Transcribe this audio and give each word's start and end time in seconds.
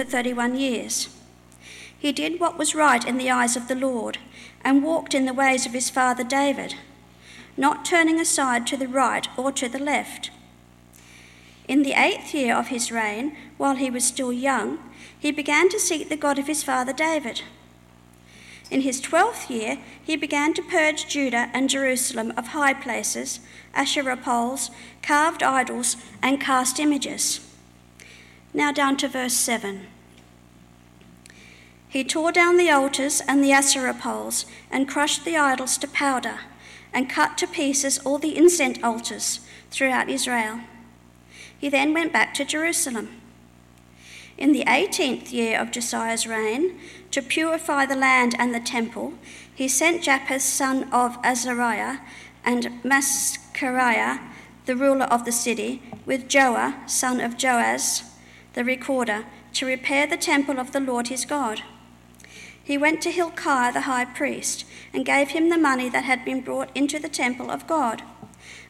for 0.00 0.06
31 0.06 0.56
years. 0.56 1.10
He 1.98 2.10
did 2.10 2.40
what 2.40 2.56
was 2.56 2.74
right 2.74 3.06
in 3.06 3.18
the 3.18 3.30
eyes 3.30 3.54
of 3.54 3.68
the 3.68 3.74
Lord 3.74 4.16
and 4.64 4.82
walked 4.82 5.12
in 5.12 5.26
the 5.26 5.34
ways 5.34 5.66
of 5.66 5.74
his 5.74 5.90
father 5.90 6.24
David, 6.24 6.74
not 7.54 7.84
turning 7.84 8.18
aside 8.18 8.66
to 8.68 8.78
the 8.78 8.88
right 8.88 9.28
or 9.36 9.52
to 9.52 9.68
the 9.68 9.78
left. 9.78 10.30
In 11.68 11.82
the 11.82 11.92
eighth 11.92 12.32
year 12.32 12.56
of 12.56 12.68
his 12.68 12.90
reign, 12.90 13.36
while 13.58 13.76
he 13.76 13.90
was 13.90 14.02
still 14.04 14.32
young, 14.32 14.78
he 15.18 15.30
began 15.30 15.68
to 15.68 15.78
seek 15.78 16.08
the 16.08 16.16
God 16.16 16.38
of 16.38 16.46
his 16.46 16.62
father 16.62 16.94
David. 16.94 17.42
In 18.70 18.80
his 18.80 19.02
twelfth 19.02 19.50
year, 19.50 19.76
he 20.02 20.16
began 20.16 20.54
to 20.54 20.62
purge 20.62 21.08
Judah 21.08 21.50
and 21.52 21.68
Jerusalem 21.68 22.32
of 22.38 22.48
high 22.48 22.72
places, 22.72 23.40
Asherah 23.74 24.16
poles, 24.16 24.70
carved 25.02 25.42
idols, 25.42 25.96
and 26.22 26.40
cast 26.40 26.80
images. 26.80 27.46
Now 28.52 28.72
down 28.72 28.96
to 28.96 29.08
verse 29.08 29.34
7. 29.34 29.86
He 31.90 32.04
tore 32.04 32.30
down 32.30 32.56
the 32.56 32.70
altars 32.70 33.20
and 33.26 33.42
the 33.42 33.50
Asherah 33.50 33.94
poles, 33.94 34.46
and 34.70 34.88
crushed 34.88 35.24
the 35.24 35.36
idols 35.36 35.76
to 35.78 35.88
powder, 35.88 36.38
and 36.92 37.10
cut 37.10 37.36
to 37.38 37.48
pieces 37.48 37.98
all 37.98 38.18
the 38.18 38.36
incense 38.36 38.78
altars 38.80 39.40
throughout 39.72 40.08
Israel. 40.08 40.60
He 41.58 41.68
then 41.68 41.92
went 41.92 42.12
back 42.12 42.32
to 42.34 42.44
Jerusalem. 42.44 43.08
In 44.38 44.52
the 44.52 44.64
eighteenth 44.68 45.32
year 45.32 45.60
of 45.60 45.72
Josiah's 45.72 46.28
reign, 46.28 46.78
to 47.10 47.20
purify 47.20 47.86
the 47.86 47.96
land 47.96 48.36
and 48.38 48.54
the 48.54 48.60
temple, 48.60 49.14
he 49.52 49.66
sent 49.66 50.04
Japheth, 50.04 50.42
son 50.42 50.88
of 50.92 51.18
Azariah, 51.24 51.98
and 52.44 52.66
Masariah, 52.84 54.20
the 54.64 54.76
ruler 54.76 55.06
of 55.06 55.24
the 55.24 55.32
city, 55.32 55.82
with 56.06 56.28
Joah, 56.28 56.88
son 56.88 57.20
of 57.20 57.36
Joaz, 57.36 58.04
the 58.54 58.64
recorder, 58.64 59.24
to 59.54 59.66
repair 59.66 60.06
the 60.06 60.16
temple 60.16 60.60
of 60.60 60.70
the 60.70 60.80
Lord 60.80 61.08
his 61.08 61.24
God. 61.24 61.62
He 62.70 62.78
went 62.78 63.02
to 63.02 63.10
Hilkiah 63.10 63.72
the 63.72 63.80
high 63.80 64.04
priest 64.04 64.64
and 64.94 65.04
gave 65.04 65.30
him 65.30 65.48
the 65.48 65.58
money 65.58 65.88
that 65.88 66.04
had 66.04 66.24
been 66.24 66.40
brought 66.40 66.70
into 66.72 67.00
the 67.00 67.08
temple 67.08 67.50
of 67.50 67.66
God, 67.66 68.04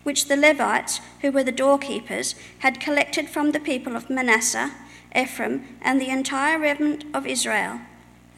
which 0.05 0.25
the 0.25 0.39
Levites, 0.39 1.03
who 1.20 1.31
were 1.31 1.45
the 1.45 1.53
doorkeepers, 1.53 2.34
had 2.61 2.81
collected 2.81 3.29
from 3.29 3.53
the 3.53 3.61
people 3.61 3.97
of 3.97 4.09
Manasseh, 4.09 4.73
Ephraim, 5.15 5.77
and 5.83 6.01
the 6.01 6.09
entire 6.09 6.59
remnant 6.59 7.05
of 7.12 7.27
Israel 7.27 7.81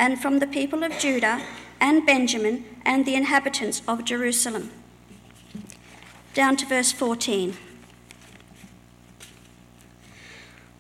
and 0.01 0.21
from 0.21 0.41
the 0.41 0.49
people 0.49 0.83
of 0.83 0.99
Judah 0.99 1.41
and 1.81 2.05
Benjamin 2.05 2.65
and 2.85 3.07
the 3.07 3.15
inhabitants 3.15 3.83
of 3.87 4.05
Jerusalem. 4.05 4.73
Down 6.35 6.57
to 6.57 6.67
verse 6.67 6.91
14. 6.91 7.57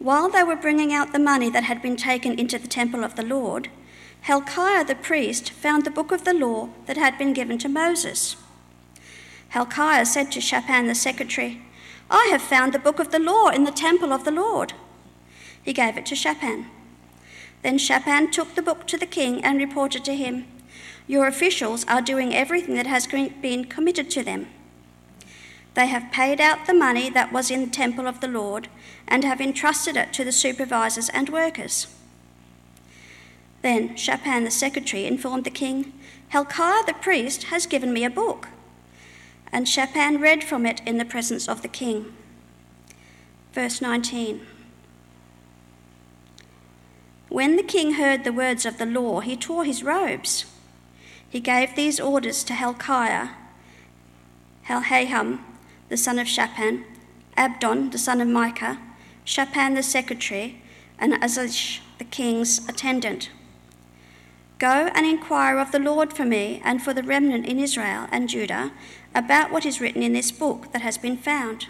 While 0.00 0.28
they 0.28 0.42
were 0.42 0.56
bringing 0.56 0.92
out 0.92 1.12
the 1.12 1.20
money 1.20 1.50
that 1.50 1.62
had 1.62 1.80
been 1.80 1.94
taken 1.94 2.36
into 2.36 2.58
the 2.58 2.66
temple 2.66 3.04
of 3.04 3.14
the 3.14 3.22
Lord, 3.22 3.68
Hilkiah 4.22 4.84
the 4.84 4.94
priest 4.94 5.50
found 5.50 5.84
the 5.84 5.90
book 5.90 6.12
of 6.12 6.24
the 6.24 6.32
law 6.32 6.68
that 6.86 6.96
had 6.96 7.18
been 7.18 7.32
given 7.32 7.58
to 7.58 7.68
Moses. 7.68 8.36
Hilkiah 9.48 10.06
said 10.06 10.30
to 10.32 10.40
Shaphan 10.40 10.86
the 10.86 10.94
secretary, 10.94 11.60
I 12.08 12.28
have 12.30 12.40
found 12.40 12.72
the 12.72 12.78
book 12.78 13.00
of 13.00 13.10
the 13.10 13.18
law 13.18 13.48
in 13.48 13.64
the 13.64 13.72
temple 13.72 14.12
of 14.12 14.24
the 14.24 14.30
Lord. 14.30 14.74
He 15.60 15.72
gave 15.72 15.96
it 15.96 16.06
to 16.06 16.14
Shaphan. 16.14 16.66
Then 17.62 17.78
Shaphan 17.78 18.30
took 18.30 18.54
the 18.54 18.62
book 18.62 18.86
to 18.88 18.96
the 18.96 19.06
king 19.06 19.42
and 19.44 19.58
reported 19.58 20.04
to 20.04 20.14
him, 20.14 20.46
Your 21.08 21.26
officials 21.26 21.84
are 21.88 22.00
doing 22.00 22.32
everything 22.32 22.76
that 22.76 22.86
has 22.86 23.08
been 23.08 23.64
committed 23.64 24.08
to 24.10 24.22
them. 24.22 24.46
They 25.74 25.86
have 25.86 26.12
paid 26.12 26.40
out 26.40 26.66
the 26.66 26.74
money 26.74 27.10
that 27.10 27.32
was 27.32 27.50
in 27.50 27.62
the 27.62 27.70
temple 27.70 28.06
of 28.06 28.20
the 28.20 28.28
Lord 28.28 28.68
and 29.08 29.24
have 29.24 29.40
entrusted 29.40 29.96
it 29.96 30.12
to 30.12 30.24
the 30.24 30.32
supervisors 30.32 31.08
and 31.08 31.28
workers. 31.28 31.88
Then 33.62 33.96
Shaphan 33.96 34.44
the 34.44 34.50
secretary 34.50 35.06
informed 35.06 35.44
the 35.44 35.50
king, 35.50 35.92
Hilkiah 36.28 36.84
the 36.84 36.94
priest 36.94 37.44
has 37.44 37.66
given 37.66 37.92
me 37.92 38.04
a 38.04 38.10
book. 38.10 38.48
And 39.52 39.68
Shaphan 39.68 40.20
read 40.20 40.42
from 40.42 40.66
it 40.66 40.82
in 40.84 40.98
the 40.98 41.04
presence 41.04 41.48
of 41.48 41.62
the 41.62 41.68
king. 41.68 42.12
Verse 43.52 43.80
19. 43.80 44.40
When 47.28 47.56
the 47.56 47.62
king 47.62 47.94
heard 47.94 48.24
the 48.24 48.32
words 48.32 48.66
of 48.66 48.78
the 48.78 48.86
law, 48.86 49.20
he 49.20 49.36
tore 49.36 49.64
his 49.64 49.82
robes. 49.82 50.44
He 51.28 51.40
gave 51.40 51.74
these 51.74 52.00
orders 52.00 52.44
to 52.44 52.54
Hilkiah, 52.54 53.28
Elhaham, 54.68 55.40
the 55.88 55.96
son 55.96 56.18
of 56.18 56.28
Shaphan, 56.28 56.84
Abdon, 57.36 57.90
the 57.90 57.98
son 57.98 58.20
of 58.20 58.28
Micah, 58.28 58.78
Shaphan 59.24 59.74
the 59.74 59.82
secretary, 59.82 60.60
and 60.98 61.14
Azish, 61.14 61.80
the 61.98 62.04
king's 62.04 62.68
attendant. 62.68 63.30
Go 64.62 64.92
and 64.94 65.04
inquire 65.04 65.58
of 65.58 65.72
the 65.72 65.80
Lord 65.80 66.12
for 66.12 66.24
me 66.24 66.62
and 66.64 66.80
for 66.80 66.94
the 66.94 67.02
remnant 67.02 67.46
in 67.46 67.58
Israel 67.58 68.06
and 68.12 68.28
Judah 68.28 68.70
about 69.12 69.50
what 69.50 69.66
is 69.66 69.80
written 69.80 70.04
in 70.04 70.12
this 70.12 70.30
book 70.30 70.70
that 70.70 70.82
has 70.82 70.96
been 70.96 71.16
found. 71.16 71.66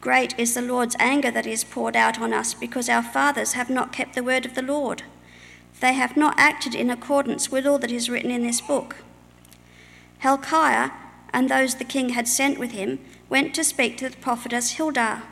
Great 0.00 0.38
is 0.38 0.54
the 0.54 0.62
Lord's 0.62 0.94
anger 1.00 1.32
that 1.32 1.48
is 1.48 1.64
poured 1.64 1.96
out 1.96 2.20
on 2.20 2.32
us 2.32 2.54
because 2.54 2.88
our 2.88 3.02
fathers 3.02 3.54
have 3.54 3.70
not 3.70 3.92
kept 3.92 4.14
the 4.14 4.22
word 4.22 4.46
of 4.46 4.54
the 4.54 4.62
Lord. 4.62 5.02
They 5.80 5.94
have 5.94 6.16
not 6.16 6.38
acted 6.38 6.76
in 6.76 6.90
accordance 6.90 7.50
with 7.50 7.66
all 7.66 7.80
that 7.80 7.90
is 7.90 8.08
written 8.08 8.30
in 8.30 8.44
this 8.44 8.60
book. 8.60 8.98
Hilkiah 10.20 10.90
and 11.32 11.48
those 11.48 11.74
the 11.74 11.84
king 11.84 12.10
had 12.10 12.28
sent 12.28 12.60
with 12.60 12.70
him 12.70 13.00
went 13.28 13.52
to 13.56 13.64
speak 13.64 13.96
to 13.96 14.08
the 14.08 14.16
prophetess 14.18 14.76
Huldah, 14.76 15.24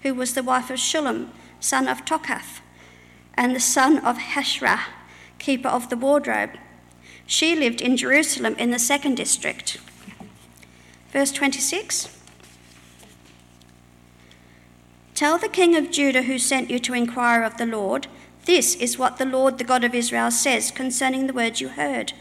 who 0.00 0.14
was 0.14 0.32
the 0.32 0.42
wife 0.42 0.70
of 0.70 0.78
Shallum, 0.78 1.28
son 1.60 1.86
of 1.86 2.06
Tokhath, 2.06 2.62
and 3.38 3.54
the 3.54 3.60
son 3.60 3.98
of 3.98 4.18
Hasrah, 4.18 4.80
keeper 5.38 5.68
of 5.68 5.88
the 5.88 5.96
wardrobe. 5.96 6.50
She 7.24 7.54
lived 7.54 7.80
in 7.80 7.96
Jerusalem 7.96 8.56
in 8.58 8.72
the 8.72 8.80
second 8.80 9.14
district. 9.14 9.78
Verse 11.12 11.30
26. 11.30 12.08
Tell 15.14 15.38
the 15.38 15.48
king 15.48 15.76
of 15.76 15.92
Judah 15.92 16.22
who 16.22 16.38
sent 16.38 16.68
you 16.68 16.80
to 16.80 16.94
inquire 16.94 17.44
of 17.44 17.56
the 17.58 17.66
Lord, 17.66 18.08
this 18.44 18.74
is 18.74 18.98
what 18.98 19.18
the 19.18 19.24
Lord, 19.24 19.58
the 19.58 19.64
God 19.64 19.84
of 19.84 19.94
Israel, 19.94 20.32
says 20.32 20.72
concerning 20.72 21.28
the 21.28 21.32
words 21.32 21.60
you 21.60 21.68
heard. 21.68 22.14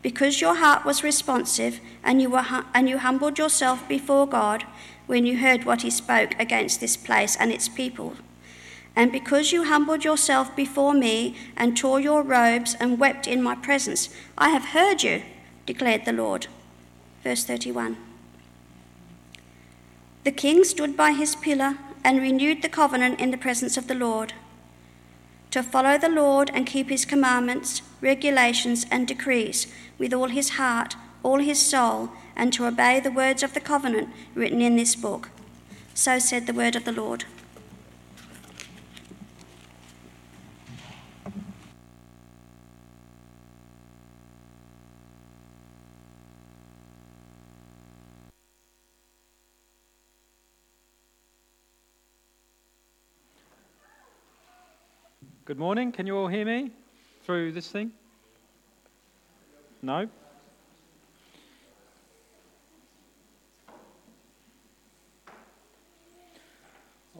Because 0.00 0.40
your 0.40 0.56
heart 0.56 0.86
was 0.86 1.04
responsive 1.04 1.80
and 2.02 2.22
you, 2.22 2.30
were 2.30 2.44
and 2.72 2.88
you 2.88 2.98
humbled 2.98 3.38
yourself 3.38 3.86
before 3.88 4.26
God 4.26 4.64
when 5.06 5.26
you 5.26 5.38
heard 5.38 5.64
what 5.64 5.82
he 5.82 5.90
spoke 5.90 6.34
against 6.38 6.80
this 6.80 6.96
place 6.96 7.36
and 7.36 7.52
its 7.52 7.68
people, 7.68 8.14
and 8.96 9.10
because 9.10 9.52
you 9.52 9.64
humbled 9.64 10.04
yourself 10.04 10.54
before 10.54 10.94
me 10.94 11.34
and 11.56 11.76
tore 11.76 12.00
your 12.00 12.22
robes 12.22 12.76
and 12.78 12.98
wept 12.98 13.26
in 13.26 13.42
my 13.42 13.54
presence, 13.54 14.08
I 14.38 14.50
have 14.50 14.66
heard 14.66 15.02
you, 15.02 15.22
declared 15.66 16.04
the 16.04 16.12
Lord. 16.12 16.46
Verse 17.24 17.44
31. 17.44 17.96
The 20.22 20.32
king 20.32 20.64
stood 20.64 20.96
by 20.96 21.12
his 21.12 21.34
pillar 21.36 21.76
and 22.04 22.20
renewed 22.20 22.62
the 22.62 22.68
covenant 22.68 23.20
in 23.20 23.30
the 23.30 23.36
presence 23.36 23.76
of 23.76 23.88
the 23.88 23.94
Lord. 23.94 24.32
To 25.50 25.62
follow 25.62 25.98
the 25.98 26.08
Lord 26.08 26.50
and 26.54 26.66
keep 26.66 26.88
his 26.88 27.04
commandments, 27.04 27.82
regulations, 28.00 28.86
and 28.90 29.06
decrees 29.08 29.66
with 29.98 30.12
all 30.12 30.28
his 30.28 30.50
heart, 30.50 30.96
all 31.22 31.38
his 31.38 31.60
soul, 31.60 32.10
and 32.36 32.52
to 32.52 32.66
obey 32.66 33.00
the 33.00 33.10
words 33.10 33.42
of 33.42 33.54
the 33.54 33.60
covenant 33.60 34.08
written 34.34 34.60
in 34.62 34.76
this 34.76 34.94
book. 34.94 35.30
So 35.94 36.18
said 36.18 36.46
the 36.46 36.52
word 36.52 36.76
of 36.76 36.84
the 36.84 36.92
Lord. 36.92 37.24
Good 55.54 55.60
morning. 55.60 55.92
Can 55.92 56.04
you 56.08 56.16
all 56.16 56.26
hear 56.26 56.44
me 56.44 56.72
through 57.22 57.52
this 57.52 57.68
thing? 57.68 57.92
No? 59.82 60.08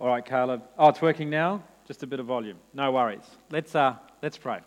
All 0.01 0.09
right, 0.09 0.25
Caleb. 0.25 0.65
Oh, 0.77 0.89
it's 0.89 1.01
working 1.01 1.31
now. 1.31 1.63
Just 1.87 2.03
a 2.03 2.09
bit 2.09 2.19
of 2.19 2.27
volume. 2.27 2.57
No 2.73 2.91
worries. 2.91 3.23
Let's, 3.53 3.73
uh, 3.77 3.95
let's 4.21 4.37
pray. 4.37 4.59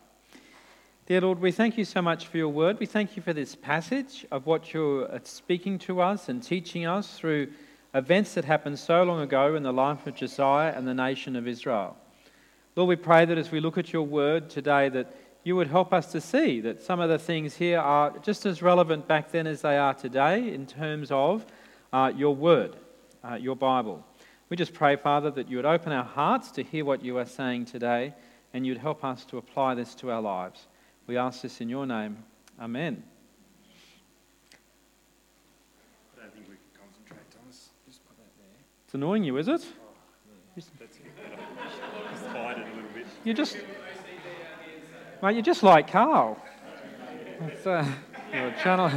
Dear 1.05 1.19
Lord, 1.19 1.41
we 1.41 1.51
thank 1.51 1.77
you 1.77 1.83
so 1.83 2.01
much 2.01 2.27
for 2.27 2.37
your 2.37 2.47
word. 2.47 2.79
We 2.79 2.85
thank 2.85 3.17
you 3.17 3.21
for 3.21 3.33
this 3.33 3.53
passage 3.53 4.25
of 4.31 4.45
what 4.45 4.73
you're 4.73 5.13
uh, 5.13 5.19
speaking 5.23 5.77
to 5.79 5.99
us 5.99 6.29
and 6.29 6.41
teaching 6.41 6.85
us 6.85 7.19
through 7.19 7.49
events 7.93 8.33
that 8.35 8.45
happened 8.45 8.79
so 8.79 9.03
long 9.03 9.19
ago 9.19 9.55
in 9.55 9.63
the 9.63 9.73
life 9.73 10.07
of 10.07 10.15
Josiah 10.15 10.71
and 10.73 10.87
the 10.87 10.93
nation 10.93 11.35
of 11.35 11.49
Israel. 11.49 11.97
Lord, 12.77 12.89
we 12.89 12.95
pray 12.95 13.25
that 13.25 13.39
as 13.39 13.49
we 13.49 13.59
look 13.59 13.79
at 13.79 13.91
your 13.91 14.03
word 14.03 14.51
today, 14.51 14.87
that 14.89 15.11
you 15.43 15.55
would 15.55 15.65
help 15.65 15.91
us 15.93 16.11
to 16.11 16.21
see 16.21 16.61
that 16.61 16.79
some 16.79 16.99
of 16.99 17.09
the 17.09 17.17
things 17.17 17.55
here 17.55 17.79
are 17.79 18.15
just 18.19 18.45
as 18.45 18.61
relevant 18.61 19.07
back 19.07 19.31
then 19.31 19.47
as 19.47 19.63
they 19.63 19.79
are 19.79 19.95
today 19.95 20.53
in 20.53 20.67
terms 20.67 21.09
of 21.09 21.43
uh, 21.91 22.11
your 22.15 22.35
word, 22.35 22.75
uh, 23.23 23.33
your 23.33 23.55
Bible. 23.55 24.05
We 24.49 24.57
just 24.57 24.75
pray, 24.75 24.95
Father, 24.95 25.31
that 25.31 25.49
you 25.49 25.57
would 25.57 25.65
open 25.65 25.91
our 25.91 26.03
hearts 26.03 26.51
to 26.51 26.61
hear 26.61 26.85
what 26.85 27.03
you 27.03 27.17
are 27.17 27.25
saying 27.25 27.65
today 27.65 28.13
and 28.53 28.63
you'd 28.63 28.77
help 28.77 29.03
us 29.03 29.25
to 29.25 29.39
apply 29.39 29.73
this 29.73 29.95
to 29.95 30.11
our 30.11 30.21
lives. 30.21 30.67
We 31.07 31.17
ask 31.17 31.41
this 31.41 31.59
in 31.61 31.69
your 31.69 31.87
name. 31.87 32.17
Amen. 32.61 33.03
I 36.15 36.21
don't 36.21 36.31
think 36.31 36.45
we 36.47 36.57
can 36.57 36.79
concentrate, 36.79 37.25
Thomas. 37.35 37.69
Just 37.87 38.07
put 38.07 38.17
that 38.17 38.29
there. 38.37 38.55
It's 38.85 38.93
annoying 38.93 39.23
you, 39.23 39.35
is 39.37 39.47
it? 39.47 39.65
That's 40.55 40.69
better. 40.69 41.36
Just 43.25 43.55
hide 43.55 43.61
it 43.61 43.65
a 43.65 43.67
little 43.67 43.83
bit. 43.83 44.77
You 44.83 44.93
just, 44.93 45.21
mate, 45.21 45.33
you're 45.33 45.41
just 45.41 45.63
like 45.63 45.91
Carl. 45.91 46.37
Uh, 47.65 47.85
channel. 48.63 48.91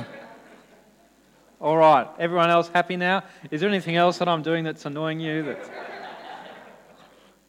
All 1.60 1.76
right, 1.76 2.08
everyone 2.18 2.48
else 2.48 2.68
happy 2.68 2.96
now? 2.96 3.22
Is 3.50 3.60
there 3.60 3.68
anything 3.68 3.96
else 3.96 4.18
that 4.18 4.28
I'm 4.28 4.42
doing 4.42 4.64
that's 4.64 4.86
annoying 4.86 5.20
you? 5.20 5.42
That 5.42 5.70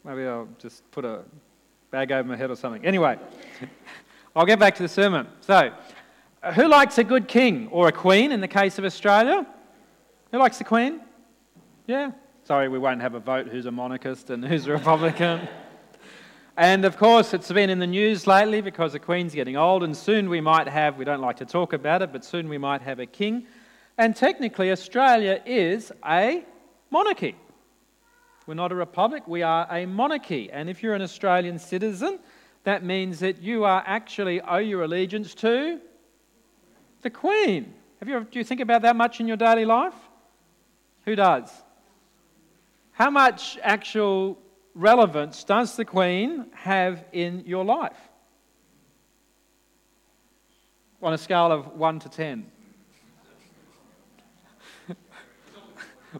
maybe 0.04 0.26
I'll 0.26 0.48
just 0.58 0.88
put 0.90 1.04
a 1.04 1.22
bag 1.90 2.12
over 2.12 2.28
my 2.28 2.36
head 2.36 2.50
or 2.50 2.56
something. 2.56 2.84
Anyway, 2.84 3.18
I'll 4.36 4.44
get 4.44 4.58
back 4.58 4.74
to 4.76 4.82
the 4.82 4.88
sermon. 4.88 5.28
So, 5.40 5.72
uh, 6.42 6.52
who 6.52 6.68
likes 6.68 6.98
a 6.98 7.04
good 7.04 7.26
king 7.26 7.68
or 7.68 7.88
a 7.88 7.92
queen 7.92 8.32
in 8.32 8.40
the 8.40 8.48
case 8.48 8.78
of 8.78 8.84
Australia? 8.84 9.46
Who 10.30 10.38
likes 10.38 10.58
the 10.58 10.64
queen? 10.64 11.00
Yeah. 11.86 12.12
Sorry, 12.44 12.68
we 12.68 12.78
won't 12.78 13.00
have 13.00 13.14
a 13.14 13.20
vote 13.20 13.48
who's 13.48 13.66
a 13.66 13.70
monarchist 13.70 14.30
and 14.30 14.44
who's 14.44 14.66
a 14.66 14.72
Republican. 14.72 15.48
And 16.56 16.84
of 16.84 16.98
course, 16.98 17.32
it's 17.32 17.50
been 17.50 17.70
in 17.70 17.78
the 17.78 17.86
news 17.86 18.26
lately 18.26 18.60
because 18.60 18.92
the 18.92 18.98
Queen's 18.98 19.34
getting 19.34 19.56
old, 19.56 19.82
and 19.82 19.96
soon 19.96 20.28
we 20.28 20.42
might 20.42 20.68
have, 20.68 20.98
we 20.98 21.04
don't 21.06 21.22
like 21.22 21.38
to 21.38 21.46
talk 21.46 21.72
about 21.72 22.02
it, 22.02 22.12
but 22.12 22.26
soon 22.26 22.46
we 22.46 22.58
might 22.58 22.82
have 22.82 22.98
a 22.98 23.06
king. 23.06 23.46
And 23.96 24.14
technically, 24.14 24.70
Australia 24.70 25.40
is 25.46 25.90
a 26.04 26.44
monarchy. 26.90 27.36
We're 28.46 28.52
not 28.52 28.70
a 28.70 28.74
republic, 28.74 29.26
we 29.26 29.42
are 29.42 29.66
a 29.70 29.86
monarchy. 29.86 30.50
And 30.52 30.68
if 30.68 30.82
you're 30.82 30.94
an 30.94 31.00
Australian 31.00 31.58
citizen, 31.58 32.18
that 32.64 32.84
means 32.84 33.20
that 33.20 33.40
you 33.40 33.64
are 33.64 33.82
actually 33.86 34.42
owe 34.42 34.58
your 34.58 34.82
allegiance 34.82 35.34
to 35.36 35.80
the 37.00 37.10
Queen. 37.10 37.72
Have 38.00 38.10
you, 38.10 38.26
do 38.30 38.38
you 38.38 38.44
think 38.44 38.60
about 38.60 38.82
that 38.82 38.96
much 38.96 39.20
in 39.20 39.26
your 39.26 39.38
daily 39.38 39.64
life? 39.64 39.94
Who 41.06 41.16
does? 41.16 41.50
How 42.92 43.08
much 43.08 43.58
actual 43.62 44.38
relevance 44.74 45.44
does 45.44 45.76
the 45.76 45.84
Queen 45.84 46.46
have 46.54 47.04
in 47.12 47.44
your 47.46 47.64
life? 47.64 47.96
On 51.02 51.12
a 51.12 51.18
scale 51.18 51.50
of 51.50 51.74
1 51.74 51.98
to 52.00 52.08
10. 52.08 52.46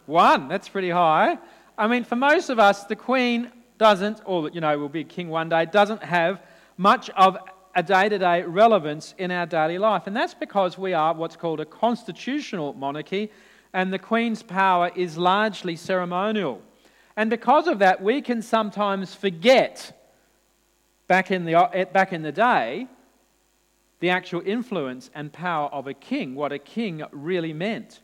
One, 0.07 0.49
that's 0.49 0.69
pretty 0.69 0.91
high. 0.91 1.39
I 1.79 1.87
mean, 1.87 2.05
for 2.05 2.17
most 2.17 2.51
of 2.51 2.59
us, 2.59 2.85
the 2.85 2.97
Queen 2.97 3.51
doesn't, 3.79 4.21
or, 4.25 4.49
you 4.51 4.61
know, 4.61 4.77
will 4.79 4.89
be 4.89 5.05
king 5.05 5.29
one 5.29 5.49
day, 5.49 5.67
doesn't 5.67 6.03
have 6.03 6.41
much 6.77 7.11
of 7.11 7.39
a 7.75 7.83
day 7.83 8.09
to 8.09 8.19
day 8.19 8.43
relevance 8.43 9.15
in 9.19 9.31
our 9.31 9.47
daily 9.47 9.79
life. 9.79 10.07
And 10.07 10.15
that's 10.15 10.35
because 10.35 10.77
we 10.77 10.93
are 10.93 11.15
what's 11.15 11.37
called 11.37 11.61
a 11.61 11.65
constitutional 11.65 12.75
monarchy, 12.75 13.31
and 13.73 13.93
the 13.93 13.99
Queen's 13.99 14.43
power 14.43 14.91
is 14.95 15.17
largely 15.17 15.77
ceremonial. 15.77 16.61
And 17.17 17.31
because 17.31 17.67
of 17.67 17.81
that, 17.81 18.03
we 18.03 18.23
can 18.23 18.43
sometimes 18.43 19.15
forget 19.15 19.99
back 21.07 21.31
in 21.31 21.45
the, 21.45 21.55
eh, 21.55 21.85
back 21.85 22.13
in 22.13 22.23
the 22.23 22.33
day 22.33 22.87
the 24.01 24.11
actual 24.11 24.43
influence 24.45 25.11
and 25.15 25.33
power 25.33 25.69
of 25.69 25.87
a 25.87 25.95
king, 25.95 26.35
what 26.35 26.53
a 26.53 26.59
king 26.59 27.05
really 27.13 27.53
meant. 27.53 28.01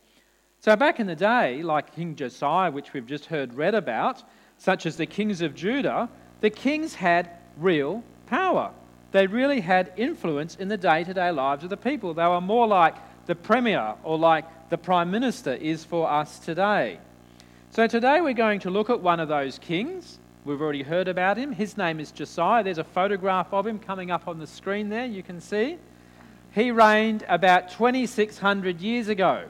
So, 0.60 0.74
back 0.76 1.00
in 1.00 1.06
the 1.06 1.16
day, 1.16 1.62
like 1.62 1.94
King 1.94 2.14
Josiah, 2.14 2.70
which 2.70 2.92
we've 2.92 3.06
just 3.06 3.26
heard 3.26 3.54
read 3.54 3.74
about, 3.74 4.22
such 4.58 4.86
as 4.86 4.96
the 4.96 5.06
kings 5.06 5.40
of 5.40 5.54
Judah, 5.54 6.08
the 6.40 6.50
kings 6.50 6.94
had 6.94 7.30
real 7.56 8.02
power. 8.26 8.72
They 9.10 9.26
really 9.26 9.60
had 9.60 9.92
influence 9.96 10.56
in 10.56 10.68
the 10.68 10.76
day 10.76 11.04
to 11.04 11.14
day 11.14 11.30
lives 11.30 11.64
of 11.64 11.70
the 11.70 11.76
people. 11.76 12.14
They 12.14 12.26
were 12.26 12.40
more 12.40 12.66
like 12.66 12.94
the 13.26 13.34
premier 13.34 13.94
or 14.02 14.18
like 14.18 14.70
the 14.70 14.78
prime 14.78 15.10
minister 15.10 15.54
is 15.54 15.84
for 15.84 16.08
us 16.10 16.38
today. 16.38 17.00
So, 17.70 17.86
today 17.86 18.22
we're 18.22 18.32
going 18.32 18.60
to 18.60 18.70
look 18.70 18.88
at 18.88 19.00
one 19.00 19.20
of 19.20 19.28
those 19.28 19.58
kings. 19.58 20.18
We've 20.44 20.60
already 20.60 20.82
heard 20.82 21.06
about 21.06 21.36
him. 21.36 21.52
His 21.52 21.76
name 21.76 22.00
is 22.00 22.10
Josiah. 22.10 22.64
There's 22.64 22.78
a 22.78 22.84
photograph 22.84 23.52
of 23.52 23.66
him 23.66 23.78
coming 23.78 24.10
up 24.10 24.26
on 24.26 24.38
the 24.38 24.46
screen 24.46 24.88
there, 24.88 25.04
you 25.04 25.22
can 25.22 25.38
see. 25.40 25.76
He 26.52 26.70
reigned 26.70 27.24
about 27.28 27.68
2,600 27.68 28.80
years 28.80 29.08
ago. 29.08 29.44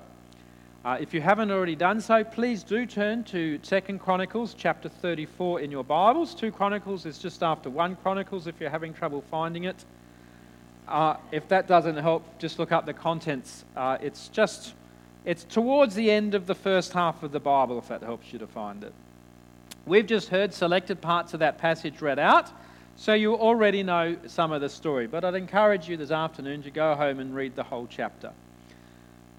Uh, 0.85 0.99
if 1.00 1.15
you 1.15 1.20
haven't 1.20 1.53
already 1.53 1.76
done 1.76 2.00
so, 2.00 2.25
please 2.25 2.65
do 2.65 2.87
turn 2.87 3.23
to 3.25 3.61
Second 3.62 4.00
Chronicles 4.00 4.53
chapter 4.53 4.88
34 4.88 5.61
in 5.61 5.70
your 5.70 5.85
Bibles. 5.85 6.35
2 6.35 6.50
Chronicles 6.50 7.06
is 7.06 7.19
just 7.19 7.43
after 7.43 7.70
1 7.70 7.97
Chronicles 7.97 8.49
if 8.49 8.61
you're 8.61 8.69
having 8.69 8.93
trouble 8.93 9.23
finding 9.31 9.65
it. 9.65 9.85
Uh, 10.88 11.17
if 11.31 11.47
that 11.49 11.69
doesn't 11.69 11.97
help, 11.97 12.38
just 12.38 12.59
look 12.59 12.73
up 12.73 12.85
the 12.85 12.93
contents. 12.93 13.65
Uh, 13.76 13.97
it's 14.00 14.29
just, 14.29 14.75
it's 15.29 15.45
towards 15.45 15.95
the 15.95 16.11
end 16.11 16.35
of 16.35 16.47
the 16.47 16.55
first 16.55 16.95
half 16.95 17.23
of 17.23 17.33
the 17.33 17.39
Bible 17.39 17.77
if 17.77 17.89
that 17.89 18.03
helps 18.03 18.33
you 18.33 18.39
to 18.39 18.47
find 18.47 18.83
it. 18.83 18.95
We've 19.85 20.07
just 20.07 20.31
heard 20.31 20.55
selected 20.55 21.03
parts 21.03 21.35
of 21.35 21.41
that 21.41 21.59
passage 21.59 22.01
read 22.01 22.19
out, 22.19 22.51
so 22.97 23.13
you 23.13 23.35
already 23.35 23.83
know 23.83 24.17
some 24.27 24.53
of 24.53 24.63
the 24.63 24.71
story. 24.71 25.07
But 25.07 25.27
I'd 25.27 25.35
encourage 25.35 25.87
you 25.87 25.99
this 25.99 26.11
afternoon 26.11 26.63
to 26.63 26.71
go 26.71 26.95
home 26.95 27.21
and 27.21 27.35
read 27.35 27.57
the 27.57 27.63
whole 27.63 27.87
chapter. 27.91 28.33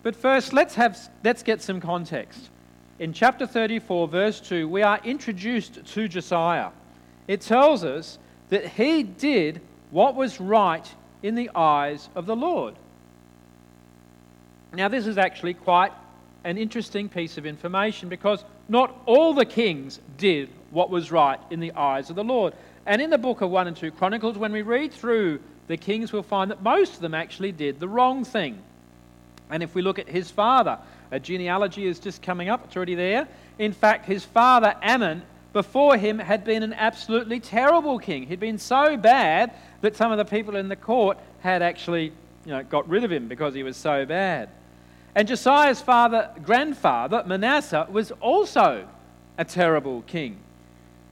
But 0.03 0.15
first, 0.15 0.53
let's, 0.53 0.75
have, 0.75 0.95
let's 1.23 1.41
get 1.41 1.59
some 1.59 1.81
context. 1.81 2.51
In 2.99 3.11
chapter 3.11 3.47
34, 3.47 4.07
verse 4.09 4.39
2, 4.41 4.69
we 4.69 4.83
are 4.83 4.99
introduced 5.03 5.83
to 5.83 6.07
Josiah. 6.07 6.69
It 7.27 7.41
tells 7.41 7.83
us 7.83 8.19
that 8.49 8.67
he 8.67 9.01
did 9.01 9.59
what 9.89 10.13
was 10.13 10.39
right 10.39 10.87
in 11.23 11.33
the 11.33 11.49
eyes 11.55 12.09
of 12.13 12.27
the 12.27 12.35
Lord. 12.35 12.75
Now, 14.73 14.87
this 14.87 15.07
is 15.07 15.17
actually 15.17 15.55
quite 15.55 15.91
an 16.43 16.57
interesting 16.57 17.09
piece 17.09 17.37
of 17.37 17.45
information 17.45 18.07
because 18.07 18.43
not 18.67 18.95
all 19.05 19.33
the 19.33 19.45
kings 19.45 19.99
did 20.17 20.49
what 20.71 20.89
was 20.89 21.11
right 21.11 21.39
in 21.49 21.59
the 21.59 21.73
eyes 21.73 22.09
of 22.09 22.15
the 22.15 22.23
Lord. 22.23 22.53
And 22.85 23.01
in 23.01 23.09
the 23.09 23.17
book 23.17 23.41
of 23.41 23.49
1 23.49 23.67
and 23.67 23.75
2 23.75 23.91
Chronicles, 23.91 24.37
when 24.37 24.51
we 24.51 24.61
read 24.61 24.93
through 24.93 25.39
the 25.67 25.77
kings, 25.77 26.13
we'll 26.13 26.23
find 26.23 26.51
that 26.51 26.61
most 26.61 26.95
of 26.95 27.01
them 27.01 27.13
actually 27.13 27.51
did 27.51 27.79
the 27.79 27.87
wrong 27.87 28.23
thing. 28.23 28.61
And 29.49 29.63
if 29.63 29.73
we 29.73 29.81
look 29.81 29.99
at 29.99 30.07
his 30.07 30.29
father, 30.29 30.77
a 31.11 31.19
genealogy 31.19 31.85
is 31.87 31.99
just 31.99 32.21
coming 32.21 32.49
up, 32.49 32.65
it's 32.65 32.75
already 32.75 32.95
there. 32.95 33.27
In 33.57 33.73
fact, 33.73 34.05
his 34.05 34.23
father, 34.23 34.75
Amon, 34.83 35.23
before 35.51 35.97
him 35.97 36.19
had 36.19 36.43
been 36.43 36.61
an 36.61 36.73
absolutely 36.73 37.39
terrible 37.39 37.97
king. 37.97 38.27
He'd 38.27 38.39
been 38.39 38.59
so 38.59 38.95
bad 38.95 39.51
that 39.81 39.95
some 39.95 40.11
of 40.11 40.19
the 40.19 40.25
people 40.25 40.55
in 40.55 40.69
the 40.69 40.75
court 40.75 41.17
had 41.39 41.63
actually 41.63 42.11
you 42.45 42.51
know, 42.51 42.63
got 42.63 42.87
rid 42.87 43.03
of 43.03 43.11
him 43.11 43.27
because 43.27 43.55
he 43.55 43.63
was 43.63 43.75
so 43.75 44.05
bad. 44.05 44.49
And 45.15 45.27
Josiah's 45.27 45.81
father, 45.81 46.29
grandfather, 46.43 47.23
Manasseh, 47.25 47.87
was 47.89 48.11
also 48.21 48.87
a 49.37 49.45
terrible 49.45 50.03
king. 50.03 50.37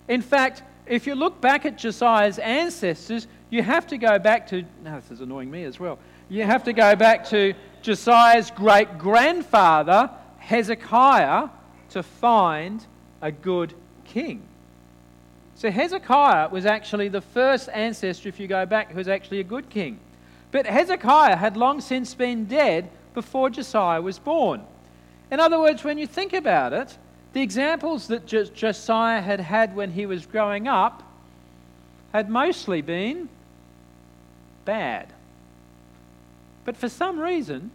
In 0.07 0.21
fact, 0.21 0.63
if 0.85 1.07
you 1.07 1.15
look 1.15 1.41
back 1.41 1.65
at 1.65 1.77
Josiah's 1.77 2.39
ancestors, 2.39 3.27
you 3.49 3.63
have 3.63 3.87
to 3.87 3.97
go 3.97 4.19
back 4.19 4.47
to. 4.47 4.63
Now, 4.83 4.99
this 4.99 5.11
is 5.11 5.21
annoying 5.21 5.51
me 5.51 5.63
as 5.63 5.79
well. 5.79 5.99
You 6.29 6.43
have 6.43 6.63
to 6.65 6.73
go 6.73 6.95
back 6.95 7.25
to 7.29 7.53
Josiah's 7.81 8.51
great 8.51 8.97
grandfather, 8.97 10.09
Hezekiah, 10.39 11.49
to 11.91 12.03
find 12.03 12.85
a 13.21 13.31
good 13.31 13.73
king. 14.05 14.43
So 15.55 15.71
Hezekiah 15.71 16.49
was 16.49 16.65
actually 16.65 17.07
the 17.07 17.21
first 17.21 17.69
ancestor, 17.73 18.29
if 18.29 18.39
you 18.39 18.47
go 18.47 18.65
back, 18.65 18.91
who 18.91 18.97
was 18.97 19.07
actually 19.07 19.39
a 19.39 19.43
good 19.43 19.69
king. 19.69 19.99
But 20.51 20.65
Hezekiah 20.65 21.35
had 21.35 21.57
long 21.57 21.81
since 21.81 22.13
been 22.13 22.45
dead 22.45 22.89
before 23.17 23.49
Josiah 23.49 23.99
was 23.99 24.19
born. 24.19 24.61
In 25.31 25.39
other 25.39 25.59
words, 25.59 25.83
when 25.83 25.97
you 25.97 26.05
think 26.05 26.33
about 26.33 26.71
it, 26.71 26.95
the 27.33 27.41
examples 27.41 28.09
that 28.09 28.27
Josiah 28.27 29.21
had 29.21 29.39
had 29.39 29.75
when 29.75 29.89
he 29.89 30.05
was 30.05 30.27
growing 30.27 30.67
up 30.67 31.01
had 32.13 32.29
mostly 32.29 32.83
been 32.83 33.27
bad. 34.65 35.11
But 36.63 36.77
for 36.77 36.89
some 36.89 37.19
reason, 37.19 37.71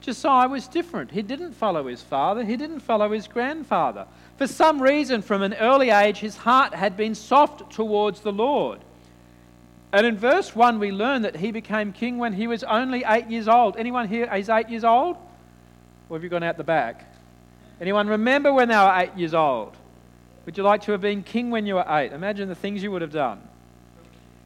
Josiah 0.00 0.48
was 0.48 0.66
different. 0.66 1.10
He 1.10 1.20
didn't 1.20 1.52
follow 1.52 1.86
his 1.86 2.00
father, 2.00 2.42
he 2.42 2.56
didn't 2.56 2.80
follow 2.80 3.12
his 3.12 3.28
grandfather. 3.28 4.06
For 4.38 4.46
some 4.46 4.80
reason, 4.80 5.20
from 5.20 5.42
an 5.42 5.52
early 5.52 5.90
age, 5.90 6.16
his 6.16 6.38
heart 6.38 6.72
had 6.72 6.96
been 6.96 7.14
soft 7.14 7.70
towards 7.70 8.20
the 8.22 8.32
Lord. 8.32 8.80
And 9.92 10.06
in 10.06 10.18
verse 10.18 10.54
1, 10.54 10.78
we 10.78 10.92
learn 10.92 11.22
that 11.22 11.36
he 11.36 11.50
became 11.50 11.92
king 11.92 12.18
when 12.18 12.34
he 12.34 12.46
was 12.46 12.62
only 12.64 13.04
eight 13.06 13.30
years 13.30 13.48
old. 13.48 13.76
Anyone 13.76 14.08
here 14.08 14.32
is 14.34 14.48
eight 14.48 14.68
years 14.68 14.84
old? 14.84 15.16
Or 16.08 16.16
have 16.16 16.22
you 16.22 16.28
gone 16.28 16.42
out 16.42 16.56
the 16.56 16.64
back? 16.64 17.04
Anyone 17.80 18.08
remember 18.08 18.52
when 18.52 18.68
they 18.68 18.76
were 18.76 18.94
eight 18.96 19.16
years 19.16 19.34
old? 19.34 19.74
Would 20.44 20.56
you 20.56 20.62
like 20.62 20.82
to 20.82 20.92
have 20.92 21.00
been 21.00 21.22
king 21.22 21.50
when 21.50 21.66
you 21.66 21.76
were 21.76 21.86
eight? 21.88 22.12
Imagine 22.12 22.48
the 22.48 22.54
things 22.54 22.82
you 22.82 22.90
would 22.90 23.02
have 23.02 23.12
done. 23.12 23.40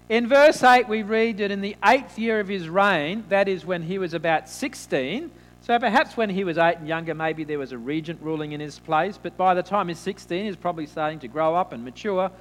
In 0.09 0.29
verse 0.29 0.63
8, 0.63 0.89
we 0.89 1.03
read 1.03 1.39
that 1.39 1.51
in 1.51 1.61
the 1.61 1.77
eighth 1.85 2.19
year 2.19 2.39
of 2.39 2.49
his 2.49 2.69
reign, 2.69 3.25
that 3.29 3.49
is 3.49 3.65
when 3.65 3.83
he 3.83 3.99
was 3.99 4.15
about 4.15 4.49
16, 4.49 5.31
So 5.63 5.79
perhaps 5.79 6.17
when 6.17 6.29
he 6.29 6.43
was 6.43 6.59
eight 6.59 6.79
and 6.79 6.89
younger, 6.89 7.15
maybe 7.15 7.45
there 7.45 7.59
was 7.59 7.71
a 7.71 7.79
regent 7.79 8.21
ruling 8.21 8.51
in 8.51 8.59
his 8.59 8.81
place, 8.81 9.17
but 9.17 9.37
by 9.37 9.55
the 9.55 9.63
time 9.63 9.87
he's 9.87 9.99
16, 10.01 10.47
he's 10.47 10.57
probably 10.57 10.87
starting 10.87 11.21
to 11.21 11.29
grow 11.29 11.55
up 11.55 11.73
and 11.73 11.85
mature. 11.85 12.33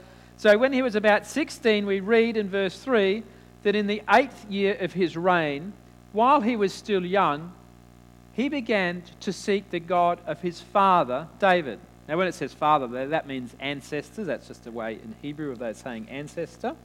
So 0.41 0.57
when 0.57 0.73
he 0.73 0.81
was 0.81 0.95
about 0.95 1.27
16, 1.27 1.85
we 1.85 1.99
read 1.99 2.35
in 2.35 2.49
verse 2.49 2.75
3 2.79 3.21
that 3.61 3.75
in 3.75 3.85
the 3.85 4.01
eighth 4.09 4.49
year 4.49 4.75
of 4.81 4.91
his 4.91 5.15
reign, 5.15 5.71
while 6.13 6.41
he 6.41 6.55
was 6.55 6.73
still 6.73 7.05
young, 7.05 7.53
he 8.33 8.49
began 8.49 9.03
to 9.19 9.31
seek 9.31 9.69
the 9.69 9.79
God 9.79 10.19
of 10.25 10.41
his 10.41 10.59
father, 10.59 11.27
David. 11.37 11.77
Now, 12.07 12.17
when 12.17 12.25
it 12.25 12.33
says 12.33 12.55
father 12.55 13.07
that 13.09 13.27
means 13.27 13.55
ancestor. 13.59 14.23
That's 14.23 14.47
just 14.47 14.65
a 14.65 14.71
way 14.71 14.93
in 14.93 15.13
Hebrew 15.21 15.51
of 15.51 15.59
they 15.59 15.73
saying 15.73 16.07
ancestor. 16.09 16.75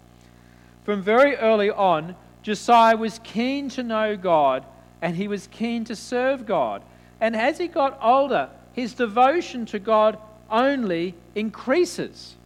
From 0.85 1.01
very 1.01 1.35
early 1.37 1.71
on, 1.71 2.15
Josiah 2.43 2.99
was 2.99 3.21
keen 3.25 3.71
to 3.71 3.83
know 3.83 4.19
God 4.19 4.67
and 5.01 5.17
he 5.17 5.29
was 5.29 5.47
keen 5.47 5.85
to 5.85 5.97
serve 5.97 6.45
God. 6.45 6.83
And 7.23 7.35
as 7.35 7.57
he 7.57 7.69
got 7.69 7.99
older, 8.03 8.51
his 8.75 8.93
devotion 8.93 9.65
to 9.65 9.79
God 9.79 10.19
only 10.51 11.15
increases. 11.35 12.37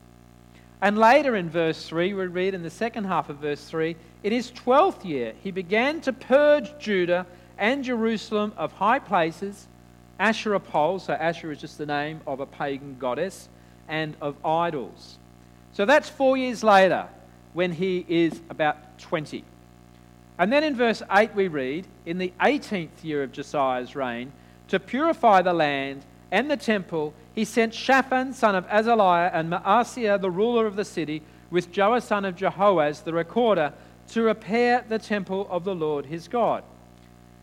And 0.83 0.97
later 0.99 1.37
in 1.37 1.51
verse 1.51 1.87
3, 1.87 2.15
we 2.15 2.27
read 2.27 2.55
in 2.55 2.63
the 2.63 2.71
second 2.71 3.05
half 3.05 3.29
of 3.29 3.37
verse 3.37 3.65
3 3.65 3.97
in 4.23 4.33
his 4.33 4.51
12th 4.53 5.05
year, 5.05 5.35
he 5.43 5.51
began 5.51 6.01
to 6.03 6.13
purge 6.13 6.79
Judah 6.79 7.27
and 7.59 7.83
Jerusalem 7.85 8.53
of 8.57 8.73
high 8.73 8.99
places, 8.99 9.67
Asherah 10.19 10.61
poles, 10.61 11.05
so 11.05 11.15
Asherah 11.15 11.53
is 11.53 11.61
just 11.61 11.79
the 11.79 11.87
name 11.87 12.21
of 12.27 12.41
a 12.41 12.47
pagan 12.47 12.97
goddess, 12.99 13.49
and 13.89 14.15
of 14.21 14.37
idols. 14.45 15.19
So 15.73 15.85
that's 15.85 16.09
four 16.09 16.37
years 16.37 16.63
later 16.63 17.09
when 17.55 17.73
he 17.73 18.05
is 18.09 18.41
about 18.51 18.99
20. 18.99 19.45
And 20.39 20.53
then 20.53 20.65
in 20.65 20.77
verse 20.77 21.03
8 21.11 21.35
we 21.35 21.49
read, 21.49 21.87
In 22.05 22.19
the 22.19 22.33
18th 22.41 23.03
year 23.03 23.23
of 23.23 23.33
Josiah's 23.33 23.97
reign, 23.97 24.33
to 24.69 24.79
purify 24.79 25.43
the 25.43 25.53
land 25.53 26.05
and 26.31 26.51
the 26.51 26.57
temple, 26.57 27.15
he 27.35 27.45
sent 27.45 27.75
Shaphan, 27.75 28.33
son 28.33 28.55
of 28.55 28.67
Azaliah, 28.67 29.31
and 29.33 29.51
Maaseiah, 29.53 30.21
the 30.21 30.31
ruler 30.31 30.67
of 30.67 30.77
the 30.77 30.85
city, 30.85 31.23
with 31.51 31.73
Joah, 31.73 32.03
son 32.03 32.25
of 32.25 32.37
Jehoaz, 32.37 33.05
the 33.05 33.13
recorder, 33.13 33.73
to 34.09 34.23
repair 34.23 34.85
the 34.89 34.99
temple 34.99 35.47
of 35.51 35.65
the 35.65 35.75
Lord 35.75 36.07
his 36.07 36.29
God. 36.29 36.65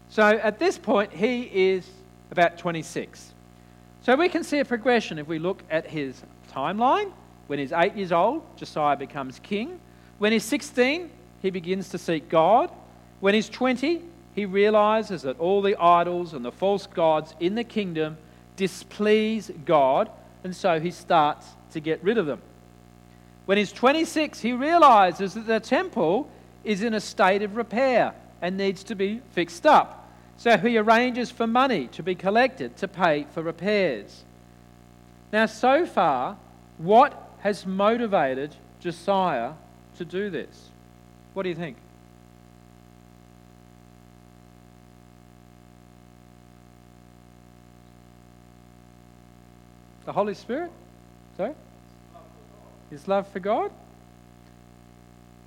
So 0.10 0.24
at 0.24 0.60
this 0.60 0.77
point, 0.77 1.13
he 1.13 1.44
is 1.44 1.88
about 2.32 2.58
26. 2.58 3.34
So 4.01 4.15
we 4.15 4.29
can 4.29 4.44
see 4.44 4.60
a 4.60 4.65
progression 4.65 5.20
if 5.20 5.27
we 5.27 5.39
look 5.39 5.63
at 5.70 5.88
his 5.88 6.22
timeline. 6.51 7.12
When 7.48 7.60
he's 7.60 7.72
eight 7.72 7.96
years 7.96 8.12
old, 8.12 8.44
Josiah 8.58 8.98
becomes 8.98 9.39
king. 9.39 9.79
When 10.17 10.32
he's 10.32 10.44
16, 10.44 11.10
he 11.41 11.50
begins 11.50 11.89
to 11.89 11.98
seek 11.98 12.29
God. 12.29 12.72
When 13.20 13.34
he's 13.34 13.50
20, 13.50 14.01
he 14.36 14.46
realizes 14.46 15.24
that 15.24 15.39
all 15.39 15.62
the 15.62 15.75
idols 15.77 16.34
and 16.34 16.44
the 16.44 16.51
false 16.51 16.88
gods 16.88 17.34
in 17.39 17.56
the 17.56 17.63
kingdom 17.63 18.17
displease 18.57 19.49
God, 19.65 20.09
and 20.43 20.53
so 20.53 20.81
he 20.81 20.91
starts 20.91 21.47
to 21.71 21.79
get 21.79 22.03
rid 22.03 22.17
of 22.17 22.25
them. 22.25 22.41
When 23.45 23.57
he's 23.57 23.71
26, 23.71 24.41
he 24.41 24.51
realizes 24.51 25.33
that 25.35 25.47
the 25.47 25.61
temple 25.61 26.29
is 26.65 26.83
in 26.83 26.93
a 26.93 26.99
state 26.99 27.43
of 27.43 27.55
repair 27.55 28.13
and 28.41 28.57
needs 28.57 28.83
to 28.83 28.95
be 28.95 29.21
fixed 29.31 29.65
up. 29.65 30.11
So 30.35 30.57
he 30.57 30.77
arranges 30.77 31.31
for 31.31 31.47
money 31.47 31.87
to 31.93 32.03
be 32.03 32.13
collected 32.13 32.75
to 32.77 32.87
pay 32.87 33.25
for 33.33 33.41
repairs. 33.41 34.25
Now, 35.31 35.45
so 35.45 35.85
far, 35.85 36.37
what 36.77 37.31
has 37.39 37.65
motivated 37.65 38.55
Josiah 38.79 39.53
to 39.97 40.05
do 40.05 40.29
this? 40.29 40.69
What 41.33 41.43
do 41.43 41.49
you 41.49 41.55
think? 41.55 41.77
The 50.07 50.13
Holy 50.13 50.35
Spirit? 50.35 50.71
Sorry? 51.35 51.51
His 52.89 53.09
love 53.09 53.27
for 53.27 53.41
God? 53.41 53.69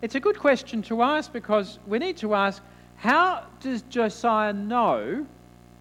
It's 0.02 0.16
a 0.16 0.20
good 0.20 0.38
question 0.38 0.82
to 0.82 1.00
ask 1.00 1.32
because 1.32 1.78
we 1.86 1.98
need 1.98 2.18
to 2.18 2.34
ask 2.34 2.62
how 2.98 3.46
does 3.60 3.80
Josiah 3.88 4.52
know 4.52 5.26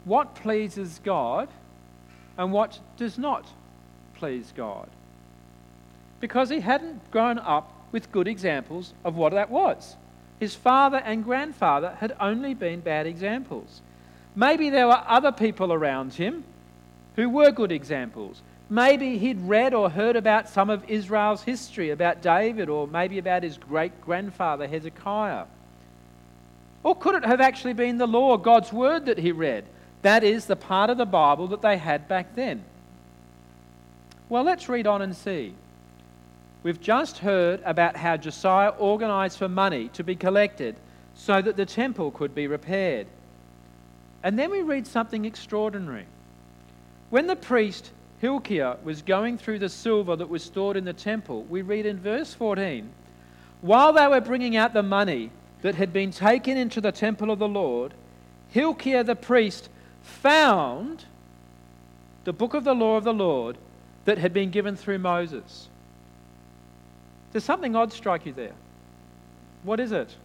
what 0.06 0.34
pleases 0.34 1.02
God 1.04 1.50
and 2.38 2.54
what 2.54 2.80
does 2.96 3.18
not 3.18 3.46
please 4.16 4.54
God? 4.56 4.88
Because 6.22 6.50
he 6.50 6.62
hadn't 6.62 7.12
grown 7.12 7.38
up 7.38 7.70
with 7.92 8.10
good 8.14 8.30
examples 8.30 8.94
of 9.04 9.18
what 9.18 9.34
that 9.34 9.50
was. 9.50 9.98
His 10.40 10.56
father 10.56 11.02
and 11.04 11.26
grandfather 11.26 11.98
had 12.00 12.16
only 12.22 12.54
been 12.54 12.80
bad 12.80 13.08
examples. 13.08 13.82
Maybe 14.38 14.70
there 14.70 14.88
were 14.88 15.04
other 15.06 15.34
people 15.34 15.74
around 15.74 16.14
him 16.14 16.46
who 17.18 17.30
were 17.30 17.52
good 17.52 17.74
examples. 17.74 18.42
Maybe 18.70 19.18
he'd 19.18 19.42
read 19.42 19.74
or 19.74 19.90
heard 19.90 20.16
about 20.16 20.48
some 20.48 20.70
of 20.70 20.88
Israel's 20.88 21.42
history, 21.42 21.90
about 21.90 22.22
David, 22.22 22.70
or 22.70 22.88
maybe 22.88 23.18
about 23.18 23.42
his 23.42 23.58
great 23.58 24.00
grandfather 24.02 24.68
Hezekiah. 24.68 25.46
Or 26.84 26.96
could 26.96 27.16
it 27.16 27.26
have 27.26 27.42
actually 27.42 27.74
been 27.74 27.98
the 27.98 28.08
law, 28.08 28.38
God's 28.38 28.72
word, 28.72 29.08
that 29.08 29.18
he 29.18 29.32
read? 29.32 29.66
That 30.04 30.24
is 30.24 30.46
the 30.46 30.56
part 30.56 30.90
of 30.90 30.98
the 30.98 31.06
Bible 31.06 31.48
that 31.48 31.62
they 31.62 31.78
had 31.78 32.08
back 32.08 32.36
then. 32.36 32.64
Well, 34.30 34.44
let's 34.44 34.70
read 34.70 34.86
on 34.86 35.02
and 35.02 35.16
see. 35.16 35.56
We've 36.62 36.80
just 36.80 37.18
heard 37.18 37.62
about 37.66 37.96
how 37.96 38.18
Josiah 38.18 38.70
organized 38.70 39.40
for 39.40 39.50
money 39.50 39.90
to 39.94 40.04
be 40.04 40.16
collected 40.16 40.76
so 41.16 41.42
that 41.42 41.58
the 41.58 41.66
temple 41.66 42.12
could 42.12 42.36
be 42.36 42.48
repaired. 42.48 43.08
And 44.22 44.38
then 44.38 44.52
we 44.52 44.62
read 44.62 44.86
something 44.86 45.26
extraordinary. 45.26 46.06
When 47.10 47.28
the 47.28 47.36
priest 47.36 47.92
Hilkiah 48.20 48.78
was 48.84 49.02
going 49.02 49.38
through 49.38 49.60
the 49.60 49.70
silver 49.70 50.16
that 50.16 50.30
was 50.30 50.44
stored 50.44 50.78
in 50.78 50.86
the 50.86 50.94
temple, 50.94 51.44
we 51.44 51.62
read 51.62 51.86
in 51.86 52.00
verse 52.00 52.34
14 52.34 52.90
While 53.62 53.94
they 53.94 54.08
were 54.08 54.22
bringing 54.22 54.56
out 54.56 54.74
the 54.74 54.84
money 54.84 55.32
that 55.62 55.76
had 55.76 55.94
been 55.94 56.12
taken 56.12 56.58
into 56.58 56.82
the 56.82 56.92
temple 56.92 57.32
of 57.32 57.40
the 57.40 57.48
Lord, 57.48 57.94
Hilkiah 58.50 59.04
the 59.04 59.16
priest 59.16 59.70
found 60.02 61.06
the 62.24 62.34
book 62.34 62.54
of 62.54 62.64
the 62.64 62.76
law 62.76 62.98
of 62.98 63.04
the 63.04 63.14
Lord 63.14 63.58
that 64.06 64.18
had 64.18 64.34
been 64.34 64.52
given 64.52 64.76
through 64.76 65.00
Moses. 65.00 65.68
Does 67.32 67.44
something 67.44 67.76
odd 67.76 67.94
strike 67.94 68.26
you 68.26 68.34
there? 68.34 68.54
What 69.64 69.80
is 69.80 69.92
it? 69.92 70.16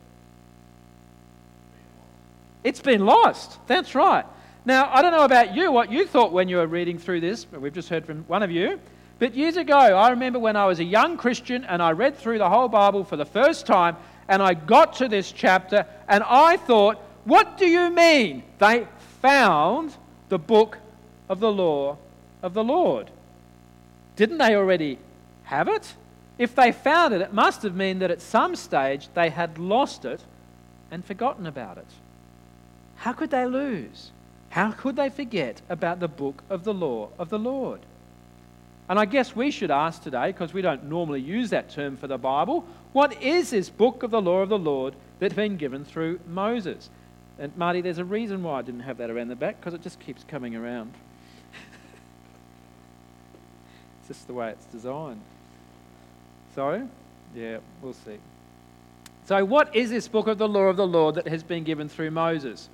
It's 2.62 2.80
been 2.80 3.04
lost. 3.04 3.58
That's 3.66 3.94
right. 3.94 4.24
Now, 4.66 4.90
I 4.92 5.02
don't 5.02 5.12
know 5.12 5.24
about 5.24 5.54
you, 5.54 5.70
what 5.70 5.92
you 5.92 6.06
thought 6.06 6.32
when 6.32 6.48
you 6.48 6.56
were 6.56 6.66
reading 6.66 6.98
through 6.98 7.20
this. 7.20 7.44
But 7.44 7.60
we've 7.60 7.72
just 7.72 7.88
heard 7.88 8.06
from 8.06 8.24
one 8.24 8.42
of 8.42 8.50
you. 8.50 8.80
But 9.18 9.34
years 9.34 9.56
ago, 9.56 9.76
I 9.76 10.10
remember 10.10 10.38
when 10.38 10.56
I 10.56 10.66
was 10.66 10.80
a 10.80 10.84
young 10.84 11.16
Christian 11.16 11.64
and 11.64 11.82
I 11.82 11.92
read 11.92 12.16
through 12.16 12.38
the 12.38 12.48
whole 12.48 12.68
Bible 12.68 13.04
for 13.04 13.16
the 13.16 13.24
first 13.24 13.66
time, 13.66 13.96
and 14.26 14.42
I 14.42 14.54
got 14.54 14.94
to 14.94 15.08
this 15.08 15.30
chapter, 15.30 15.86
and 16.08 16.24
I 16.26 16.56
thought, 16.56 16.98
what 17.24 17.56
do 17.58 17.66
you 17.66 17.90
mean? 17.90 18.42
They 18.58 18.88
found 19.22 19.94
the 20.30 20.38
book 20.38 20.78
of 21.28 21.40
the 21.40 21.52
law 21.52 21.96
of 22.42 22.54
the 22.54 22.64
Lord. 22.64 23.10
Didn't 24.16 24.38
they 24.38 24.56
already 24.56 24.98
have 25.44 25.68
it? 25.68 25.94
If 26.38 26.54
they 26.54 26.72
found 26.72 27.14
it, 27.14 27.20
it 27.20 27.32
must 27.32 27.62
have 27.62 27.74
meant 27.74 28.00
that 28.00 28.10
at 28.10 28.20
some 28.20 28.56
stage 28.56 29.08
they 29.14 29.30
had 29.30 29.58
lost 29.58 30.04
it 30.04 30.20
and 30.90 31.04
forgotten 31.04 31.46
about 31.46 31.78
it. 31.78 31.86
How 32.96 33.12
could 33.12 33.30
they 33.30 33.46
lose? 33.46 34.10
How 34.54 34.70
could 34.70 34.94
they 34.94 35.10
forget 35.10 35.60
about 35.68 35.98
the 35.98 36.06
book 36.06 36.44
of 36.48 36.62
the 36.62 36.72
law 36.72 37.08
of 37.18 37.28
the 37.28 37.40
Lord? 37.40 37.80
And 38.88 39.00
I 39.00 39.04
guess 39.04 39.34
we 39.34 39.50
should 39.50 39.72
ask 39.72 40.00
today, 40.00 40.28
because 40.28 40.54
we 40.54 40.62
don't 40.62 40.84
normally 40.84 41.20
use 41.20 41.50
that 41.50 41.70
term 41.70 41.96
for 41.96 42.06
the 42.06 42.18
Bible, 42.18 42.64
what 42.92 43.20
is 43.20 43.50
this 43.50 43.68
book 43.68 44.04
of 44.04 44.12
the 44.12 44.22
law 44.22 44.42
of 44.42 44.50
the 44.50 44.56
Lord 44.56 44.94
that's 45.18 45.34
been 45.34 45.56
given 45.56 45.84
through 45.84 46.20
Moses? 46.28 46.88
And 47.36 47.56
Marty, 47.56 47.80
there's 47.80 47.98
a 47.98 48.04
reason 48.04 48.44
why 48.44 48.60
I 48.60 48.62
didn't 48.62 48.82
have 48.82 48.98
that 48.98 49.10
around 49.10 49.26
the 49.26 49.34
back, 49.34 49.58
because 49.58 49.74
it 49.74 49.82
just 49.82 49.98
keeps 49.98 50.22
coming 50.22 50.54
around. 50.54 50.94
it's 53.98 54.06
just 54.06 54.28
the 54.28 54.34
way 54.34 54.50
it's 54.50 54.66
designed. 54.66 55.20
So, 56.54 56.88
Yeah, 57.34 57.58
we'll 57.82 57.92
see. 57.92 58.18
So, 59.26 59.44
what 59.44 59.74
is 59.74 59.90
this 59.90 60.06
book 60.06 60.28
of 60.28 60.38
the 60.38 60.46
law 60.46 60.66
of 60.66 60.76
the 60.76 60.86
Lord 60.86 61.16
that 61.16 61.26
has 61.26 61.42
been 61.42 61.64
given 61.64 61.88
through 61.88 62.12
Moses? 62.12 62.68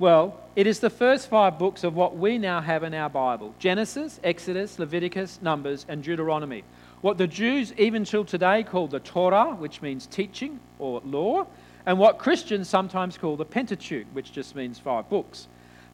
Well, 0.00 0.38
it 0.54 0.68
is 0.68 0.78
the 0.78 0.90
first 0.90 1.28
five 1.28 1.58
books 1.58 1.82
of 1.82 1.96
what 1.96 2.16
we 2.16 2.38
now 2.38 2.60
have 2.60 2.84
in 2.84 2.94
our 2.94 3.10
Bible 3.10 3.52
Genesis, 3.58 4.20
Exodus, 4.22 4.78
Leviticus, 4.78 5.40
Numbers, 5.42 5.86
and 5.88 6.04
Deuteronomy. 6.04 6.62
What 7.00 7.18
the 7.18 7.26
Jews, 7.26 7.72
even 7.76 8.04
till 8.04 8.24
today, 8.24 8.62
call 8.62 8.86
the 8.86 9.00
Torah, 9.00 9.56
which 9.56 9.82
means 9.82 10.06
teaching 10.06 10.60
or 10.78 11.02
law, 11.04 11.48
and 11.84 11.98
what 11.98 12.18
Christians 12.18 12.68
sometimes 12.68 13.18
call 13.18 13.36
the 13.36 13.44
Pentateuch, 13.44 14.06
which 14.12 14.30
just 14.30 14.54
means 14.54 14.78
five 14.78 15.08
books. 15.08 15.48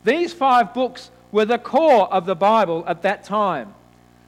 These 0.05 0.35
five 0.35 0.75
books 0.75 1.11
were 1.33 1.47
the 1.47 1.59
core 1.59 2.13
of 2.13 2.27
the 2.27 2.37
Bible 2.37 2.85
at 2.87 3.01
that 3.03 3.25
time. 3.25 3.73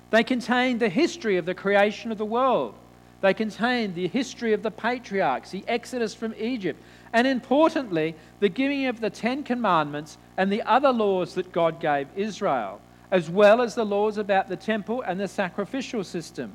They 0.09 0.25
contained 0.25 0.81
the 0.81 0.89
history 0.89 1.37
of 1.37 1.45
the 1.45 1.55
creation 1.55 2.11
of 2.11 2.17
the 2.17 2.25
world, 2.25 2.75
They 3.21 3.35
contained 3.35 3.95
the 3.95 4.09
history 4.09 4.53
of 4.53 4.63
the 4.63 4.71
patriarchs, 4.71 5.51
the 5.51 5.65
exodus 5.67 6.15
from 6.15 6.35
Egypt, 6.39 6.81
and 7.17 7.27
importantly, 7.27 8.15
the 8.41 8.49
giving 8.51 8.85
of 8.89 9.01
the 9.01 9.09
Ten 9.09 9.43
Commandments 9.43 10.19
and 10.37 10.53
the 10.53 10.61
other 10.61 10.93
laws 10.93 11.33
that 11.37 11.51
God 11.51 11.81
gave 11.81 12.09
Israel, 12.15 12.79
as 13.11 13.31
well 13.31 13.63
as 13.63 13.75
the 13.75 13.87
laws 13.87 14.19
about 14.19 14.51
the 14.51 14.57
temple 14.57 15.01
and 15.01 15.19
the 15.19 15.27
sacrificial 15.27 16.05
system. 16.05 16.55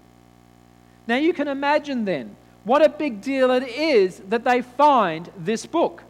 Now 1.07 1.15
you 1.15 1.33
can 1.33 1.47
imagine 1.47 2.05
then 2.05 2.35
what 2.63 2.85
a 2.85 2.89
big 2.89 3.21
deal 3.21 3.49
it 3.49 3.63
is 3.63 4.19
that 4.29 4.43
they 4.43 4.61
find 4.61 5.31
this 5.35 5.65
book, 5.65 6.03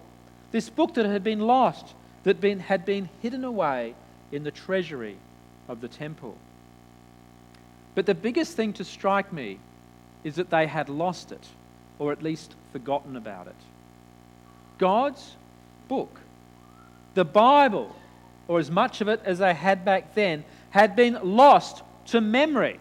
this 0.51 0.69
book 0.69 0.95
that 0.95 1.05
had 1.05 1.23
been 1.23 1.39
lost, 1.39 1.93
that 2.23 2.41
been, 2.41 2.59
had 2.59 2.83
been 2.83 3.07
hidden 3.21 3.45
away 3.45 3.95
in 4.33 4.43
the 4.43 4.51
treasury 4.51 5.15
of 5.69 5.79
the 5.79 5.87
temple. 5.87 6.35
But 7.95 8.05
the 8.05 8.15
biggest 8.15 8.57
thing 8.57 8.73
to 8.73 8.83
strike 8.83 9.31
me 9.31 9.59
is 10.25 10.35
that 10.35 10.49
they 10.49 10.67
had 10.67 10.89
lost 10.89 11.31
it, 11.31 11.47
or 11.99 12.11
at 12.11 12.21
least 12.21 12.53
forgotten 12.73 13.15
about 13.15 13.47
it. 13.47 13.55
God's 14.81 15.35
book, 15.87 16.19
the 17.13 17.23
Bible, 17.23 17.95
or 18.47 18.57
as 18.57 18.71
much 18.71 18.99
of 18.99 19.07
it 19.07 19.21
as 19.23 19.37
they 19.37 19.53
had 19.53 19.85
back 19.85 20.15
then, 20.15 20.43
had 20.71 20.95
been 20.95 21.19
lost 21.21 21.83
to 22.07 22.19
memory 22.19 22.79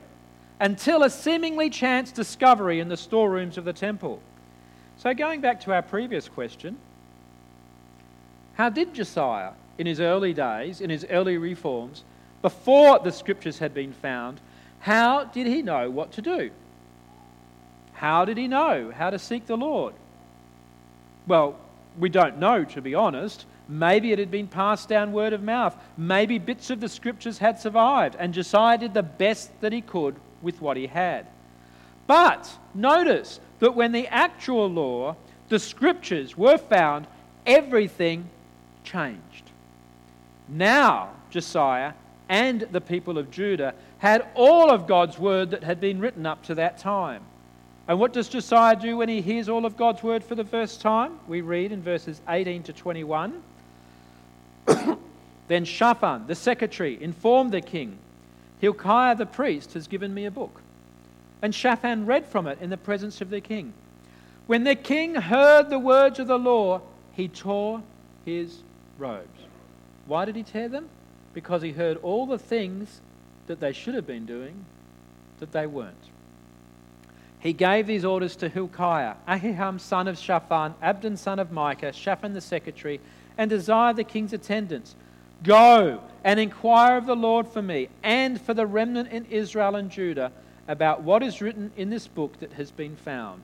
until 0.59 1.02
a 1.02 1.11
seemingly 1.11 1.69
chance 1.69 2.11
discovery 2.11 2.80
in 2.80 2.88
the 2.88 2.97
storerooms 2.97 3.59
of 3.59 3.66
the 3.66 3.75
temple. 3.75 4.23
So, 4.97 5.12
going 5.12 5.42
back 5.42 5.61
to 5.62 5.75
our 5.75 5.83
previous 5.83 6.26
question, 6.26 6.78
how 8.54 8.71
did 8.71 8.95
Josiah, 8.95 9.52
in 9.76 9.87
his 9.87 10.00
early 10.00 10.33
days, 10.33 10.80
in 10.80 10.88
his 10.88 11.04
early 11.11 11.37
reforms, 11.37 12.04
before 12.40 12.99
the 13.00 13.12
scriptures 13.12 13.59
had 13.59 13.75
been 13.75 13.92
found, 13.92 14.40
how 14.78 15.25
did 15.25 15.47
he 15.47 15.61
know 15.61 15.90
what 15.90 16.12
to 16.12 16.23
do? 16.23 16.50
How 17.92 18.25
did 18.25 18.38
he 18.38 18.49
know 18.49 18.90
how 18.90 19.11
to 19.11 19.19
seek 19.19 19.45
the 19.45 19.59
Lord? 19.59 19.92
Well, 21.26 21.57
we 21.99 22.09
don't 22.09 22.38
know, 22.38 22.64
to 22.64 22.80
be 22.80 22.94
honest. 22.94 23.47
Maybe 23.68 24.12
it 24.12 24.18
had 24.18 24.30
been 24.30 24.49
passed 24.49 24.88
down 24.88 25.12
word 25.12 25.32
of 25.32 25.42
mouth. 25.42 25.76
Maybe 25.97 26.38
bits 26.38 26.70
of 26.70 26.80
the 26.80 26.88
scriptures 26.88 27.38
had 27.38 27.59
survived, 27.59 28.16
and 28.18 28.35
Josiah 28.35 28.78
did 28.78 28.94
the 28.94 29.02
best 29.02 29.50
that 29.61 29.73
he 29.73 29.80
could 29.80 30.16
with 30.42 30.61
what 30.61 30.76
he 30.76 30.87
had. 30.87 31.26
But 32.06 32.50
notice 32.75 33.38
that 33.61 33.76
when 33.76 33.92
the 33.92 34.09
actual 34.09 34.68
law, 34.68 35.16
the 35.49 35.59
scriptures, 35.59 36.37
were 36.37 36.59
found, 36.59 37.06
everything 37.47 38.28
changed. 38.82 39.50
Now, 40.49 41.11
Josiah 41.30 41.92
and 42.28 42.62
the 42.73 42.80
people 42.80 43.18
of 43.18 43.30
Judah 43.30 43.75
had 43.99 44.26
all 44.35 44.70
of 44.70 44.87
God's 44.87 45.18
word 45.18 45.50
that 45.50 45.62
had 45.62 45.80
been 45.80 46.00
written 46.00 46.26
up 46.26 46.42
to 46.44 46.54
that 46.56 46.78
time. 46.78 47.23
And 47.90 47.99
what 47.99 48.12
does 48.12 48.28
Josiah 48.28 48.76
do 48.76 48.99
when 48.99 49.09
he 49.09 49.20
hears 49.20 49.49
all 49.49 49.66
of 49.66 49.76
God's 49.76 50.00
word 50.00 50.23
for 50.23 50.37
the 50.37 50.44
first 50.44 50.80
time? 50.80 51.18
We 51.26 51.40
read 51.40 51.73
in 51.73 51.82
verses 51.82 52.20
18 52.28 52.62
to 52.62 52.73
21. 52.73 53.42
then 55.49 55.64
Shaphan, 55.64 56.28
the 56.28 56.37
secretary, 56.37 57.02
informed 57.02 57.50
the 57.50 57.61
king, 57.61 57.99
Hilkiah 58.61 59.16
the 59.16 59.26
priest 59.26 59.73
has 59.73 59.88
given 59.88 60.14
me 60.14 60.26
a 60.26 60.30
book. 60.30 60.62
And 61.42 61.52
Shaphan 61.52 62.06
read 62.06 62.26
from 62.26 62.47
it 62.47 62.59
in 62.61 62.70
the 62.70 62.76
presence 62.76 63.20
of 63.20 63.28
the 63.28 63.40
king. 63.40 63.73
When 64.47 64.62
the 64.62 64.76
king 64.76 65.16
heard 65.16 65.68
the 65.68 65.80
words 65.80 66.20
of 66.20 66.28
the 66.28 66.38
law, 66.38 66.82
he 67.14 67.26
tore 67.26 67.82
his 68.25 68.61
robes. 68.99 69.26
Why 70.06 70.26
did 70.26 70.37
he 70.37 70.44
tear 70.44 70.68
them? 70.68 70.88
Because 71.35 71.61
he 71.61 71.73
heard 71.73 71.97
all 72.04 72.26
the 72.26 72.38
things 72.38 73.00
that 73.49 73.59
they 73.59 73.73
should 73.73 73.97
have 73.97 74.06
been 74.06 74.26
doing 74.26 74.64
that 75.40 75.50
they 75.50 75.66
weren't. 75.66 76.10
He 77.40 77.54
gave 77.54 77.87
these 77.87 78.04
orders 78.04 78.37
to 78.37 78.49
Hilkiah, 78.49 79.14
Ahikam 79.26 79.80
son 79.80 80.06
of 80.09 80.18
Shaphan, 80.18 80.75
Abdon 80.82 81.16
son 81.16 81.38
of 81.38 81.50
Micah, 81.50 81.92
Shaphan 81.92 82.35
the 82.35 82.40
secretary, 82.40 83.00
and 83.38 83.50
Uzziah 83.50 83.94
the 83.94 84.04
king's 84.04 84.35
attendants. 84.35 84.94
Go 85.42 86.02
and 86.23 86.38
inquire 86.38 86.99
of 86.99 87.06
the 87.06 87.16
Lord 87.16 87.49
for 87.49 87.62
me 87.62 87.88
and 88.02 88.38
for 88.38 88.52
the 88.52 88.66
remnant 88.66 89.11
in 89.11 89.25
Israel 89.30 89.76
and 89.76 89.90
Judah 89.90 90.32
about 90.68 91.02
what 91.02 91.23
is 91.23 91.40
written 91.40 91.73
in 91.76 91.88
this 91.88 92.06
book 92.06 92.38
that 92.40 92.52
has 92.52 92.70
been 92.70 92.94
found. 92.97 93.42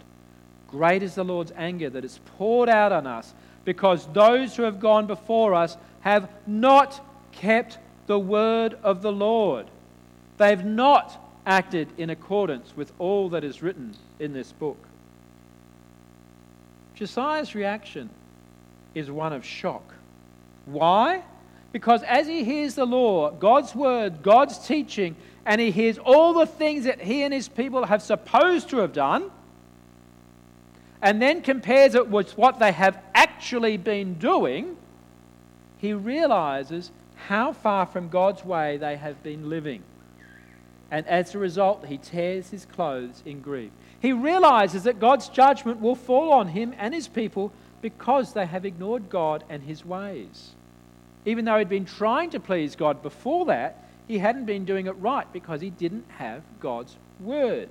Great 0.69 1.03
is 1.03 1.15
the 1.15 1.25
Lord's 1.25 1.53
anger 1.57 1.89
that 1.89 2.05
is 2.05 2.21
poured 2.37 2.69
out 2.69 2.93
on 2.93 3.07
us 3.07 3.33
because 3.65 4.07
those 4.13 4.55
who 4.55 4.65
have 4.65 4.79
gone 4.79 5.07
before 5.07 5.55
us 5.55 5.79
have 6.01 6.29
not 6.47 7.03
kept 7.33 7.79
the 8.07 8.19
word 8.19 8.77
of 8.83 9.01
the 9.01 9.13
Lord. 9.13 9.67
They've 10.37 10.65
not 10.65 11.26
acted 11.47 11.89
in 11.97 12.11
accordance 12.11 12.77
with 12.77 12.93
all 12.99 13.29
that 13.31 13.45
is 13.45 13.63
written 13.63 13.95
in 14.19 14.33
this 14.33 14.53
book. 14.53 14.77
Josiah's 16.97 17.55
reaction 17.55 18.11
is 18.95 19.11
one 19.11 19.33
of 19.33 19.45
shock. 19.45 19.95
Why? 20.65 21.23
Because 21.73 22.03
as 22.03 22.27
he 22.27 22.43
hears 22.43 22.75
the 22.75 22.87
law, 22.87 23.31
God's 23.31 23.75
word, 23.75 24.23
God's 24.23 24.59
teaching, 24.67 25.15
and 25.45 25.61
he 25.61 25.71
hears 25.71 25.99
all 25.99 26.33
the 26.33 26.47
things 26.47 26.85
that 26.85 27.01
he 27.01 27.23
and 27.23 27.33
his 27.33 27.49
people 27.49 27.85
have 27.85 28.03
supposed 28.03 28.71
to 28.71 28.79
have 28.79 28.93
done, 28.93 29.31
and 31.03 31.21
then 31.21 31.43
compares 31.43 31.95
it 31.95 32.09
with 32.09 32.37
what 32.37 32.59
they 32.59 32.73
have 32.73 32.99
actually 33.15 33.77
been 33.77 34.15
doing, 34.15 34.77
he 35.79 35.93
realizes 35.93 36.91
how 37.29 37.53
far 37.53 37.87
from 37.87 38.09
God's 38.09 38.45
way 38.45 38.79
they 38.79 38.97
have 38.97 39.23
been 39.23 39.49
living. 39.51 39.83
And 40.91 41.07
as 41.07 41.35
a 41.35 41.39
result, 41.39 41.87
he 41.87 41.99
tears 41.99 42.51
his 42.51 42.65
clothes 42.65 43.23
in 43.27 43.41
grief. 43.41 43.71
He 44.01 44.13
realizes 44.13 44.85
that 44.85 45.01
God's 45.01 45.29
judgment 45.29 45.81
will 45.81 45.97
fall 45.97 46.33
on 46.33 46.49
him 46.49 46.75
and 46.79 46.95
his 46.95 47.09
people 47.09 47.53
because 47.83 48.33
they 48.33 48.47
have 48.47 48.65
ignored 48.65 49.11
God 49.11 49.45
and 49.49 49.63
his 49.63 49.85
ways. 49.85 50.53
Even 51.25 51.45
though 51.45 51.59
he'd 51.59 51.69
been 51.69 51.85
trying 51.85 52.31
to 52.31 52.41
please 52.41 52.77
God 52.77 53.03
before 53.03 53.47
that, 53.47 53.89
he 54.07 54.19
hadn't 54.19 54.45
been 54.45 54.65
doing 54.65 54.87
it 54.87 54.93
right 54.93 55.31
because 55.33 55.61
he 55.61 55.71
didn't 55.71 56.07
have 56.19 56.43
God's 56.61 56.97
word. 57.21 57.69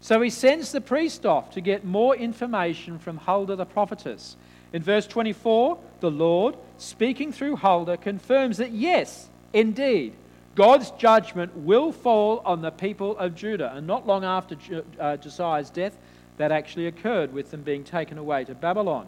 So 0.00 0.20
he 0.20 0.30
sends 0.30 0.72
the 0.72 0.80
priest 0.80 1.26
off 1.26 1.52
to 1.52 1.60
get 1.60 1.84
more 1.84 2.16
information 2.16 2.98
from 2.98 3.18
Huldah 3.18 3.56
the 3.56 3.66
prophetess. 3.66 4.36
In 4.72 4.82
verse 4.82 5.06
24, 5.06 5.78
the 6.00 6.10
Lord, 6.10 6.56
speaking 6.78 7.32
through 7.32 7.56
Huldah, 7.56 7.98
confirms 7.98 8.56
that 8.58 8.72
yes, 8.72 9.28
indeed, 9.52 10.14
God's 10.54 10.90
judgment 10.92 11.56
will 11.56 11.90
fall 11.90 12.40
on 12.44 12.62
the 12.62 12.70
people 12.70 13.16
of 13.18 13.34
Judah. 13.34 13.72
And 13.74 13.86
not 13.86 14.06
long 14.06 14.24
after 14.24 14.56
uh, 15.00 15.16
Josiah's 15.16 15.70
death, 15.70 15.96
that 16.36 16.52
actually 16.52 16.86
occurred 16.86 17.32
with 17.32 17.50
them 17.50 17.62
being 17.62 17.84
taken 17.84 18.18
away 18.18 18.44
to 18.44 18.54
Babylon. 18.54 19.06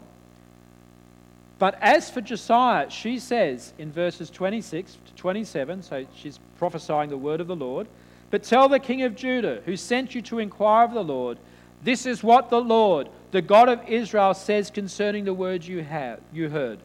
But 1.58 1.78
as 1.80 2.10
for 2.10 2.20
Josiah, 2.20 2.90
she 2.90 3.18
says 3.18 3.72
in 3.78 3.90
verses 3.90 4.28
26 4.30 4.98
to 5.06 5.14
27, 5.14 5.82
so 5.82 6.06
she's 6.14 6.38
prophesying 6.58 7.10
the 7.10 7.16
word 7.16 7.40
of 7.40 7.46
the 7.46 7.56
Lord, 7.56 7.86
but 8.30 8.42
tell 8.42 8.68
the 8.68 8.78
king 8.78 9.02
of 9.02 9.16
Judah, 9.16 9.62
who 9.64 9.76
sent 9.76 10.14
you 10.14 10.20
to 10.22 10.38
inquire 10.38 10.84
of 10.84 10.92
the 10.92 11.02
Lord, 11.02 11.38
this 11.82 12.04
is 12.04 12.22
what 12.22 12.50
the 12.50 12.60
Lord, 12.60 13.08
the 13.30 13.42
God 13.42 13.68
of 13.68 13.88
Israel, 13.88 14.34
says 14.34 14.70
concerning 14.70 15.24
the 15.24 15.34
words 15.34 15.66
you, 15.66 15.82
have, 15.82 16.20
you 16.32 16.48
heard. 16.48 16.78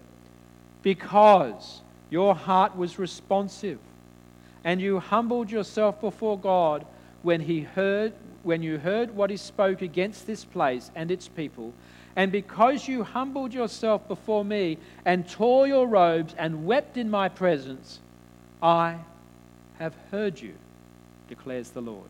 Because 0.84 1.82
your 2.10 2.36
heart 2.36 2.76
was 2.76 2.98
responsive 2.98 3.80
and 4.64 4.82
you 4.82 5.00
humbled 5.00 5.50
yourself 5.50 6.00
before 6.02 6.38
God 6.38 6.86
when 7.24 7.42
he 7.42 7.62
heard 7.62 8.14
when 8.44 8.64
you 8.64 8.80
heard 8.80 9.16
what 9.16 9.30
he 9.30 9.38
spoke 9.38 9.84
against 9.84 10.26
this 10.26 10.44
place 10.44 10.90
and 10.96 11.12
its 11.12 11.28
people. 11.28 11.74
And 12.16 12.32
because 12.32 12.88
you 12.88 13.04
humbled 13.04 13.54
yourself 13.54 14.08
before 14.08 14.44
me 14.44 14.80
and 15.06 15.30
tore 15.30 15.68
your 15.68 15.86
robes 15.86 16.34
and 16.40 16.66
wept 16.66 16.98
in 16.98 17.10
my 17.10 17.30
presence 17.30 18.00
I 18.62 18.98
have 19.78 19.94
heard 20.10 20.42
you 20.42 20.54
declares 21.30 21.70
the 21.70 21.82
Lord. 21.82 22.10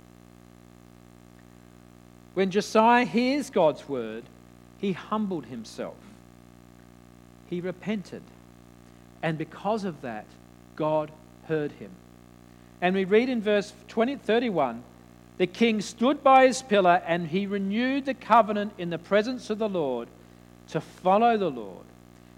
When 2.33 2.49
Josiah 2.49 3.05
hears 3.05 3.49
God's 3.49 3.87
word 3.89 4.23
he 4.81 4.93
humbled 4.93 5.45
himself. 5.45 5.95
He 7.49 7.61
repented. 7.61 8.23
And 9.21 9.37
because 9.37 9.83
of 9.83 10.01
that 10.01 10.25
God 10.75 11.11
heard 11.47 11.71
him 11.73 11.91
and 12.81 12.95
we 12.95 13.05
read 13.05 13.29
in 13.29 13.41
verse 13.41 13.73
20, 13.87 14.17
31 14.17 14.83
the 15.37 15.47
king 15.47 15.81
stood 15.81 16.23
by 16.23 16.45
his 16.45 16.61
pillar 16.61 17.01
and 17.05 17.27
he 17.27 17.47
renewed 17.47 18.05
the 18.05 18.13
covenant 18.13 18.73
in 18.77 18.91
the 18.91 18.99
presence 18.99 19.49
of 19.49 19.57
the 19.57 19.69
Lord 19.69 20.07
to 20.67 20.79
follow 20.79 21.35
the 21.35 21.49
Lord 21.49 21.85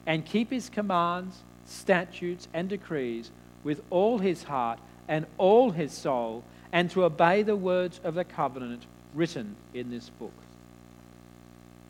and 0.06 0.26
keep 0.26 0.52
his 0.52 0.70
commands, 0.70 1.44
statutes, 1.66 2.48
and 2.54 2.70
decrees 2.70 3.30
with 3.64 3.82
all 3.90 4.20
his 4.20 4.44
heart 4.44 4.80
and 5.08 5.26
all 5.38 5.72
his 5.72 5.92
soul, 5.92 6.44
and 6.72 6.90
to 6.92 7.04
obey 7.04 7.44
the 7.44 7.56
words 7.56 8.00
of 8.06 8.16
the 8.16 8.24
covenant 8.24 8.86
written 9.14 9.56
in 9.74 9.90
this 9.90 10.10
book. 10.10 10.32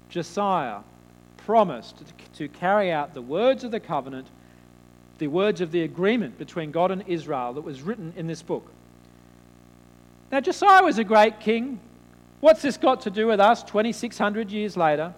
Josiah 0.09 0.79
promised 1.37 2.03
to 2.35 2.47
carry 2.47 2.91
out 2.91 3.13
the 3.13 3.21
words 3.21 3.63
of 3.63 3.71
the 3.71 3.79
covenant 3.79 4.27
the 5.23 5.27
words 5.27 5.62
of 5.62 5.71
the 5.71 5.83
agreement 5.83 6.38
between 6.38 6.71
God 6.71 6.91
and 6.91 7.01
Israel 7.07 7.53
that 7.53 7.62
was 7.62 7.81
written 7.81 8.12
in 8.17 8.27
this 8.27 8.41
book. 8.41 8.69
Now, 10.31 10.41
Josiah 10.41 10.83
was 10.83 10.97
a 10.97 11.03
great 11.03 11.39
king, 11.39 11.79
What's 12.43 12.62
this 12.62 12.75
got 12.75 12.99
to 13.03 13.09
do 13.09 13.27
with 13.27 13.39
us 13.39 13.63
2,600 13.63 14.51
years 14.51 14.75
later? 14.75 15.13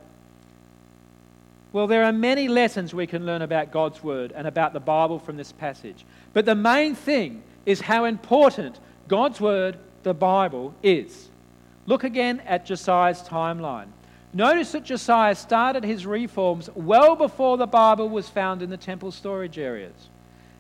Well, 1.74 1.88
there 1.88 2.04
are 2.04 2.14
many 2.14 2.48
lessons 2.48 2.94
we 2.94 3.08
can 3.08 3.26
learn 3.26 3.42
about 3.42 3.72
God's 3.72 4.04
Word 4.04 4.32
and 4.36 4.46
about 4.46 4.74
the 4.74 4.80
Bible 4.80 5.18
from 5.18 5.36
this 5.36 5.52
passage. 5.52 6.06
But 6.34 6.46
the 6.46 6.54
main 6.54 6.94
thing 6.94 7.42
is 7.66 7.82
how 7.82 8.06
important 8.06 8.80
God's 9.08 9.42
Word, 9.42 9.80
the 10.04 10.14
Bible, 10.14 10.76
is. 10.84 11.30
Look 11.88 12.04
again 12.04 12.44
at 12.46 12.68
Josiah's 12.68 13.24
timeline. 13.24 13.88
Notice 14.36 14.74
that 14.74 14.84
Josiah 14.84 15.34
started 15.34 15.86
his 15.86 16.06
reforms 16.06 16.70
well 16.76 17.16
before 17.16 17.56
the 17.56 17.66
Bible 17.66 18.10
was 18.10 18.28
found 18.28 18.62
in 18.62 18.70
the 18.70 18.76
temple 18.76 19.14
storage 19.14 19.58
areas. 19.58 19.94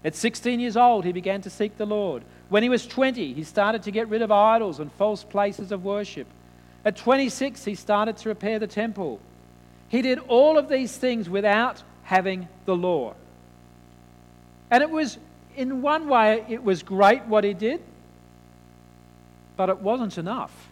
At 0.06 0.16
16 0.16 0.62
years 0.62 0.78
old, 0.78 1.04
he 1.04 1.12
began 1.12 1.42
to 1.42 1.50
seek 1.50 1.76
the 1.76 1.86
Lord. 1.86 2.24
When 2.48 2.64
he 2.64 2.70
was 2.70 2.88
20, 2.88 3.34
he 3.34 3.44
started 3.44 3.84
to 3.84 3.92
get 3.92 4.08
rid 4.08 4.22
of 4.22 4.32
idols 4.32 4.80
and 4.80 4.90
false 4.94 5.26
places 5.26 5.74
of 5.74 5.84
worship. 5.84 6.26
At 6.86 6.96
26, 6.96 7.66
he 7.66 7.76
started 7.76 8.16
to 8.16 8.30
repair 8.30 8.60
the 8.60 8.68
temple. 8.68 9.20
He 9.90 10.02
did 10.02 10.20
all 10.30 10.58
of 10.58 10.70
these 10.70 10.96
things 10.96 11.30
without 11.30 11.84
having 12.04 12.48
the 12.64 12.78
law. 12.78 13.16
And 14.72 14.84
it 14.84 14.90
was, 14.90 15.18
in 15.58 15.82
one 15.82 16.08
way, 16.08 16.46
it 16.48 16.64
was 16.64 16.82
great 16.82 17.26
what 17.26 17.44
he 17.44 17.54
did, 17.54 17.82
but 19.58 19.68
it 19.68 19.80
wasn't 19.80 20.18
enough. 20.18 20.65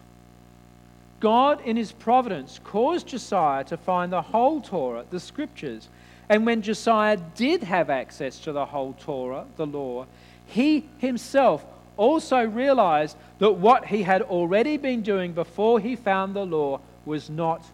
God, 1.24 1.62
in 1.62 1.78
his 1.78 1.90
providence, 1.90 2.60
caused 2.64 3.06
Josiah 3.06 3.64
to 3.64 3.78
find 3.78 4.12
the 4.12 4.20
whole 4.20 4.60
Torah, 4.60 5.06
the 5.08 5.18
scriptures. 5.18 5.88
And 6.28 6.44
when 6.44 6.60
Josiah 6.60 7.16
did 7.34 7.62
have 7.62 7.88
access 7.88 8.38
to 8.40 8.52
the 8.52 8.66
whole 8.66 8.92
Torah, 9.00 9.46
the 9.56 9.64
law, 9.66 10.04
he 10.44 10.84
himself 10.98 11.64
also 11.96 12.44
realized 12.44 13.16
that 13.38 13.52
what 13.52 13.86
he 13.86 14.02
had 14.02 14.20
already 14.20 14.76
been 14.76 15.00
doing 15.00 15.32
before 15.32 15.80
he 15.80 15.96
found 15.96 16.36
the 16.36 16.44
law 16.44 16.78
was 17.06 17.30
not 17.30 17.64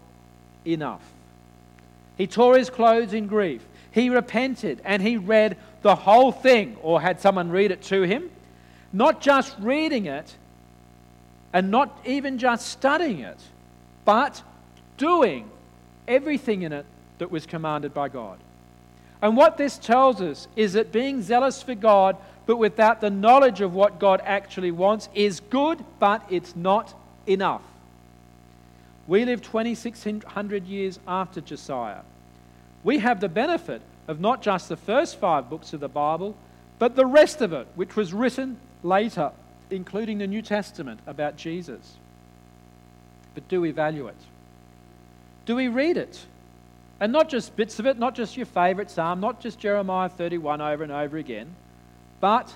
enough. 0.64 1.02
He 2.16 2.28
tore 2.28 2.56
his 2.56 2.70
clothes 2.70 3.12
in 3.12 3.26
grief. 3.26 3.66
He 3.90 4.10
repented 4.10 4.80
and 4.84 5.02
he 5.02 5.16
read 5.16 5.56
the 5.82 5.96
whole 5.96 6.30
thing 6.30 6.76
or 6.82 7.00
had 7.00 7.20
someone 7.20 7.50
read 7.50 7.72
it 7.72 7.82
to 7.82 8.02
him. 8.02 8.30
Not 8.92 9.20
just 9.20 9.56
reading 9.58 10.06
it 10.06 10.36
and 11.52 11.70
not 11.70 11.98
even 12.04 12.38
just 12.38 12.68
studying 12.68 13.20
it, 13.20 13.38
but 14.04 14.42
doing 14.96 15.50
everything 16.06 16.62
in 16.62 16.72
it 16.72 16.86
that 17.18 17.30
was 17.30 17.46
commanded 17.46 17.92
by 17.94 18.08
God. 18.08 18.38
And 19.22 19.36
what 19.36 19.56
this 19.56 19.76
tells 19.78 20.20
us 20.20 20.48
is 20.56 20.72
that 20.74 20.92
being 20.92 21.22
zealous 21.22 21.62
for 21.62 21.74
God, 21.74 22.16
but 22.46 22.56
without 22.56 23.00
the 23.00 23.10
knowledge 23.10 23.60
of 23.60 23.74
what 23.74 23.98
God 23.98 24.22
actually 24.24 24.70
wants, 24.70 25.08
is 25.14 25.40
good, 25.40 25.84
but 25.98 26.22
it's 26.30 26.56
not 26.56 26.94
enough. 27.26 27.62
We 29.06 29.24
live 29.24 29.42
2,600 29.42 30.66
years 30.66 30.98
after 31.06 31.40
Josiah. 31.40 32.02
We 32.82 32.98
have 32.98 33.20
the 33.20 33.28
benefit 33.28 33.82
of 34.08 34.20
not 34.20 34.40
just 34.40 34.68
the 34.68 34.76
first 34.76 35.16
five 35.16 35.50
books 35.50 35.72
of 35.72 35.80
the 35.80 35.88
Bible, 35.88 36.36
but 36.78 36.96
the 36.96 37.06
rest 37.06 37.42
of 37.42 37.52
it, 37.52 37.66
which 37.74 37.96
was 37.96 38.14
written 38.14 38.58
later, 38.82 39.32
including 39.72 40.18
the 40.18 40.26
New 40.26 40.42
Testament 40.42 41.00
about 41.06 41.36
Jesus. 41.36 41.96
But 43.34 43.48
do 43.48 43.60
we 43.60 43.70
value 43.70 44.08
it? 44.08 44.16
Do 45.46 45.56
we 45.56 45.68
read 45.68 45.96
it? 45.96 46.24
And 47.00 47.12
not 47.12 47.28
just 47.28 47.56
bits 47.56 47.78
of 47.78 47.86
it, 47.86 47.98
not 47.98 48.14
just 48.14 48.36
your 48.36 48.46
favourite 48.46 48.90
psalm, 48.90 49.20
not 49.20 49.40
just 49.40 49.58
Jeremiah 49.58 50.08
31 50.08 50.60
over 50.60 50.82
and 50.82 50.92
over 50.92 51.16
again, 51.16 51.54
but 52.20 52.54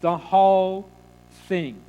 the 0.00 0.16
whole 0.16 0.88
thing. 1.48 1.80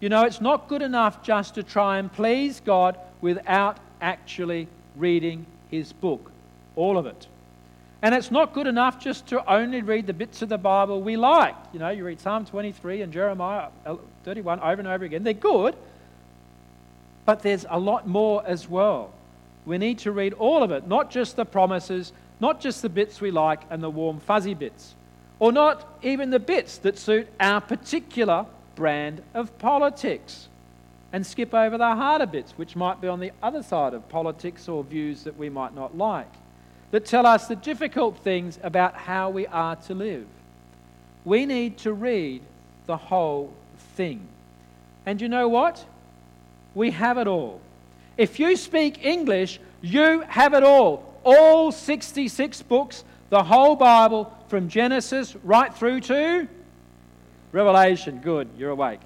You 0.00 0.08
know, 0.08 0.24
it's 0.24 0.40
not 0.40 0.68
good 0.68 0.82
enough 0.82 1.22
just 1.22 1.54
to 1.54 1.62
try 1.62 1.98
and 1.98 2.12
please 2.12 2.60
God 2.60 2.98
without 3.20 3.78
actually 4.00 4.66
reading 4.96 5.46
His 5.70 5.92
book, 5.92 6.32
all 6.74 6.98
of 6.98 7.06
it. 7.06 7.26
And 8.02 8.14
it's 8.14 8.30
not 8.30 8.54
good 8.54 8.66
enough 8.66 8.98
just 8.98 9.26
to 9.28 9.52
only 9.52 9.82
read 9.82 10.06
the 10.06 10.14
bits 10.14 10.40
of 10.40 10.48
the 10.48 10.58
Bible 10.58 11.02
we 11.02 11.16
like. 11.16 11.54
You 11.72 11.80
know, 11.80 11.90
you 11.90 12.04
read 12.04 12.20
Psalm 12.20 12.46
23 12.46 13.02
and 13.02 13.12
Jeremiah 13.12 13.68
uh, 13.84 13.96
31 14.24 14.60
over 14.60 14.72
and 14.72 14.88
over 14.88 15.04
again. 15.04 15.22
They're 15.22 15.34
good, 15.34 15.76
but 17.26 17.42
there's 17.42 17.66
a 17.68 17.78
lot 17.78 18.06
more 18.06 18.42
as 18.46 18.68
well. 18.68 19.12
We 19.66 19.76
need 19.76 19.98
to 20.00 20.12
read 20.12 20.32
all 20.34 20.62
of 20.62 20.70
it, 20.70 20.88
not 20.88 21.10
just 21.10 21.36
the 21.36 21.44
promises, 21.44 22.12
not 22.40 22.60
just 22.60 22.80
the 22.80 22.88
bits 22.88 23.20
we 23.20 23.30
like 23.30 23.60
and 23.68 23.82
the 23.82 23.90
warm, 23.90 24.18
fuzzy 24.18 24.54
bits, 24.54 24.94
or 25.38 25.52
not 25.52 25.86
even 26.02 26.30
the 26.30 26.38
bits 26.38 26.78
that 26.78 26.98
suit 26.98 27.28
our 27.38 27.60
particular 27.60 28.46
brand 28.76 29.22
of 29.34 29.56
politics 29.58 30.48
and 31.12 31.26
skip 31.26 31.52
over 31.52 31.76
the 31.76 31.94
harder 31.94 32.26
bits, 32.26 32.52
which 32.52 32.76
might 32.76 33.00
be 33.00 33.08
on 33.08 33.20
the 33.20 33.32
other 33.42 33.62
side 33.62 33.92
of 33.92 34.08
politics 34.08 34.68
or 34.68 34.82
views 34.82 35.24
that 35.24 35.36
we 35.36 35.50
might 35.50 35.74
not 35.74 35.96
like, 35.96 36.32
that 36.90 37.06
tell 37.06 37.26
us 37.26 37.46
the 37.46 37.56
difficult 37.56 38.18
things 38.18 38.58
about 38.62 38.94
how 38.94 39.30
we 39.30 39.46
are 39.46 39.76
to 39.76 39.94
live. 39.94 40.26
We 41.24 41.46
need 41.46 41.78
to 41.78 41.92
read 41.92 42.42
the 42.86 42.96
whole 42.96 43.52
thing. 43.94 44.26
And 45.06 45.20
you 45.20 45.28
know 45.28 45.48
what? 45.48 45.84
We 46.74 46.90
have 46.90 47.18
it 47.18 47.26
all. 47.26 47.60
If 48.16 48.38
you 48.38 48.56
speak 48.56 49.04
English, 49.04 49.60
you 49.80 50.20
have 50.22 50.54
it 50.54 50.62
all. 50.62 51.14
All 51.24 51.72
66 51.72 52.62
books, 52.62 53.04
the 53.28 53.42
whole 53.42 53.76
Bible, 53.76 54.36
from 54.48 54.68
Genesis 54.68 55.36
right 55.44 55.72
through 55.72 56.00
to 56.00 56.48
Revelation, 57.52 58.20
good, 58.20 58.48
you're 58.56 58.70
awake. 58.70 59.00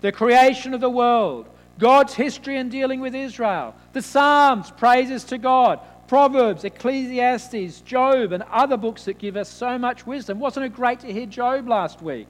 The 0.00 0.12
creation 0.12 0.74
of 0.74 0.80
the 0.80 0.90
world, 0.90 1.46
God's 1.78 2.14
history 2.14 2.56
in 2.56 2.68
dealing 2.68 3.00
with 3.00 3.14
Israel, 3.14 3.74
the 3.92 4.02
Psalms, 4.02 4.70
praises 4.72 5.24
to 5.24 5.38
God, 5.38 5.80
Proverbs, 6.14 6.62
Ecclesiastes, 6.62 7.80
Job, 7.80 8.30
and 8.30 8.44
other 8.44 8.76
books 8.76 9.06
that 9.06 9.18
give 9.18 9.36
us 9.36 9.48
so 9.48 9.76
much 9.76 10.06
wisdom. 10.06 10.38
Wasn't 10.38 10.64
it 10.64 10.72
great 10.72 11.00
to 11.00 11.12
hear 11.12 11.26
Job 11.26 11.66
last 11.66 12.02
week? 12.02 12.28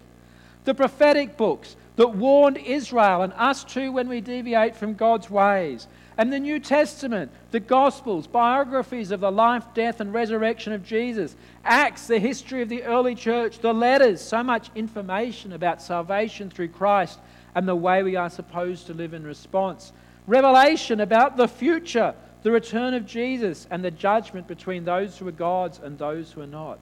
The 0.64 0.72
prophetic 0.72 1.36
books 1.36 1.76
that 1.96 2.08
warned 2.08 2.56
Israel 2.56 3.20
and 3.20 3.34
us 3.34 3.62
too 3.62 3.92
when 3.92 4.08
we 4.08 4.22
deviate 4.22 4.74
from 4.74 4.94
God's 4.94 5.28
ways 5.28 5.86
and 6.16 6.32
the 6.32 6.40
New 6.40 6.60
Testament, 6.60 7.30
the 7.50 7.60
Gospels, 7.60 8.26
biographies 8.26 9.10
of 9.10 9.20
the 9.20 9.30
life, 9.30 9.66
death, 9.74 10.00
and 10.00 10.14
resurrection 10.14 10.72
of 10.72 10.82
Jesus, 10.82 11.36
Acts, 11.62 12.06
the 12.06 12.18
history 12.18 12.62
of 12.62 12.70
the 12.70 12.84
early 12.84 13.14
church, 13.14 13.58
the 13.58 13.74
letters, 13.74 14.22
so 14.22 14.42
much 14.42 14.70
information 14.74 15.52
about 15.52 15.82
salvation 15.82 16.48
through 16.48 16.68
Christ 16.68 17.18
and 17.54 17.68
the 17.68 17.76
way 17.76 18.02
we 18.02 18.16
are 18.16 18.30
supposed 18.30 18.86
to 18.86 18.94
live 18.94 19.12
in 19.12 19.24
response. 19.24 19.92
Revelation 20.26 21.00
about 21.00 21.36
the 21.36 21.48
future, 21.48 22.14
the 22.44 22.52
return 22.52 22.92
of 22.92 23.06
Jesus, 23.06 23.66
and 23.70 23.82
the 23.82 23.90
judgment 23.90 24.46
between 24.46 24.84
those 24.84 25.16
who 25.16 25.26
are 25.26 25.32
God's 25.32 25.80
and 25.82 25.98
those 25.98 26.30
who 26.30 26.42
are 26.42 26.46
not. 26.46 26.78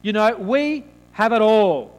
You 0.00 0.12
know, 0.12 0.36
we 0.36 0.84
have 1.12 1.32
it 1.32 1.42
all. 1.42 1.90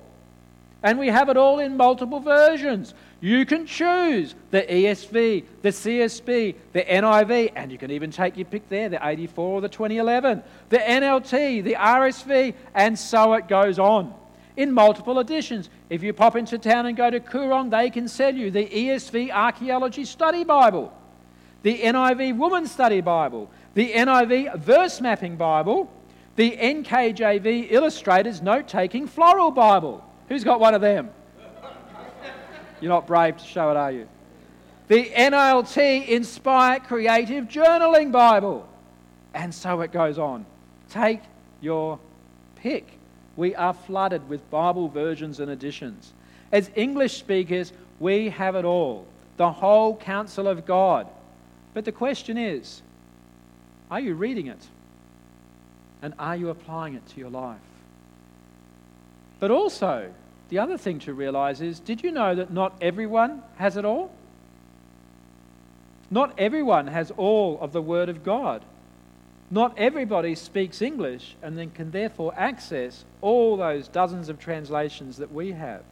And 0.81 0.97
we 0.97 1.07
have 1.09 1.27
it 1.27 1.35
all 1.35 1.59
in 1.59 1.75
multiple 1.75 2.21
versions. 2.21 2.93
You 3.19 3.45
can 3.45 3.65
choose 3.65 4.35
the 4.51 4.61
ESV, 4.61 5.43
the 5.63 5.69
CSB, 5.69 6.55
the 6.71 6.83
NIV, 6.83 7.51
and 7.57 7.73
you 7.73 7.77
can 7.77 7.91
even 7.91 8.09
take 8.09 8.37
your 8.37 8.45
pick 8.45 8.69
there, 8.69 8.87
the 8.87 9.05
84 9.05 9.45
or 9.45 9.59
the 9.59 9.67
2011, 9.67 10.41
the 10.69 10.77
NLT, 10.77 11.65
the 11.65 11.73
RSV, 11.73 12.53
and 12.73 12.97
so 12.97 13.33
it 13.33 13.49
goes 13.49 13.79
on. 13.79 14.13
In 14.55 14.71
multiple 14.71 15.19
editions. 15.19 15.69
If 15.89 16.03
you 16.03 16.13
pop 16.13 16.37
into 16.37 16.57
town 16.57 16.85
and 16.85 16.95
go 16.95 17.09
to 17.09 17.19
Koorong, 17.19 17.69
they 17.69 17.89
can 17.89 18.07
sell 18.07 18.33
you 18.33 18.49
the 18.49 18.65
ESV 18.65 19.31
Archaeology 19.31 20.05
Study 20.05 20.45
Bible, 20.45 20.93
the 21.63 21.79
NIV 21.79 22.37
Woman 22.37 22.67
Study 22.67 23.01
Bible, 23.01 23.49
the 23.73 23.91
NIV 23.91 24.59
Verse 24.59 25.01
Mapping 25.01 25.35
Bible, 25.35 25.91
the 26.35 26.55
NKJV 26.55 27.71
Illustrators 27.71 28.41
Note 28.41 28.67
Taking 28.67 29.07
Floral 29.07 29.51
Bible. 29.51 30.03
Who's 30.29 30.43
got 30.43 30.59
one 30.59 30.73
of 30.73 30.81
them? 30.81 31.09
You're 32.79 32.89
not 32.89 33.07
brave 33.07 33.37
to 33.37 33.43
show 33.43 33.71
it, 33.71 33.77
are 33.77 33.91
you? 33.91 34.07
The 34.87 35.05
NLT 35.05 36.07
Inspire 36.07 36.79
Creative 36.79 37.45
Journaling 37.45 38.11
Bible. 38.11 38.67
And 39.33 39.53
so 39.53 39.81
it 39.81 39.91
goes 39.91 40.17
on. 40.19 40.45
Take 40.89 41.21
your 41.59 41.99
pick. 42.55 42.87
We 43.35 43.55
are 43.55 43.73
flooded 43.73 44.27
with 44.29 44.49
Bible 44.49 44.87
versions 44.87 45.39
and 45.39 45.51
editions. 45.51 46.13
As 46.51 46.71
English 46.75 47.17
speakers, 47.17 47.73
we 47.99 48.29
have 48.29 48.55
it 48.55 48.65
all 48.65 49.05
the 49.37 49.51
whole 49.51 49.95
counsel 49.95 50.47
of 50.47 50.65
God. 50.65 51.07
But 51.77 51.85
the 51.85 51.91
question 51.91 52.39
is 52.39 52.81
are 53.91 53.99
you 53.99 54.15
reading 54.15 54.47
it? 54.47 54.67
And 56.01 56.15
are 56.17 56.35
you 56.35 56.49
applying 56.49 56.95
it 56.95 57.05
to 57.09 57.19
your 57.19 57.29
life? 57.29 57.59
But 59.39 59.51
also, 59.51 60.11
the 60.49 60.57
other 60.57 60.79
thing 60.79 60.97
to 61.01 61.13
realize 61.13 61.61
is 61.61 61.79
did 61.79 62.03
you 62.03 62.09
know 62.09 62.33
that 62.33 62.51
not 62.51 62.73
everyone 62.81 63.43
has 63.57 63.77
it 63.77 63.85
all? 63.85 64.11
Not 66.09 66.33
everyone 66.39 66.87
has 66.87 67.11
all 67.15 67.59
of 67.61 67.73
the 67.73 67.81
Word 67.83 68.09
of 68.09 68.23
God. 68.23 68.63
Not 69.51 69.77
everybody 69.77 70.33
speaks 70.33 70.81
English 70.81 71.35
and 71.43 71.55
then 71.55 71.69
can 71.69 71.91
therefore 71.91 72.33
access 72.35 73.05
all 73.21 73.55
those 73.55 73.87
dozens 73.87 74.29
of 74.29 74.39
translations 74.39 75.17
that 75.17 75.31
we 75.31 75.51
have. 75.51 75.83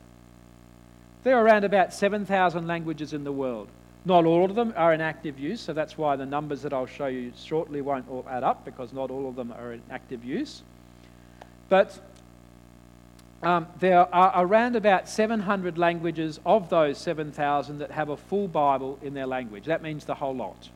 There 1.24 1.38
are 1.38 1.46
around 1.46 1.64
about 1.64 1.94
7,000 1.94 2.66
languages 2.66 3.14
in 3.14 3.24
the 3.24 3.32
world. 3.32 3.68
Not 4.06 4.26
all 4.26 4.46
of 4.46 4.54
them 4.54 4.72
are 4.78 4.94
in 4.94 5.02
active 5.02 5.40
use, 5.40 5.60
so 5.60 5.74
that's 5.74 5.98
why 5.98 6.16
the 6.16 6.28
numbers 6.28 6.62
that 6.62 6.74
I'll 6.74 6.86
show 6.86 7.08
you 7.08 7.34
shortly 7.36 7.82
won't 7.82 8.08
all 8.08 8.24
add 8.30 8.44
up 8.44 8.64
because 8.64 8.94
not 8.94 9.10
all 9.10 9.28
of 9.28 9.36
them 9.36 9.52
are 9.52 9.74
in 9.74 9.82
active 9.90 10.24
use. 10.24 10.62
But 11.70 12.00
um, 13.42 13.66
there 13.80 14.14
are 14.14 14.34
around 14.44 14.76
about 14.76 15.10
700 15.10 15.80
languages 15.80 16.40
of 16.46 16.70
those 16.70 17.00
7,000 17.00 17.80
that 17.80 17.92
have 17.92 18.10
a 18.10 18.18
full 18.18 18.48
Bible 18.48 19.00
in 19.02 19.16
their 19.16 19.26
language. 19.26 19.66
That 19.66 19.82
means 19.82 20.06
the 20.06 20.16
whole 20.16 20.36
lot. 20.36 20.70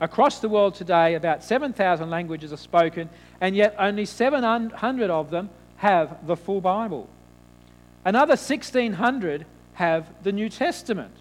Across 0.00 0.38
the 0.40 0.48
world 0.48 0.76
today, 0.76 1.14
about 1.14 1.42
7,000 1.42 2.08
languages 2.08 2.52
are 2.52 2.56
spoken, 2.56 3.08
and 3.40 3.56
yet 3.56 3.74
only 3.78 4.04
700 4.04 5.10
of 5.10 5.30
them 5.30 5.50
have 5.76 6.26
the 6.26 6.36
full 6.36 6.60
Bible. 6.60 7.08
Another 8.04 8.32
1,600 8.32 9.46
have 9.74 10.08
the 10.22 10.32
New 10.32 10.48
Testament. 10.48 11.14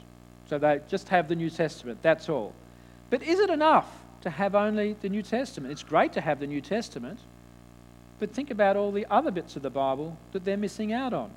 So 0.54 0.60
they 0.60 0.82
just 0.88 1.10
have 1.10 1.28
the 1.30 1.36
New 1.36 1.50
Testament, 1.50 1.98
that's 2.04 2.30
all. 2.30 2.54
But 3.10 3.24
is 3.24 3.40
it 3.40 3.50
enough 3.50 3.92
to 4.22 4.30
have 4.30 4.54
only 4.54 4.96
the 5.02 5.10
New 5.10 5.24
Testament? 5.24 5.72
It's 5.72 5.82
great 5.82 6.14
to 6.14 6.22
have 6.22 6.40
the 6.40 6.46
New 6.46 6.62
Testament, 6.62 7.18
but 8.20 8.32
think 8.36 8.52
about 8.52 8.78
all 8.78 8.92
the 8.92 9.08
other 9.10 9.32
bits 9.32 9.56
of 9.56 9.64
the 9.64 9.72
Bible 9.72 10.16
that 10.32 10.46
they're 10.46 10.56
missing 10.56 10.94
out 10.94 11.12
on. 11.12 11.32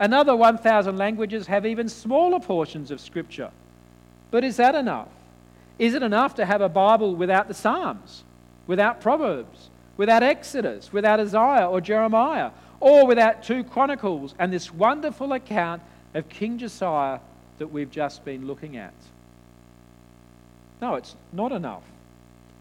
Another 0.00 0.34
1,000 0.34 0.96
languages 0.96 1.46
have 1.46 1.64
even 1.64 1.88
smaller 1.88 2.40
portions 2.40 2.90
of 2.90 3.00
Scripture. 3.00 3.52
But 4.32 4.42
is 4.42 4.56
that 4.56 4.74
enough? 4.74 5.10
Is 5.78 5.94
it 5.94 6.02
enough 6.02 6.34
to 6.34 6.44
have 6.44 6.60
a 6.60 6.68
Bible 6.68 7.14
without 7.14 7.46
the 7.46 7.54
Psalms, 7.54 8.24
without 8.66 9.00
Proverbs, 9.00 9.70
without 9.96 10.24
Exodus, 10.24 10.92
without 10.92 11.20
Isaiah 11.20 11.68
or 11.68 11.80
Jeremiah, 11.80 12.50
or 12.80 13.06
without 13.06 13.44
two 13.44 13.62
Chronicles 13.62 14.34
and 14.40 14.52
this 14.52 14.74
wonderful 14.74 15.34
account 15.34 15.82
of 16.14 16.28
King 16.28 16.58
Josiah 16.58 17.20
that 17.58 17.68
we've 17.68 17.90
just 17.90 18.24
been 18.24 18.46
looking 18.46 18.76
at? 18.76 18.94
No, 20.80 20.94
it's 20.94 21.14
not 21.32 21.52
enough. 21.52 21.82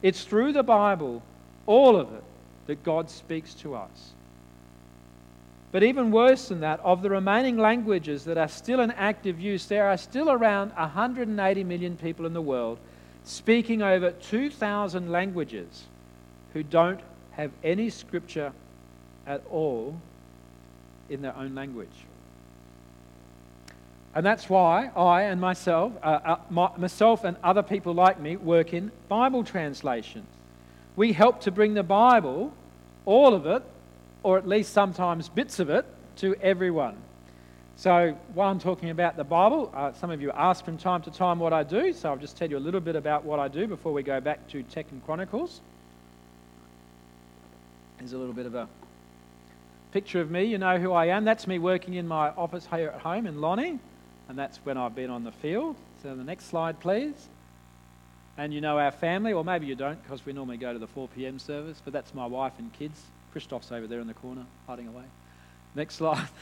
It's 0.01 0.23
through 0.23 0.53
the 0.53 0.63
Bible, 0.63 1.23
all 1.65 1.95
of 1.95 2.13
it, 2.13 2.23
that 2.67 2.83
God 2.83 3.10
speaks 3.10 3.53
to 3.55 3.75
us. 3.75 4.13
But 5.71 5.83
even 5.83 6.12
worse 6.12 6.47
than 6.47 6.62
that, 6.62 6.79
of 6.79 7.01
the 7.01 7.10
remaining 7.10 7.57
languages 7.57 8.23
that 8.25 8.38
are 8.38 8.47
still 8.47 8.79
in 8.79 8.91
active 8.91 9.39
use, 9.39 9.65
there 9.65 9.88
are 9.88 9.97
still 9.97 10.29
around 10.31 10.71
180 10.71 11.63
million 11.63 11.97
people 11.97 12.25
in 12.25 12.33
the 12.33 12.41
world 12.41 12.79
speaking 13.23 13.81
over 13.81 14.12
2,000 14.12 15.12
languages 15.12 15.83
who 16.53 16.63
don't 16.63 17.01
have 17.31 17.51
any 17.63 17.89
scripture 17.89 18.53
at 19.25 19.43
all 19.51 19.99
in 21.10 21.21
their 21.21 21.36
own 21.36 21.53
language. 21.53 22.05
And 24.15 24.25
that's 24.25 24.49
why 24.49 24.89
I 24.95 25.23
and 25.23 25.39
myself, 25.39 25.93
uh, 26.01 26.05
uh, 26.05 26.39
my, 26.49 26.69
myself 26.77 27.23
and 27.23 27.37
other 27.43 27.61
people 27.61 27.93
like 27.93 28.19
me 28.19 28.35
work 28.35 28.73
in 28.73 28.91
Bible 29.07 29.43
translation. 29.43 30.25
We 30.95 31.13
help 31.13 31.41
to 31.41 31.51
bring 31.51 31.75
the 31.75 31.83
Bible, 31.83 32.51
all 33.05 33.33
of 33.33 33.45
it, 33.45 33.63
or 34.23 34.37
at 34.37 34.47
least 34.47 34.73
sometimes 34.73 35.29
bits 35.29 35.59
of 35.59 35.69
it, 35.69 35.85
to 36.17 36.35
everyone. 36.41 36.97
So, 37.75 38.17
while 38.33 38.49
I'm 38.49 38.57
talking 38.57 38.89
about 38.89 39.17
the 39.17 39.23
Bible, 39.23 39.71
uh, 39.75 39.93
some 39.93 40.09
of 40.09 40.19
you 40.19 40.31
ask 40.31 40.65
from 40.65 40.79
time 40.79 41.03
to 41.03 41.11
time 41.11 41.37
what 41.37 41.53
I 41.53 41.61
do, 41.61 41.93
so 41.93 42.09
I'll 42.09 42.17
just 42.17 42.35
tell 42.35 42.49
you 42.49 42.57
a 42.57 42.59
little 42.59 42.79
bit 42.79 42.95
about 42.95 43.23
what 43.23 43.39
I 43.39 43.47
do 43.47 43.67
before 43.67 43.93
we 43.93 44.01
go 44.01 44.19
back 44.19 44.47
to 44.47 44.65
Second 44.67 45.05
Chronicles. 45.05 45.61
There's 47.99 48.13
a 48.13 48.17
little 48.17 48.33
bit 48.33 48.47
of 48.47 48.55
a 48.55 48.67
picture 49.91 50.21
of 50.21 50.31
me. 50.31 50.45
You 50.45 50.57
know 50.57 50.79
who 50.79 50.91
I 50.91 51.05
am. 51.07 51.23
That's 51.23 51.45
me 51.45 51.59
working 51.59 51.93
in 51.93 52.07
my 52.07 52.29
office 52.29 52.67
here 52.67 52.89
at 52.89 53.01
home 53.01 53.27
in 53.27 53.41
Lonnie, 53.41 53.79
and 54.29 54.37
that's 54.37 54.57
when 54.57 54.77
I've 54.77 54.95
been 54.95 55.09
on 55.09 55.23
the 55.23 55.31
field. 55.31 55.75
So, 56.03 56.15
the 56.15 56.23
next 56.23 56.45
slide, 56.45 56.79
please. 56.79 57.27
And 58.37 58.53
you 58.53 58.61
know 58.61 58.77
our 58.77 58.91
family, 58.91 59.33
or 59.33 59.43
maybe 59.43 59.65
you 59.65 59.75
don't 59.75 60.01
because 60.03 60.25
we 60.25 60.33
normally 60.33 60.57
go 60.57 60.71
to 60.71 60.79
the 60.79 60.87
4 60.87 61.07
p.m. 61.09 61.39
service, 61.39 61.81
but 61.83 61.91
that's 61.91 62.13
my 62.13 62.25
wife 62.25 62.53
and 62.59 62.71
kids. 62.73 63.01
Christoph's 63.31 63.71
over 63.71 63.87
there 63.87 63.99
in 63.99 64.07
the 64.07 64.13
corner, 64.13 64.45
hiding 64.67 64.87
away. 64.87 65.03
Next 65.75 65.95
slide. 65.95 66.27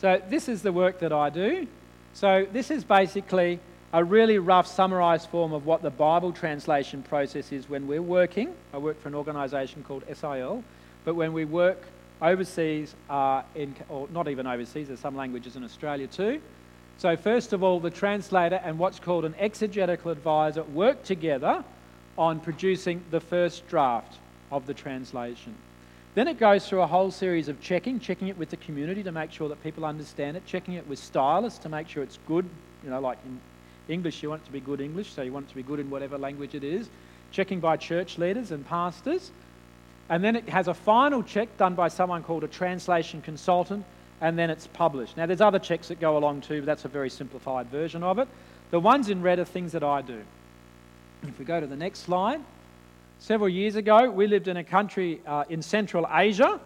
So, 0.00 0.22
this 0.28 0.48
is 0.48 0.62
the 0.62 0.70
work 0.70 1.00
that 1.00 1.12
I 1.12 1.28
do. 1.28 1.66
So, 2.12 2.46
this 2.52 2.70
is 2.70 2.84
basically 2.84 3.58
a 3.92 4.04
really 4.04 4.38
rough 4.38 4.68
summarized 4.68 5.28
form 5.28 5.52
of 5.52 5.66
what 5.66 5.82
the 5.82 5.90
Bible 5.90 6.30
translation 6.30 7.02
process 7.02 7.50
is 7.50 7.68
when 7.68 7.88
we're 7.88 8.00
working. 8.00 8.54
I 8.72 8.78
work 8.78 9.00
for 9.00 9.08
an 9.08 9.16
organization 9.16 9.82
called 9.82 10.04
SIL, 10.14 10.62
but 11.04 11.16
when 11.16 11.32
we 11.32 11.44
work 11.44 11.82
overseas, 12.20 12.94
uh, 13.08 13.42
in, 13.54 13.74
or 13.88 14.08
not 14.12 14.28
even 14.28 14.46
overseas, 14.46 14.88
there's 14.88 15.00
some 15.00 15.16
languages 15.16 15.56
in 15.56 15.64
Australia 15.64 16.06
too. 16.06 16.40
So, 16.98 17.16
first 17.16 17.52
of 17.52 17.62
all, 17.62 17.78
the 17.78 17.90
translator 17.90 18.60
and 18.64 18.78
what's 18.78 18.98
called 18.98 19.24
an 19.24 19.34
exegetical 19.38 20.10
advisor 20.10 20.64
work 20.64 21.04
together 21.04 21.64
on 22.16 22.40
producing 22.40 23.04
the 23.10 23.20
first 23.20 23.66
draft 23.68 24.18
of 24.50 24.66
the 24.66 24.74
translation. 24.74 25.54
Then 26.14 26.26
it 26.26 26.40
goes 26.40 26.68
through 26.68 26.80
a 26.80 26.86
whole 26.86 27.12
series 27.12 27.46
of 27.48 27.60
checking, 27.60 28.00
checking 28.00 28.26
it 28.26 28.36
with 28.36 28.50
the 28.50 28.56
community 28.56 29.04
to 29.04 29.12
make 29.12 29.30
sure 29.30 29.48
that 29.48 29.62
people 29.62 29.84
understand 29.84 30.36
it, 30.36 30.44
checking 30.44 30.74
it 30.74 30.88
with 30.88 30.98
stylists 30.98 31.60
to 31.60 31.68
make 31.68 31.88
sure 31.88 32.02
it's 32.02 32.18
good. 32.26 32.44
You 32.82 32.90
know, 32.90 33.00
like 33.00 33.18
in 33.24 33.40
English, 33.88 34.20
you 34.22 34.30
want 34.30 34.42
it 34.42 34.46
to 34.46 34.52
be 34.52 34.58
good 34.58 34.80
English, 34.80 35.12
so 35.12 35.22
you 35.22 35.32
want 35.32 35.46
it 35.46 35.50
to 35.50 35.54
be 35.54 35.62
good 35.62 35.78
in 35.78 35.90
whatever 35.90 36.18
language 36.18 36.56
it 36.56 36.64
is. 36.64 36.88
Checking 37.30 37.60
by 37.60 37.76
church 37.76 38.18
leaders 38.18 38.50
and 38.50 38.66
pastors. 38.66 39.30
And 40.08 40.24
then 40.24 40.36
it 40.36 40.48
has 40.48 40.68
a 40.68 40.74
final 40.74 41.22
check 41.22 41.56
done 41.58 41.74
by 41.74 41.88
someone 41.88 42.22
called 42.22 42.44
a 42.44 42.48
translation 42.48 43.20
consultant, 43.20 43.84
and 44.20 44.38
then 44.38 44.50
it's 44.50 44.66
published. 44.66 45.16
Now, 45.16 45.26
there's 45.26 45.40
other 45.40 45.58
checks 45.58 45.88
that 45.88 46.00
go 46.00 46.16
along 46.16 46.40
too, 46.40 46.60
but 46.60 46.66
that's 46.66 46.84
a 46.84 46.88
very 46.88 47.10
simplified 47.10 47.68
version 47.68 48.02
of 48.02 48.18
it. 48.18 48.28
The 48.70 48.80
ones 48.80 49.10
in 49.10 49.22
red 49.22 49.38
are 49.38 49.44
things 49.44 49.72
that 49.72 49.82
I 49.82 50.02
do. 50.02 50.22
If 51.22 51.38
we 51.38 51.44
go 51.44 51.60
to 51.60 51.66
the 51.66 51.76
next 51.76 52.00
slide. 52.00 52.40
Several 53.18 53.48
years 53.48 53.74
ago, 53.74 54.10
we 54.10 54.26
lived 54.26 54.46
in 54.46 54.56
a 54.56 54.64
country 54.64 55.20
uh, 55.26 55.44
in 55.48 55.60
Central 55.60 56.08
Asia, 56.10 56.60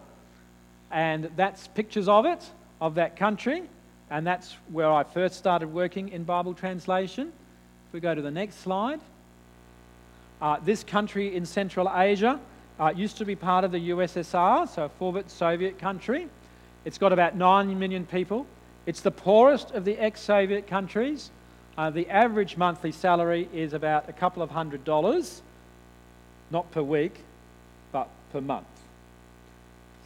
and 0.91 1.31
that's 1.35 1.67
pictures 1.67 2.07
of 2.07 2.25
it, 2.25 2.45
of 2.79 2.95
that 2.95 3.15
country, 3.15 3.63
and 4.11 4.25
that's 4.25 4.55
where 4.71 4.91
I 4.91 5.03
first 5.03 5.35
started 5.35 5.73
working 5.73 6.09
in 6.09 6.23
Bible 6.23 6.53
translation. 6.53 7.33
If 7.87 7.93
we 7.93 7.99
go 7.99 8.13
to 8.13 8.21
the 8.21 8.31
next 8.31 8.59
slide, 8.59 8.99
uh, 10.41 10.57
this 10.63 10.83
country 10.83 11.35
in 11.35 11.45
Central 11.45 11.91
Asia 11.93 12.39
uh, 12.79 12.93
used 12.95 13.17
to 13.17 13.25
be 13.25 13.35
part 13.35 13.63
of 13.63 13.71
the 13.71 13.89
USSR, 13.89 14.67
so 14.67 14.85
a 14.85 14.89
former 14.89 15.23
Soviet 15.27 15.77
country. 15.77 16.27
It's 16.85 16.97
got 16.97 17.13
about 17.13 17.35
9 17.35 17.77
million 17.79 18.05
people. 18.05 18.45
It's 18.85 19.01
the 19.01 19.11
poorest 19.11 19.71
of 19.71 19.85
the 19.85 19.97
ex 19.97 20.21
Soviet 20.21 20.67
countries. 20.67 21.31
Uh, 21.77 21.89
the 21.89 22.09
average 22.09 22.57
monthly 22.57 22.91
salary 22.91 23.47
is 23.53 23.73
about 23.73 24.09
a 24.09 24.13
couple 24.13 24.43
of 24.43 24.49
hundred 24.51 24.83
dollars 24.83 25.41
not 26.51 26.69
per 26.71 26.83
week, 26.83 27.23
but 27.91 28.07
per 28.31 28.39
month. 28.39 28.67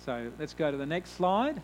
So 0.05 0.31
let's 0.39 0.53
go 0.53 0.71
to 0.71 0.77
the 0.77 0.85
next 0.85 1.11
slide. 1.11 1.61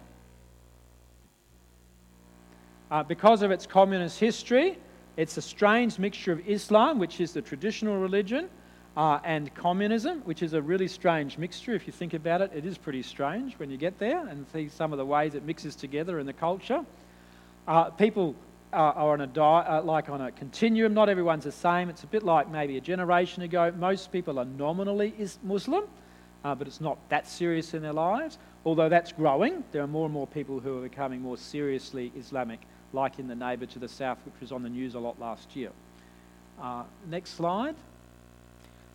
Uh, 2.91 3.01
because 3.01 3.41
of 3.41 3.51
its 3.51 3.65
communist 3.65 4.19
history, 4.19 4.77
it's 5.15 5.37
a 5.37 5.41
strange 5.41 5.97
mixture 5.97 6.33
of 6.33 6.47
Islam, 6.47 6.99
which 6.99 7.21
is 7.21 7.31
the 7.31 7.41
traditional 7.41 7.97
religion, 7.97 8.49
uh, 8.95 9.19
and 9.23 9.53
communism, 9.55 10.21
which 10.21 10.43
is 10.43 10.53
a 10.53 10.61
really 10.61 10.87
strange 10.87 11.37
mixture. 11.37 11.73
If 11.73 11.87
you 11.87 11.93
think 11.93 12.13
about 12.13 12.41
it, 12.41 12.51
it 12.53 12.65
is 12.65 12.77
pretty 12.77 13.01
strange 13.01 13.57
when 13.57 13.71
you 13.71 13.77
get 13.77 13.97
there 13.97 14.27
and 14.27 14.45
see 14.53 14.69
some 14.69 14.91
of 14.91 14.97
the 14.97 15.05
ways 15.05 15.33
it 15.35 15.43
mixes 15.43 15.75
together 15.75 16.19
in 16.19 16.25
the 16.25 16.33
culture. 16.33 16.85
Uh, 17.67 17.85
people 17.85 18.35
uh, 18.71 18.75
are 18.75 19.13
on 19.13 19.21
a 19.21 19.27
di- 19.27 19.65
uh, 19.67 19.81
like 19.81 20.09
on 20.09 20.21
a 20.21 20.31
continuum. 20.31 20.93
Not 20.93 21.09
everyone's 21.09 21.43
the 21.45 21.51
same. 21.51 21.89
It's 21.89 22.03
a 22.03 22.07
bit 22.07 22.23
like 22.23 22.49
maybe 22.49 22.77
a 22.77 22.81
generation 22.81 23.41
ago. 23.41 23.71
Most 23.77 24.11
people 24.11 24.37
are 24.37 24.45
nominally 24.45 25.13
is 25.17 25.39
Muslim, 25.43 25.85
uh, 26.43 26.53
but 26.53 26.67
it's 26.67 26.81
not 26.81 26.97
that 27.09 27.27
serious 27.27 27.73
in 27.73 27.81
their 27.81 27.93
lives. 27.93 28.37
Although 28.65 28.89
that's 28.89 29.11
growing, 29.11 29.63
there 29.71 29.81
are 29.81 29.87
more 29.87 30.05
and 30.05 30.13
more 30.13 30.27
people 30.27 30.59
who 30.59 30.77
are 30.77 30.81
becoming 30.81 31.21
more 31.21 31.37
seriously 31.37 32.11
Islamic, 32.15 32.61
like 32.93 33.19
in 33.19 33.27
the 33.27 33.35
neighbour 33.35 33.65
to 33.65 33.79
the 33.79 33.89
south, 33.89 34.19
which 34.25 34.39
was 34.39 34.51
on 34.51 34.63
the 34.63 34.69
news 34.69 34.95
a 34.95 34.99
lot 34.99 35.19
last 35.19 35.55
year. 35.55 35.71
Uh, 36.61 36.83
next 37.09 37.31
slide. 37.31 37.75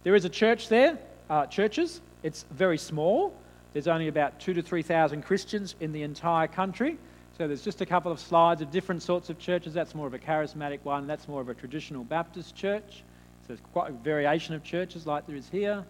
There 0.08 0.16
is 0.16 0.24
a 0.24 0.30
church 0.30 0.70
there, 0.70 0.98
uh, 1.28 1.44
churches. 1.48 2.00
It's 2.22 2.46
very 2.50 2.78
small. 2.78 3.36
There's 3.74 3.88
only 3.88 4.08
about 4.08 4.40
two 4.40 4.54
to 4.54 4.62
three 4.62 4.80
thousand 4.80 5.20
Christians 5.20 5.74
in 5.80 5.92
the 5.92 6.02
entire 6.02 6.48
country. 6.48 6.96
So 7.36 7.46
there's 7.46 7.60
just 7.60 7.82
a 7.82 7.84
couple 7.84 8.10
of 8.10 8.18
slides 8.18 8.62
of 8.62 8.70
different 8.70 9.02
sorts 9.02 9.28
of 9.28 9.38
churches. 9.38 9.74
That's 9.74 9.94
more 9.94 10.06
of 10.06 10.14
a 10.14 10.18
charismatic 10.18 10.78
one. 10.82 11.06
That's 11.06 11.28
more 11.28 11.42
of 11.42 11.50
a 11.50 11.54
traditional 11.54 12.04
Baptist 12.04 12.56
church. 12.56 13.04
So 13.42 13.48
there's 13.48 13.60
quite 13.74 13.90
a 13.90 13.92
variation 13.92 14.54
of 14.54 14.64
churches 14.64 15.06
like 15.06 15.26
there 15.26 15.36
is 15.36 15.50
here. 15.50 15.84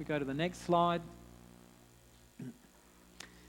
We 0.00 0.04
go 0.04 0.18
to 0.18 0.24
the 0.24 0.34
next 0.34 0.64
slide. 0.64 1.00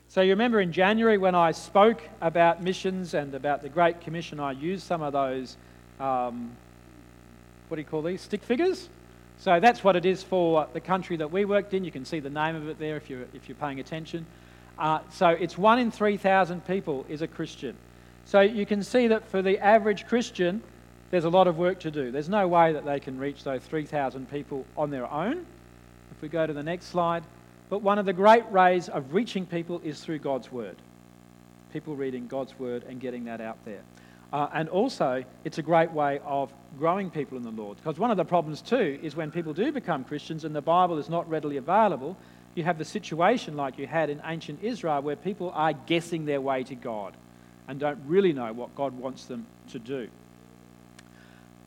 So 0.07 0.21
you 0.21 0.29
remember 0.29 0.61
in 0.61 0.71
January 0.71 1.17
when 1.17 1.33
I 1.33 1.51
spoke 1.51 2.03
about 2.21 2.61
missions 2.61 3.15
and 3.15 3.33
about 3.33 3.63
the 3.63 3.69
Great 3.69 4.01
Commission, 4.01 4.39
I 4.39 4.51
used 4.51 4.85
some 4.85 5.01
of 5.01 5.13
those, 5.13 5.57
um, 5.99 6.55
what 7.69 7.77
do 7.77 7.81
you 7.81 7.87
call 7.87 8.03
these, 8.03 8.21
stick 8.21 8.43
figures? 8.43 8.87
So 9.39 9.59
that's 9.61 9.83
what 9.83 9.95
it 9.95 10.05
is 10.05 10.21
for 10.21 10.67
the 10.73 10.81
country 10.81 11.15
that 11.17 11.31
we 11.31 11.45
worked 11.45 11.73
in. 11.73 11.85
You 11.85 11.91
can 11.91 12.03
see 12.03 12.19
the 12.19 12.29
name 12.29 12.55
of 12.55 12.67
it 12.67 12.77
there 12.77 12.97
if 12.97 13.09
you're, 13.09 13.25
if 13.33 13.47
you're 13.47 13.55
paying 13.55 13.79
attention. 13.79 14.25
Uh, 14.77 14.99
so 15.11 15.29
it's 15.29 15.57
one 15.57 15.79
in 15.79 15.91
3,000 15.91 16.65
people 16.67 17.05
is 17.07 17.21
a 17.21 17.27
Christian. 17.27 17.75
So 18.25 18.41
you 18.41 18.65
can 18.65 18.83
see 18.83 19.07
that 19.07 19.25
for 19.27 19.41
the 19.41 19.57
average 19.59 20.07
Christian, 20.07 20.61
there's 21.09 21.23
a 21.23 21.29
lot 21.29 21.47
of 21.47 21.57
work 21.57 21.79
to 21.79 21.91
do. 21.91 22.11
There's 22.11 22.29
no 22.29 22.47
way 22.47 22.73
that 22.73 22.85
they 22.85 22.99
can 22.99 23.17
reach 23.17 23.43
those 23.43 23.61
3,000 23.63 24.29
people 24.29 24.65
on 24.77 24.91
their 24.91 25.09
own. 25.11 25.45
If 26.11 26.21
we 26.21 26.27
go 26.27 26.45
to 26.45 26.53
the 26.53 26.63
next 26.63 26.87
slide, 26.87 27.23
but 27.69 27.81
one 27.81 27.97
of 27.97 28.05
the 28.05 28.13
great 28.13 28.45
ways 28.47 28.89
of 28.89 29.13
reaching 29.13 29.45
people 29.45 29.81
is 29.85 30.01
through 30.01 30.19
God's 30.19 30.51
Word. 30.51 30.75
People 31.71 31.95
reading 31.95 32.27
God's 32.27 32.57
Word 32.59 32.83
and 32.89 32.99
getting 32.99 33.25
that 33.25 33.41
out 33.41 33.57
there. 33.63 33.81
Uh, 34.31 34.47
and 34.53 34.69
also, 34.69 35.23
it's 35.43 35.57
a 35.57 35.63
great 35.63 35.91
way 35.91 36.19
of 36.23 36.51
growing 36.77 37.09
people 37.09 37.37
in 37.37 37.43
the 37.43 37.51
Lord. 37.51 37.77
Because 37.77 37.97
one 37.97 38.11
of 38.11 38.17
the 38.17 38.25
problems, 38.25 38.61
too, 38.61 38.99
is 39.01 39.15
when 39.15 39.31
people 39.31 39.53
do 39.53 39.71
become 39.71 40.03
Christians 40.03 40.45
and 40.45 40.55
the 40.55 40.61
Bible 40.61 40.99
is 40.99 41.09
not 41.09 41.27
readily 41.29 41.57
available, 41.57 42.15
you 42.55 42.63
have 42.63 42.77
the 42.77 42.85
situation 42.85 43.55
like 43.55 43.77
you 43.77 43.87
had 43.87 44.09
in 44.09 44.21
ancient 44.25 44.63
Israel 44.63 45.01
where 45.01 45.15
people 45.15 45.51
are 45.55 45.73
guessing 45.73 46.25
their 46.25 46.41
way 46.41 46.63
to 46.63 46.75
God 46.75 47.13
and 47.67 47.79
don't 47.79 47.99
really 48.05 48.33
know 48.33 48.51
what 48.53 48.75
God 48.75 48.93
wants 48.93 49.25
them 49.25 49.45
to 49.71 49.79
do. 49.79 50.09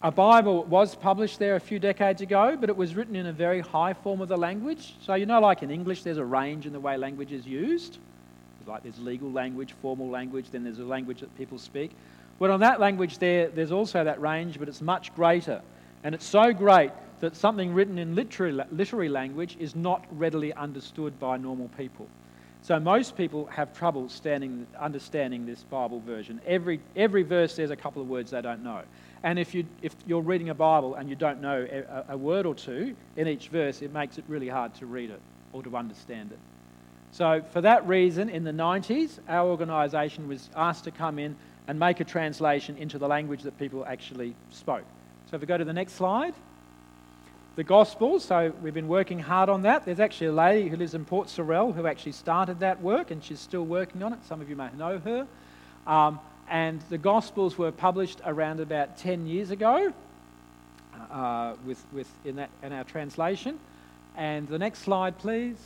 A 0.05 0.11
Bible 0.11 0.65
was 0.65 0.97
published 0.97 1.39
there 1.39 1.55
a 1.55 1.61
few 1.61 1.79
decades 1.79 2.23
ago, 2.23 2.57
but 2.59 2.69
it 2.69 2.77
was 2.77 2.97
written 2.97 3.15
in 3.15 3.27
a 3.27 3.33
very 3.33 3.61
high 3.61 3.95
form 3.95 4.21
of 4.21 4.29
the 4.29 4.37
language. 4.37 4.95
So, 5.01 5.15
you 5.15 5.27
know, 5.27 5.41
like 5.41 5.63
in 5.63 5.71
English, 5.71 6.03
there's 6.03 6.19
a 6.19 6.25
range 6.25 6.67
in 6.67 6.73
the 6.73 6.81
way 6.81 6.97
language 6.97 7.31
is 7.31 7.47
used. 7.47 7.99
Like 8.67 8.83
there's 8.83 8.99
legal 8.99 9.31
language, 9.31 9.75
formal 9.81 10.09
language, 10.09 10.47
then 10.51 10.65
there's 10.65 10.81
a 10.81 10.85
language 10.85 11.21
that 11.21 11.37
people 11.39 11.59
speak. 11.59 11.93
Well, 12.39 12.53
on 12.53 12.61
that 12.61 12.81
language 12.81 13.19
there, 13.19 13.49
there's 13.49 13.73
also 13.73 14.05
that 14.05 14.21
range, 14.21 14.59
but 14.59 14.69
it's 14.69 14.83
much 14.83 15.15
greater. 15.15 15.63
And 16.05 16.15
it's 16.15 16.27
so 16.27 16.53
great 16.53 16.91
that 17.21 17.37
something 17.37 17.73
written 17.73 17.99
in 17.99 18.15
literary, 18.15 18.53
literary 18.73 19.09
language 19.09 19.57
is 19.61 19.77
not 19.77 20.05
readily 20.11 20.53
understood 20.55 21.19
by 21.21 21.37
normal 21.37 21.69
people. 21.77 22.09
So 22.63 22.79
most 22.79 23.17
people 23.17 23.47
have 23.47 23.77
trouble 23.77 24.09
standing, 24.09 24.67
understanding 24.79 25.47
this 25.47 25.65
Bible 25.65 26.01
version. 26.01 26.41
Every, 26.47 26.81
every 26.95 27.23
verse 27.23 27.57
there's 27.57 27.71
a 27.71 27.77
couple 27.77 28.03
of 28.03 28.09
words 28.09 28.31
they 28.31 28.43
don't 28.43 28.63
know. 28.63 28.83
And 29.25 29.39
if, 29.39 29.55
you, 29.55 29.67
if 29.83 29.95
you're 30.07 30.21
reading 30.21 30.49
a 30.49 30.55
Bible 30.55 30.95
and 30.95 31.09
you 31.09 31.17
don't 31.17 31.41
know 31.41 31.67
a, 31.71 32.13
a 32.15 32.17
word 32.17 32.47
or 32.47 32.55
two 32.55 32.97
in 33.17 33.29
each 33.29 33.49
verse, 33.49 33.83
it 33.83 33.93
makes 33.93 34.19
it 34.19 34.25
really 34.29 34.49
hard 34.49 34.75
to 34.77 34.87
read 34.87 35.11
it 35.11 35.21
or 35.53 35.63
to 35.63 35.77
understand 35.77 36.33
it. 36.33 36.39
So, 37.13 37.43
for 37.53 37.61
that 37.61 37.87
reason, 37.87 38.31
in 38.31 38.43
the 38.43 38.53
90s, 38.53 39.19
our 39.29 39.47
organisation 39.47 40.29
was 40.29 40.49
asked 40.57 40.85
to 40.85 40.91
come 40.91 41.19
in 41.19 41.37
and 41.69 41.79
make 41.79 42.01
a 42.01 42.05
translation 42.05 42.77
into 42.77 42.99
the 42.99 43.09
language 43.09 43.43
that 43.43 43.59
people 43.59 43.85
actually 43.87 44.35
spoke. 44.51 44.85
So, 45.31 45.37
if 45.37 45.41
we 45.41 45.47
go 45.47 45.57
to 45.57 45.65
the 45.65 45.73
next 45.73 45.95
slide, 45.95 46.35
the 47.57 47.65
Gospels. 47.65 48.25
So, 48.25 48.53
we've 48.63 48.75
been 48.75 48.89
working 48.89 49.19
hard 49.19 49.49
on 49.49 49.63
that. 49.63 49.85
There's 49.85 50.01
actually 50.01 50.29
a 50.29 50.33
lady 50.33 50.69
who 50.69 50.77
lives 50.77 50.95
in 50.95 51.05
Port 51.05 51.29
Sorell 51.29 51.75
who 51.75 51.87
actually 51.87 52.13
started 52.13 52.61
that 52.61 52.81
work, 52.83 53.11
and 53.11 53.23
she's 53.23 53.41
still 53.41 53.65
working 53.65 54.03
on 54.03 54.13
it. 54.13 54.19
Some 54.27 54.41
of 54.41 54.51
you 54.51 54.57
may 54.57 54.71
know 54.77 54.99
her. 54.99 55.27
Um, 55.87 56.21
and 56.49 56.81
the 56.91 56.99
Gospels 56.99 57.57
were 57.57 57.73
published 57.73 58.21
around 58.27 58.61
about 58.61 58.99
10 58.99 59.27
years 59.27 59.51
ago 59.51 59.93
uh, 61.11 61.55
with, 61.65 61.83
with 61.93 62.09
in, 62.25 62.37
that, 62.37 62.51
in 62.63 62.73
our 62.73 62.85
translation. 62.85 63.59
And 64.17 64.49
the 64.49 64.59
next 64.59 64.81
slide, 64.81 65.19
please. 65.19 65.57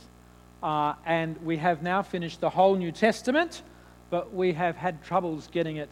Uh, 0.63 0.93
and 1.05 1.37
we 1.43 1.57
have 1.57 1.83
now 1.83 2.01
finished 2.01 2.41
the 2.41 2.49
whole 2.49 2.75
New 2.75 2.91
Testament, 2.91 3.61
but 4.09 4.33
we 4.33 4.53
have 4.53 4.75
had 4.75 5.03
troubles 5.03 5.47
getting 5.51 5.77
it 5.77 5.89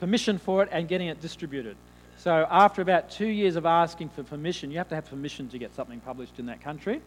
permission 0.00 0.38
for 0.38 0.62
it 0.62 0.68
and 0.72 0.88
getting 0.88 1.08
it 1.08 1.20
distributed. 1.20 1.76
So, 2.18 2.46
after 2.50 2.82
about 2.82 3.10
two 3.10 3.26
years 3.26 3.56
of 3.56 3.66
asking 3.66 4.10
for 4.10 4.22
permission, 4.22 4.70
you 4.70 4.78
have 4.78 4.88
to 4.90 4.94
have 4.94 5.08
permission 5.08 5.48
to 5.48 5.58
get 5.58 5.74
something 5.74 6.00
published 6.00 6.38
in 6.38 6.46
that 6.46 6.62
country. 6.62 7.00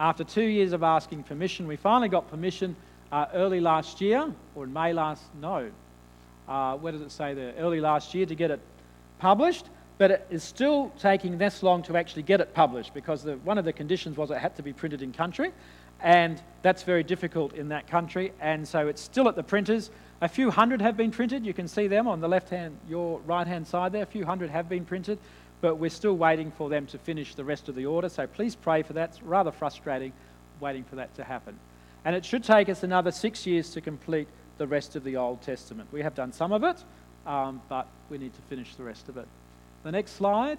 After 0.00 0.24
two 0.24 0.44
years 0.44 0.72
of 0.72 0.82
asking 0.82 1.24
permission, 1.24 1.66
we 1.66 1.76
finally 1.76 2.08
got 2.08 2.30
permission 2.30 2.76
uh, 3.10 3.26
early 3.34 3.60
last 3.60 4.00
year, 4.00 4.32
or 4.54 4.64
in 4.64 4.72
May 4.72 4.92
last, 4.92 5.22
no, 5.40 5.70
uh, 6.48 6.76
where 6.76 6.92
does 6.92 7.02
it 7.02 7.10
say 7.10 7.34
there? 7.34 7.54
Early 7.58 7.80
last 7.80 8.14
year 8.14 8.26
to 8.26 8.34
get 8.34 8.50
it 8.50 8.60
published, 9.18 9.66
but 9.98 10.10
it 10.10 10.26
is 10.30 10.44
still 10.44 10.92
taking 10.98 11.38
this 11.38 11.62
long 11.62 11.82
to 11.84 11.96
actually 11.96 12.22
get 12.22 12.40
it 12.40 12.54
published 12.54 12.94
because 12.94 13.22
the, 13.22 13.36
one 13.38 13.58
of 13.58 13.64
the 13.64 13.72
conditions 13.72 14.16
was 14.16 14.30
it 14.30 14.38
had 14.38 14.54
to 14.56 14.62
be 14.62 14.72
printed 14.72 15.02
in 15.02 15.12
country, 15.12 15.52
and 16.00 16.40
that's 16.62 16.82
very 16.82 17.02
difficult 17.02 17.54
in 17.54 17.68
that 17.68 17.86
country, 17.86 18.32
and 18.40 18.66
so 18.66 18.88
it's 18.88 19.02
still 19.02 19.28
at 19.28 19.36
the 19.36 19.42
printers. 19.42 19.90
A 20.20 20.28
few 20.28 20.50
hundred 20.50 20.80
have 20.80 20.96
been 20.96 21.10
printed. 21.10 21.46
You 21.46 21.54
can 21.54 21.68
see 21.68 21.86
them 21.86 22.08
on 22.08 22.20
the 22.20 22.28
left 22.28 22.50
hand, 22.50 22.76
your 22.88 23.20
right 23.20 23.46
hand 23.46 23.66
side 23.66 23.92
there. 23.92 24.02
A 24.02 24.06
few 24.06 24.24
hundred 24.24 24.50
have 24.50 24.68
been 24.68 24.84
printed, 24.84 25.18
but 25.60 25.76
we're 25.76 25.90
still 25.90 26.16
waiting 26.16 26.50
for 26.50 26.68
them 26.68 26.86
to 26.86 26.98
finish 26.98 27.34
the 27.34 27.44
rest 27.44 27.68
of 27.68 27.74
the 27.74 27.86
order. 27.86 28.08
So 28.08 28.26
please 28.26 28.56
pray 28.56 28.82
for 28.82 28.94
that. 28.94 29.10
It's 29.10 29.22
rather 29.22 29.52
frustrating 29.52 30.12
waiting 30.60 30.84
for 30.84 30.96
that 30.96 31.14
to 31.14 31.24
happen. 31.24 31.58
And 32.04 32.16
it 32.16 32.24
should 32.24 32.44
take 32.44 32.68
us 32.68 32.82
another 32.82 33.10
six 33.10 33.46
years 33.46 33.70
to 33.70 33.80
complete 33.80 34.28
the 34.56 34.66
rest 34.66 34.96
of 34.96 35.04
the 35.04 35.16
Old 35.16 35.42
Testament. 35.42 35.88
We 35.92 36.02
have 36.02 36.14
done 36.14 36.32
some 36.32 36.52
of 36.52 36.64
it, 36.64 36.82
um, 37.26 37.60
but 37.68 37.86
we 38.10 38.18
need 38.18 38.34
to 38.34 38.42
finish 38.42 38.74
the 38.74 38.82
rest 38.82 39.08
of 39.08 39.16
it. 39.16 39.26
The 39.84 39.92
next 39.92 40.12
slide. 40.12 40.58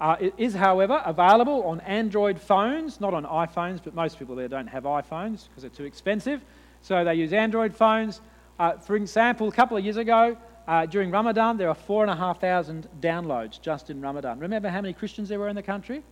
Uh, 0.00 0.16
it 0.18 0.34
is, 0.38 0.54
however, 0.54 1.02
available 1.04 1.62
on 1.64 1.80
Android 1.80 2.40
phones, 2.40 3.00
not 3.00 3.12
on 3.12 3.24
iPhones, 3.24 3.80
but 3.84 3.94
most 3.94 4.18
people 4.18 4.34
there 4.34 4.48
don't 4.48 4.66
have 4.66 4.84
iPhones 4.84 5.48
because 5.48 5.62
they're 5.62 5.70
too 5.70 5.84
expensive. 5.84 6.42
So 6.80 7.04
they 7.04 7.14
use 7.14 7.32
Android 7.34 7.74
phones. 7.74 8.20
Uh, 8.58 8.78
for 8.78 8.96
example, 8.96 9.48
a 9.48 9.52
couple 9.52 9.76
of 9.76 9.84
years 9.84 9.98
ago, 9.98 10.38
uh, 10.66 10.86
during 10.86 11.10
Ramadan, 11.10 11.58
there 11.58 11.68
were 11.68 11.74
4,500 11.74 12.88
downloads 13.00 13.60
just 13.60 13.90
in 13.90 14.00
Ramadan. 14.00 14.38
Remember 14.38 14.68
how 14.68 14.80
many 14.80 14.94
Christians 14.94 15.28
there 15.28 15.38
were 15.38 15.48
in 15.48 15.56
the 15.56 15.62
country? 15.62 16.02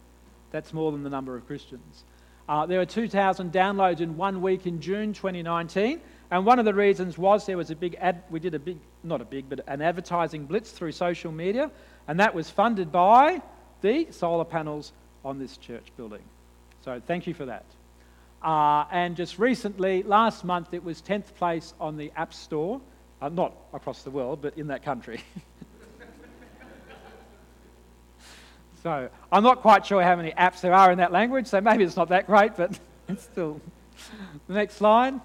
That's 0.51 0.75
more 0.75 0.93
than 0.93 1.03
the 1.03 1.11
number 1.11 1.35
of 1.35 1.47
Christians. 1.47 2.05
Uh, 2.49 2.67
there 2.67 2.79
were 2.79 2.87
2,000 2.87 3.53
downloads 3.53 4.01
in 4.01 4.17
one 4.17 4.43
week 4.43 4.67
in 4.67 4.81
June 4.81 5.13
2019. 5.13 6.01
And 6.31 6.45
one 6.45 6.59
of 6.59 6.65
the 6.67 6.75
reasons 6.75 7.17
was 7.17 7.47
there 7.47 7.57
was 7.57 7.71
a 7.71 7.77
big 7.77 7.97
ad, 8.01 8.23
we 8.31 8.41
did 8.41 8.55
a 8.55 8.59
big, 8.59 8.79
not 9.03 9.21
a 9.21 9.25
big, 9.25 9.49
but 9.49 9.61
an 9.67 9.81
advertising 9.81 10.45
blitz 10.45 10.71
through 10.73 10.93
social 10.93 11.33
media, 11.33 11.71
and 12.07 12.21
that 12.21 12.35
was 12.35 12.51
funded 12.51 12.93
by 12.93 13.41
the 13.81 14.09
solar 14.11 14.45
panels 14.45 14.93
on 15.25 15.39
this 15.39 15.57
church 15.57 15.87
building. 15.97 16.23
So 16.85 17.01
thank 17.07 17.27
you 17.27 17.35
for 17.35 17.47
that. 17.47 17.65
Uh, 18.43 18.85
and 18.93 19.17
just 19.17 19.39
recently, 19.39 20.03
last 20.03 20.45
month, 20.45 20.73
it 20.73 20.85
was 20.85 21.03
10th 21.03 21.35
place 21.35 21.75
on 21.81 21.97
the 21.97 22.13
App 22.17 22.33
Store, 22.33 22.81
uh, 23.21 23.29
not 23.29 23.55
across 23.73 24.03
the 24.03 24.11
world, 24.11 24.41
but 24.41 24.57
in 24.57 24.69
that 24.69 24.85
country. 24.85 25.21
so 28.83 29.09
I'm 29.33 29.43
not 29.43 29.61
quite 29.61 29.85
sure 29.85 30.03
how 30.03 30.15
many 30.15 30.31
apps 30.33 30.61
there 30.61 30.73
are 30.73 30.93
in 30.93 30.99
that 30.99 31.11
language, 31.11 31.49
so 31.49 31.61
maybe 31.61 31.83
it's 31.83 31.97
not 31.97 32.11
that 32.11 32.27
great, 32.27 32.57
but 32.57 32.79
it's 33.09 33.25
still. 33.25 33.61
the 34.47 34.55
next 34.55 34.77
slide. 34.77 35.21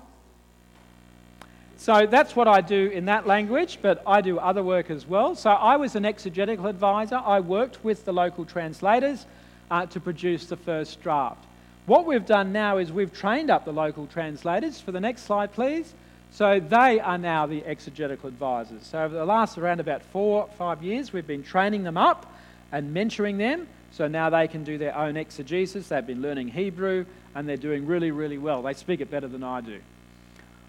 So 1.83 2.05
that's 2.05 2.33
what 2.33 2.47
I 2.47 2.61
do 2.61 2.91
in 2.91 3.03
that 3.07 3.27
language, 3.27 3.79
but 3.81 4.01
I 4.07 4.21
do 4.21 4.39
other 4.39 4.63
work 4.63 4.89
as 4.89 5.05
well. 5.05 5.35
So 5.35 5.49
I 5.49 5.75
was 5.75 5.97
an 5.97 6.05
exegetical 6.05 6.67
advisor. 6.67 7.17
I 7.17 7.41
worked 7.41 7.83
with 7.83 8.05
the 8.05 8.13
local 8.13 8.45
translators 8.45 9.25
uh, 9.69 9.85
to 9.87 9.99
produce 9.99 10.45
the 10.45 10.55
first 10.55 11.03
draft. 11.03 11.43
What 11.85 12.05
we've 12.05 12.25
done 12.25 12.53
now 12.53 12.77
is 12.77 12.89
we've 12.93 13.11
trained 13.11 13.51
up 13.51 13.65
the 13.65 13.73
local 13.73 14.07
translators. 14.07 14.79
For 14.79 14.93
the 14.93 15.01
next 15.01 15.23
slide, 15.23 15.51
please. 15.51 15.93
So 16.31 16.61
they 16.61 17.01
are 17.01 17.17
now 17.17 17.47
the 17.47 17.65
exegetical 17.65 18.29
advisors. 18.29 18.85
So 18.85 19.03
over 19.03 19.13
the 19.13 19.25
last 19.25 19.57
around 19.57 19.81
about 19.81 20.03
four, 20.03 20.47
five 20.57 20.81
years, 20.83 21.11
we've 21.11 21.27
been 21.27 21.43
training 21.43 21.83
them 21.83 21.97
up 21.97 22.33
and 22.71 22.95
mentoring 22.95 23.37
them. 23.37 23.67
So 23.91 24.07
now 24.07 24.29
they 24.29 24.47
can 24.47 24.63
do 24.63 24.77
their 24.77 24.97
own 24.97 25.17
exegesis. 25.17 25.89
They've 25.89 26.07
been 26.07 26.21
learning 26.21 26.47
Hebrew 26.47 27.05
and 27.35 27.45
they're 27.45 27.57
doing 27.57 27.85
really, 27.85 28.11
really 28.11 28.37
well. 28.37 28.61
They 28.61 28.73
speak 28.73 29.01
it 29.01 29.11
better 29.11 29.27
than 29.27 29.43
I 29.43 29.59
do. 29.59 29.81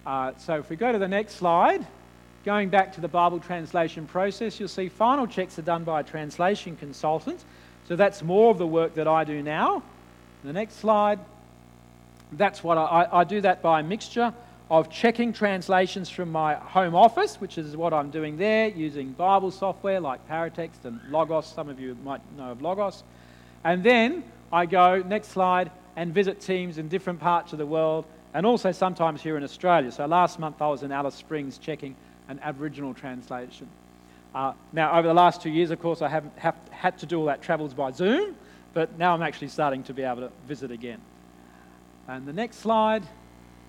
Uh, 0.07 0.33
so 0.37 0.57
if 0.57 0.69
we 0.69 0.77
go 0.77 0.93
to 0.93 0.99
the 0.99 1.09
next 1.09 1.37
slide, 1.37 1.87
going 2.45 2.69
back 2.69 2.93
to 2.95 3.01
the 3.01 3.09
Bible 3.09 3.41
translation 3.41 4.07
process, 4.07 4.61
you'll 4.61 4.69
see 4.69 4.89
final 4.89 5.27
checks 5.27 5.59
are 5.59 5.63
done 5.63 5.85
by 5.85 6.01
a 6.01 6.03
translation 6.03 6.77
consultant. 6.77 7.43
So 7.89 7.97
that's 7.97 8.23
more 8.23 8.51
of 8.51 8.59
the 8.59 8.67
work 8.67 8.95
that 8.95 9.09
I 9.09 9.25
do 9.25 9.43
now. 9.43 9.83
The 10.43 10.53
next 10.53 10.77
slide, 10.77 11.21
that's 12.33 12.63
what 12.63 12.77
I, 12.77 13.09
I 13.11 13.25
do 13.25 13.41
that 13.41 13.63
by 13.63 13.81
a 13.81 13.83
mixture 13.83 14.35
of 14.71 14.91
checking 14.91 15.33
translations 15.33 16.11
from 16.11 16.33
my 16.33 16.55
home 16.55 16.95
office, 16.95 17.37
which 17.37 17.57
is 17.57 17.77
what 17.77 17.95
I'm 17.95 18.11
doing 18.11 18.37
there, 18.37 18.69
using 18.69 19.13
Bible 19.13 19.51
software 19.51 20.01
like 20.01 20.27
Paratext 20.29 20.85
and 20.85 21.01
Logos. 21.11 21.47
Some 21.47 21.69
of 21.69 21.81
you 21.81 21.97
might 22.05 22.21
know 22.37 22.51
of 22.51 22.61
Logos. 22.61 23.05
And 23.63 23.83
then 23.83 24.25
I 24.53 24.67
go, 24.67 25.03
next 25.03 25.29
slide, 25.29 25.71
and 25.97 26.13
visit 26.13 26.41
teams 26.41 26.77
in 26.77 26.89
different 26.89 27.21
parts 27.21 27.53
of 27.53 27.59
the 27.59 27.67
world 27.67 28.05
and 28.35 28.45
also 28.45 28.73
sometimes 28.73 29.23
here 29.23 29.37
in 29.37 29.45
Australia. 29.45 29.91
So 29.93 30.05
last 30.07 30.39
month 30.39 30.61
I 30.61 30.67
was 30.67 30.83
in 30.83 30.93
Alice 30.93 31.15
Springs 31.15 31.57
checking 31.57 31.95
an 32.29 32.41
Aboriginal 32.43 32.93
translation. 32.93 33.69
Uh, 34.35 34.53
now, 34.73 34.99
over 34.99 35.07
the 35.07 35.15
last 35.15 35.41
two 35.41 35.51
years, 35.51 35.71
of 35.71 35.81
course, 35.81 36.03
I 36.03 36.09
haven't 36.09 36.37
have, 36.37 36.57
had 36.71 36.99
to 36.99 37.07
do 37.07 37.21
all 37.21 37.27
that 37.27 37.41
travels 37.41 37.73
by 37.73 37.93
Zoom, 37.93 38.35
but 38.73 38.99
now 38.99 39.15
I'm 39.15 39.23
actually 39.23 39.49
starting 39.49 39.85
to 39.85 39.95
be 39.95 40.03
able 40.03 40.23
to 40.23 40.33
visit 40.49 40.73
again. 40.73 41.01
And 42.09 42.27
the 42.27 42.33
next 42.33 42.59
slide. 42.59 43.05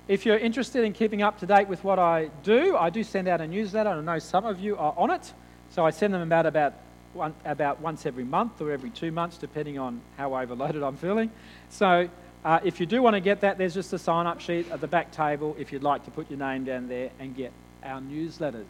If 0.08 0.24
you're 0.24 0.38
interested 0.38 0.84
in 0.84 0.94
keeping 0.94 1.24
up 1.24 1.40
to 1.40 1.48
date 1.48 1.68
with 1.68 1.84
what 1.84 1.98
I 1.98 2.30
do, 2.44 2.78
I 2.78 2.92
do 2.92 3.04
send 3.04 3.28
out 3.28 3.42
a 3.42 3.48
newsletter, 3.48 3.90
and 3.90 4.08
I 4.08 4.14
know 4.14 4.20
some 4.20 4.46
of 4.46 4.60
you 4.60 4.78
are 4.78 4.94
on 4.98 5.10
it. 5.10 5.34
So 5.72 5.84
I 5.84 5.90
send 5.90 6.14
them 6.14 6.22
about, 6.22 6.46
about, 6.46 6.74
one, 7.14 7.34
about 7.44 7.82
once 7.82 8.06
every 8.06 8.24
month 8.24 8.62
or 8.62 8.72
every 8.72 8.92
two 8.92 9.12
months, 9.12 9.38
depending 9.38 9.80
on 9.80 10.02
how 10.16 10.36
overloaded 10.36 10.84
I'm 10.84 10.96
feeling. 10.96 11.32
So 11.70 12.08
uh, 12.46 12.60
if 12.64 12.80
you 12.80 12.86
do 12.86 13.02
want 13.02 13.16
to 13.16 13.20
get 13.20 13.42
that, 13.42 13.58
there's 13.58 13.74
just 13.74 13.92
a 13.92 13.98
sign 13.98 14.28
up 14.28 14.40
sheet 14.40 14.70
at 14.70 14.80
the 14.80 14.88
back 14.88 15.12
table 15.12 15.56
if 15.58 15.74
you'd 15.74 15.82
like 15.82 16.06
to 16.06 16.12
put 16.12 16.30
your 16.30 16.38
name 16.38 16.64
down 16.64 16.88
there 16.88 17.10
and 17.20 17.36
get 17.36 17.52
our 17.84 18.00
newsletters. 18.00 18.66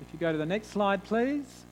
If 0.00 0.12
you 0.12 0.18
go 0.20 0.30
to 0.30 0.38
the 0.38 0.46
next 0.46 0.68
slide, 0.68 1.02
please. 1.02 1.64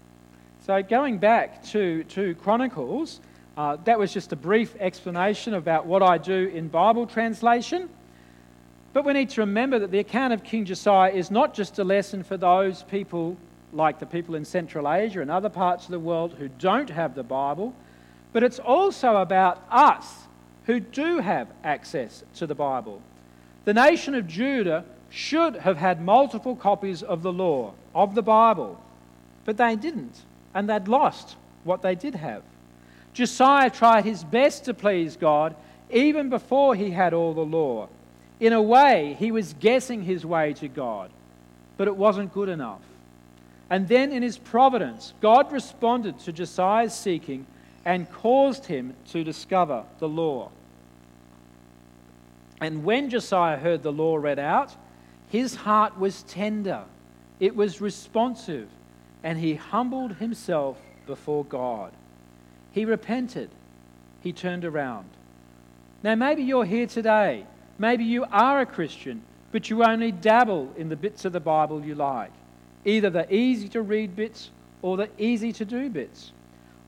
So, 0.67 0.83
going 0.83 1.19
back 1.19 1.63
to, 1.67 2.03
to 2.03 2.35
Chronicles, 2.35 3.21
uh, 3.57 3.77
that 3.85 4.01
was 4.01 4.13
just 4.13 4.33
a 4.33 4.37
brief 4.37 4.75
explanation 4.81 5.55
about 5.55 5.87
what 5.87 6.03
I 6.03 6.19
do 6.19 6.51
in 6.53 6.67
Bible 6.67 7.07
translation. 7.07 7.89
But 8.93 9.05
we 9.05 9.13
need 9.13 9.31
to 9.31 9.43
remember 9.43 9.79
that 9.79 9.93
the 9.93 10.01
account 10.01 10.33
of 10.33 10.43
King 10.43 10.65
Josiah 10.65 11.13
is 11.13 11.31
not 11.31 11.55
just 11.55 11.79
a 11.79 11.85
lesson 11.85 12.25
for 12.25 12.37
those 12.37 12.83
people 12.83 13.37
like 13.73 14.01
the 14.01 14.07
people 14.07 14.35
in 14.35 14.45
Central 14.45 14.91
Asia 14.91 15.21
and 15.21 15.31
other 15.31 15.51
parts 15.51 15.85
of 15.85 15.93
the 15.93 16.01
world 16.01 16.35
who 16.37 16.49
don't 16.49 16.91
have 16.91 17.15
the 17.15 17.23
Bible, 17.23 17.77
but 18.33 18.43
it's 18.43 18.59
also 18.59 19.19
about 19.19 19.63
us 19.71 20.28
who 20.69 20.79
do 20.79 21.19
have 21.19 21.49
access 21.65 22.23
to 22.35 22.47
the 22.47 22.55
Bible. 22.55 23.01
The 23.65 23.73
nation 23.73 24.15
of 24.15 24.29
Judah 24.29 24.85
should 25.09 25.57
have 25.57 25.79
had 25.79 26.05
multiple 26.05 26.55
copies 26.55 27.03
of 27.03 27.23
the 27.23 27.33
law, 27.33 27.73
of 27.95 28.15
the 28.15 28.23
Bible, 28.23 28.79
but 29.47 29.57
they 29.57 29.77
didn't, 29.77 30.21
and 30.55 30.69
they'd 30.69 30.87
lost 30.87 31.37
what 31.65 31.81
they 31.81 31.95
did 31.95 32.15
have. 32.15 32.43
Josiah 33.15 33.71
tried 33.71 34.05
his 34.05 34.23
best 34.23 34.67
to 34.67 34.75
please 34.75 35.17
God 35.17 35.57
even 35.91 36.29
before 36.29 36.75
he 36.75 36.91
had 36.91 37.15
all 37.15 37.33
the 37.33 37.41
law. 37.41 37.89
In 38.39 38.53
a 38.53 38.61
way, 38.61 39.17
he 39.19 39.33
was 39.33 39.55
guessing 39.55 40.03
his 40.03 40.27
way 40.27 40.53
to 40.53 40.69
God, 40.69 41.11
but 41.79 41.89
it 41.89 41.97
wasn't 41.97 42.35
good 42.35 42.51
enough. 42.51 42.83
And 43.71 43.89
then, 43.89 44.13
in 44.13 44.23
his 44.23 44.37
providence, 44.37 45.15
God 45.23 45.51
responded 45.51 46.19
to 46.21 46.33
Josiah's 46.33 46.93
seeking 46.93 47.47
and 47.87 48.11
caused 48.13 48.67
him 48.67 48.93
to 49.13 49.25
discover 49.25 49.85
the 49.99 50.09
law. 50.09 50.51
And 52.61 52.85
when 52.85 53.11
Josiah 53.11 53.57
heard 53.57 53.83
the 53.83 53.93
law 53.93 54.17
read 54.17 54.39
out, 54.39 54.75
his 55.29 55.55
heart 55.55 55.99
was 55.99 56.23
tender, 56.25 56.85
it 57.39 57.55
was 57.55 57.81
responsive, 57.81 58.69
and 59.23 59.39
he 59.39 59.55
humbled 59.55 60.15
himself 60.15 60.79
before 61.07 61.45
God. 61.45 61.93
He 62.73 62.85
repented, 62.85 63.51
he 64.21 64.33
turned 64.33 64.65
around. 64.65 65.09
Now, 66.03 66.15
maybe 66.15 66.43
you're 66.43 66.65
here 66.65 66.87
today. 66.87 67.45
Maybe 67.79 68.05
you 68.05 68.25
are 68.33 68.61
a 68.61 68.67
Christian, 68.67 69.23
but 69.53 69.71
you 69.71 69.85
only 69.85 70.11
dabble 70.11 70.73
in 70.77 70.89
the 70.89 70.97
bits 70.97 71.25
of 71.25 71.33
the 71.33 71.41
Bible 71.41 71.85
you 71.85 71.95
like, 71.95 72.33
either 72.85 73.09
the 73.09 73.33
easy 73.33 73.69
to 73.69 73.83
read 73.83 74.17
bits 74.17 74.51
or 74.83 74.97
the 74.97 75.09
easy 75.19 75.53
to 75.53 75.65
do 75.65 75.89
bits. 75.89 76.33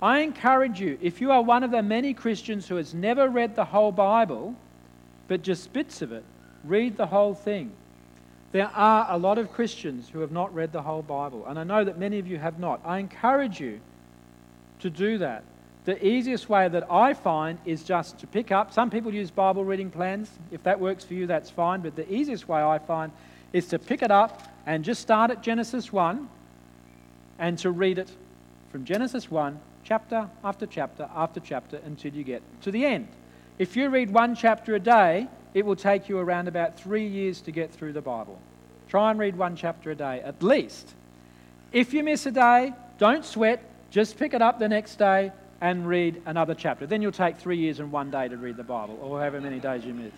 I 0.02 0.20
encourage 0.20 0.80
you, 0.80 0.98
if 1.00 1.20
you 1.20 1.30
are 1.30 1.42
one 1.42 1.62
of 1.62 1.70
the 1.70 1.82
many 1.82 2.14
Christians 2.14 2.66
who 2.66 2.76
has 2.76 2.94
never 2.94 3.28
read 3.28 3.54
the 3.54 3.64
whole 3.64 3.92
Bible, 3.92 4.56
but 5.30 5.42
just 5.42 5.72
bits 5.72 6.02
of 6.02 6.10
it, 6.10 6.24
read 6.64 6.96
the 6.96 7.06
whole 7.06 7.34
thing. 7.34 7.70
There 8.50 8.66
are 8.66 9.06
a 9.08 9.16
lot 9.16 9.38
of 9.38 9.52
Christians 9.52 10.08
who 10.08 10.18
have 10.22 10.32
not 10.32 10.52
read 10.52 10.72
the 10.72 10.82
whole 10.82 11.02
Bible, 11.02 11.46
and 11.46 11.56
I 11.56 11.62
know 11.62 11.84
that 11.84 12.00
many 12.00 12.18
of 12.18 12.26
you 12.26 12.36
have 12.36 12.58
not. 12.58 12.80
I 12.84 12.98
encourage 12.98 13.60
you 13.60 13.78
to 14.80 14.90
do 14.90 15.18
that. 15.18 15.44
The 15.84 16.04
easiest 16.04 16.48
way 16.48 16.66
that 16.66 16.90
I 16.90 17.14
find 17.14 17.60
is 17.64 17.84
just 17.84 18.18
to 18.18 18.26
pick 18.26 18.50
up. 18.50 18.72
Some 18.72 18.90
people 18.90 19.14
use 19.14 19.30
Bible 19.30 19.64
reading 19.64 19.88
plans. 19.88 20.28
If 20.50 20.64
that 20.64 20.80
works 20.80 21.04
for 21.04 21.14
you, 21.14 21.28
that's 21.28 21.48
fine. 21.48 21.80
But 21.80 21.94
the 21.94 22.12
easiest 22.12 22.48
way 22.48 22.60
I 22.60 22.80
find 22.80 23.12
is 23.52 23.68
to 23.68 23.78
pick 23.78 24.02
it 24.02 24.10
up 24.10 24.42
and 24.66 24.84
just 24.84 25.00
start 25.00 25.30
at 25.30 25.44
Genesis 25.44 25.92
1 25.92 26.28
and 27.38 27.56
to 27.60 27.70
read 27.70 27.98
it 27.98 28.10
from 28.72 28.84
Genesis 28.84 29.30
1, 29.30 29.60
chapter 29.84 30.28
after 30.42 30.66
chapter 30.66 31.08
after 31.14 31.38
chapter 31.38 31.80
until 31.84 32.12
you 32.12 32.24
get 32.24 32.42
to 32.62 32.72
the 32.72 32.84
end. 32.84 33.06
If 33.60 33.76
you 33.76 33.90
read 33.90 34.10
one 34.10 34.34
chapter 34.34 34.74
a 34.74 34.80
day, 34.80 35.28
it 35.52 35.66
will 35.66 35.76
take 35.76 36.08
you 36.08 36.16
around 36.16 36.48
about 36.48 36.80
three 36.80 37.06
years 37.06 37.42
to 37.42 37.50
get 37.50 37.70
through 37.70 37.92
the 37.92 38.00
Bible. 38.00 38.38
Try 38.88 39.10
and 39.10 39.20
read 39.20 39.36
one 39.36 39.54
chapter 39.54 39.90
a 39.90 39.94
day, 39.94 40.22
at 40.22 40.42
least. 40.42 40.94
If 41.70 41.92
you 41.92 42.02
miss 42.02 42.24
a 42.24 42.30
day, 42.30 42.72
don't 42.96 43.22
sweat. 43.22 43.62
Just 43.90 44.16
pick 44.16 44.32
it 44.32 44.40
up 44.40 44.58
the 44.58 44.68
next 44.70 44.96
day 44.96 45.30
and 45.60 45.86
read 45.86 46.22
another 46.24 46.54
chapter. 46.54 46.86
Then 46.86 47.02
you'll 47.02 47.12
take 47.12 47.36
three 47.36 47.58
years 47.58 47.80
and 47.80 47.92
one 47.92 48.10
day 48.10 48.28
to 48.28 48.38
read 48.38 48.56
the 48.56 48.64
Bible, 48.64 48.98
or 49.02 49.18
however 49.18 49.42
many 49.42 49.60
days 49.60 49.84
you 49.84 49.92
miss. 49.92 50.14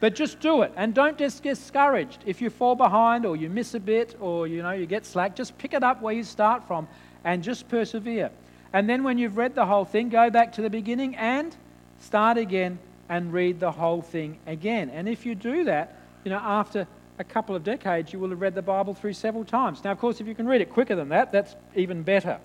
But 0.00 0.14
just 0.14 0.38
do 0.40 0.60
it, 0.60 0.70
and 0.76 0.92
don't 0.92 1.16
get 1.16 1.40
discouraged. 1.42 2.18
If 2.26 2.42
you 2.42 2.50
fall 2.50 2.74
behind, 2.74 3.24
or 3.24 3.36
you 3.36 3.48
miss 3.48 3.72
a 3.72 3.80
bit, 3.80 4.16
or 4.20 4.46
you 4.46 4.62
know 4.62 4.72
you 4.72 4.84
get 4.84 5.06
slack, 5.06 5.34
just 5.34 5.56
pick 5.56 5.72
it 5.72 5.82
up 5.82 6.02
where 6.02 6.12
you 6.12 6.24
start 6.24 6.68
from, 6.68 6.86
and 7.24 7.42
just 7.42 7.70
persevere. 7.70 8.30
And 8.74 8.86
then 8.86 9.02
when 9.02 9.16
you've 9.16 9.38
read 9.38 9.54
the 9.54 9.64
whole 9.64 9.86
thing, 9.86 10.10
go 10.10 10.28
back 10.28 10.52
to 10.52 10.60
the 10.60 10.68
beginning 10.68 11.16
and 11.16 11.56
start 12.02 12.36
again 12.36 12.78
and 13.08 13.32
read 13.32 13.60
the 13.60 13.70
whole 13.70 14.02
thing 14.02 14.38
again. 14.46 14.90
And 14.90 15.08
if 15.08 15.24
you 15.24 15.34
do 15.34 15.64
that, 15.64 15.96
you 16.24 16.30
know, 16.30 16.38
after 16.38 16.86
a 17.18 17.24
couple 17.24 17.54
of 17.54 17.64
decades, 17.64 18.12
you 18.12 18.18
will 18.18 18.30
have 18.30 18.40
read 18.40 18.54
the 18.54 18.62
Bible 18.62 18.94
through 18.94 19.12
several 19.12 19.44
times. 19.44 19.82
Now, 19.84 19.92
of 19.92 19.98
course, 19.98 20.20
if 20.20 20.26
you 20.26 20.34
can 20.34 20.46
read 20.46 20.60
it 20.60 20.70
quicker 20.70 20.96
than 20.96 21.10
that, 21.10 21.32
that's 21.32 21.54
even 21.74 22.02
better. 22.02 22.38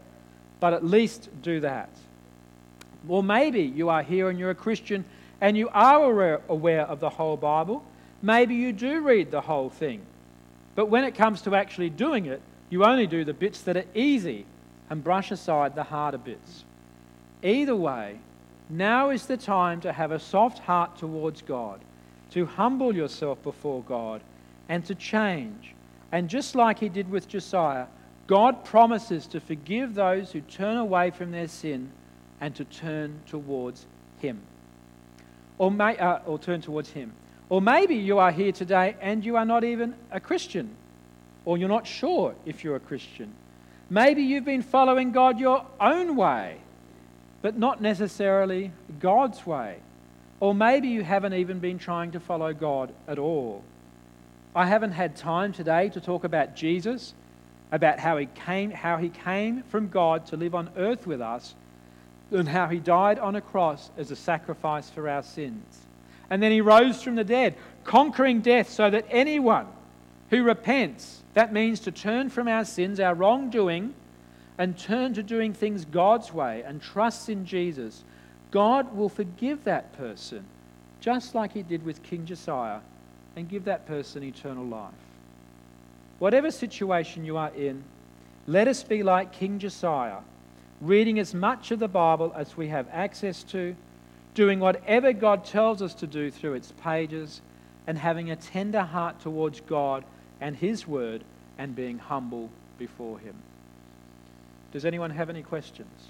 But 0.59 0.73
at 0.73 0.83
least 0.83 1.29
do 1.41 1.59
that. 1.61 1.89
Or 3.07 3.23
maybe 3.23 3.61
you 3.61 3.89
are 3.89 4.03
here 4.03 4.29
and 4.29 4.37
you're 4.37 4.49
a 4.49 4.55
Christian 4.55 5.05
and 5.39 5.55
you 5.57 5.69
are 5.69 6.41
aware 6.49 6.85
of 6.85 6.99
the 6.99 7.09
whole 7.09 7.37
Bible. 7.37 7.83
Maybe 8.21 8.55
you 8.55 8.73
do 8.73 9.01
read 9.01 9.31
the 9.31 9.41
whole 9.41 9.69
thing. 9.69 10.01
But 10.75 10.87
when 10.87 11.03
it 11.03 11.15
comes 11.15 11.41
to 11.43 11.55
actually 11.55 11.89
doing 11.89 12.25
it, 12.25 12.41
you 12.69 12.83
only 12.83 13.07
do 13.07 13.23
the 13.23 13.33
bits 13.33 13.61
that 13.61 13.77
are 13.77 13.85
easy 13.93 14.45
and 14.89 15.03
brush 15.03 15.31
aside 15.31 15.75
the 15.75 15.83
harder 15.83 16.17
bits. 16.17 16.63
Either 17.43 17.75
way, 17.75 18.19
now 18.69 19.09
is 19.09 19.25
the 19.25 19.37
time 19.37 19.81
to 19.81 19.93
have 19.93 20.11
a 20.11 20.19
soft 20.19 20.59
heart 20.59 20.97
towards 20.97 21.41
God, 21.41 21.79
to 22.31 22.45
humble 22.45 22.93
yourself 22.95 23.41
before 23.43 23.81
God, 23.83 24.21
and 24.69 24.85
to 24.85 24.95
change. 24.95 25.73
And 26.11 26.29
just 26.29 26.55
like 26.55 26.79
he 26.79 26.89
did 26.89 27.09
with 27.09 27.27
Josiah, 27.27 27.87
God 28.27 28.65
promises 28.65 29.25
to 29.27 29.39
forgive 29.39 29.93
those 29.93 30.31
who 30.31 30.41
turn 30.41 30.77
away 30.77 31.11
from 31.11 31.31
their 31.31 31.47
sin 31.47 31.89
and 32.41 32.53
to 32.55 32.65
turn 32.65 33.21
towards 33.27 33.85
him. 34.19 34.41
Or, 35.57 35.71
may, 35.71 35.97
uh, 35.97 36.19
or 36.25 36.37
turn 36.37 36.61
towards 36.61 36.89
him. 36.89 37.13
Or 37.49 37.61
maybe 37.61 37.95
you 37.95 38.19
are 38.19 38.31
here 38.31 38.51
today 38.51 38.95
and 39.01 39.23
you 39.23 39.37
are 39.37 39.45
not 39.45 39.63
even 39.63 39.95
a 40.11 40.19
Christian, 40.19 40.75
or 41.45 41.57
you're 41.57 41.69
not 41.69 41.87
sure 41.87 42.35
if 42.45 42.63
you're 42.63 42.75
a 42.75 42.81
Christian. 42.81 43.33
Maybe 43.89 44.23
you've 44.23 44.43
been 44.43 44.61
following 44.61 45.13
God 45.13 45.39
your 45.39 45.65
own 45.79 46.17
way 46.17 46.57
but 47.47 47.57
not 47.57 47.81
necessarily 47.81 48.73
God's 48.99 49.47
way. 49.47 49.77
Or 50.41 50.53
maybe 50.53 50.89
you 50.89 51.01
haven't 51.01 51.33
even 51.33 51.59
been 51.59 51.79
trying 51.79 52.11
to 52.11 52.19
follow 52.19 52.51
God 52.51 52.93
at 53.07 53.17
all. 53.17 53.63
I 54.53 54.65
haven't 54.65 54.91
had 54.91 55.15
time 55.15 55.53
today 55.53 55.87
to 55.91 56.01
talk 56.01 56.25
about 56.25 56.57
Jesus, 56.57 57.13
about 57.71 57.99
how 57.99 58.17
he 58.17 58.25
came, 58.25 58.69
how 58.69 58.97
he 58.97 59.07
came 59.07 59.63
from 59.63 59.87
God 59.87 60.25
to 60.25 60.35
live 60.35 60.55
on 60.55 60.71
earth 60.75 61.07
with 61.07 61.21
us, 61.21 61.55
and 62.31 62.49
how 62.49 62.67
he 62.67 62.79
died 62.79 63.17
on 63.17 63.37
a 63.37 63.41
cross 63.41 63.91
as 63.97 64.11
a 64.11 64.17
sacrifice 64.17 64.89
for 64.89 65.07
our 65.07 65.23
sins. 65.23 65.85
And 66.29 66.43
then 66.43 66.51
he 66.51 66.59
rose 66.59 67.01
from 67.01 67.15
the 67.15 67.23
dead, 67.23 67.55
conquering 67.85 68.41
death 68.41 68.69
so 68.69 68.89
that 68.89 69.05
anyone 69.09 69.67
who 70.31 70.43
repents, 70.43 71.23
that 71.33 71.53
means 71.53 71.79
to 71.79 71.93
turn 71.93 72.29
from 72.29 72.49
our 72.49 72.65
sins, 72.65 72.99
our 72.99 73.15
wrongdoing, 73.15 73.93
and 74.57 74.77
turn 74.77 75.13
to 75.13 75.23
doing 75.23 75.53
things 75.53 75.85
God's 75.85 76.33
way 76.33 76.63
and 76.63 76.81
trusts 76.81 77.29
in 77.29 77.45
Jesus, 77.45 78.03
God 78.51 78.95
will 78.95 79.09
forgive 79.09 79.63
that 79.65 79.93
person, 79.97 80.45
just 80.99 81.35
like 81.35 81.53
He 81.53 81.63
did 81.63 81.85
with 81.85 82.03
King 82.03 82.25
Josiah, 82.25 82.79
and 83.35 83.49
give 83.49 83.65
that 83.65 83.85
person 83.85 84.23
eternal 84.23 84.65
life. 84.65 84.93
Whatever 86.19 86.49
situation 86.49 87.23
you 87.23 87.37
are 87.37 87.51
in, 87.55 87.83
let 88.47 88.67
us 88.67 88.83
be 88.83 89.03
like 89.03 89.31
King 89.31 89.59
Josiah, 89.59 90.19
reading 90.81 91.19
as 91.19 91.33
much 91.33 91.69
of 91.71 91.79
the 91.79 91.87
Bible 91.87 92.33
as 92.35 92.57
we 92.57 92.69
have 92.69 92.87
access 92.91 93.43
to, 93.43 93.75
doing 94.33 94.59
whatever 94.59 95.13
God 95.13 95.45
tells 95.45 95.81
us 95.81 95.93
to 95.95 96.07
do 96.07 96.31
through 96.31 96.53
its 96.53 96.73
pages, 96.81 97.41
and 97.85 97.97
having 97.97 98.31
a 98.31 98.35
tender 98.35 98.81
heart 98.81 99.19
towards 99.19 99.61
God 99.61 100.03
and 100.41 100.55
His 100.55 100.87
Word, 100.87 101.23
and 101.57 101.75
being 101.75 101.99
humble 101.99 102.49
before 102.77 103.19
Him. 103.19 103.35
Does 104.71 104.85
anyone 104.85 105.11
have 105.11 105.29
any 105.29 105.43
questions? 105.43 106.09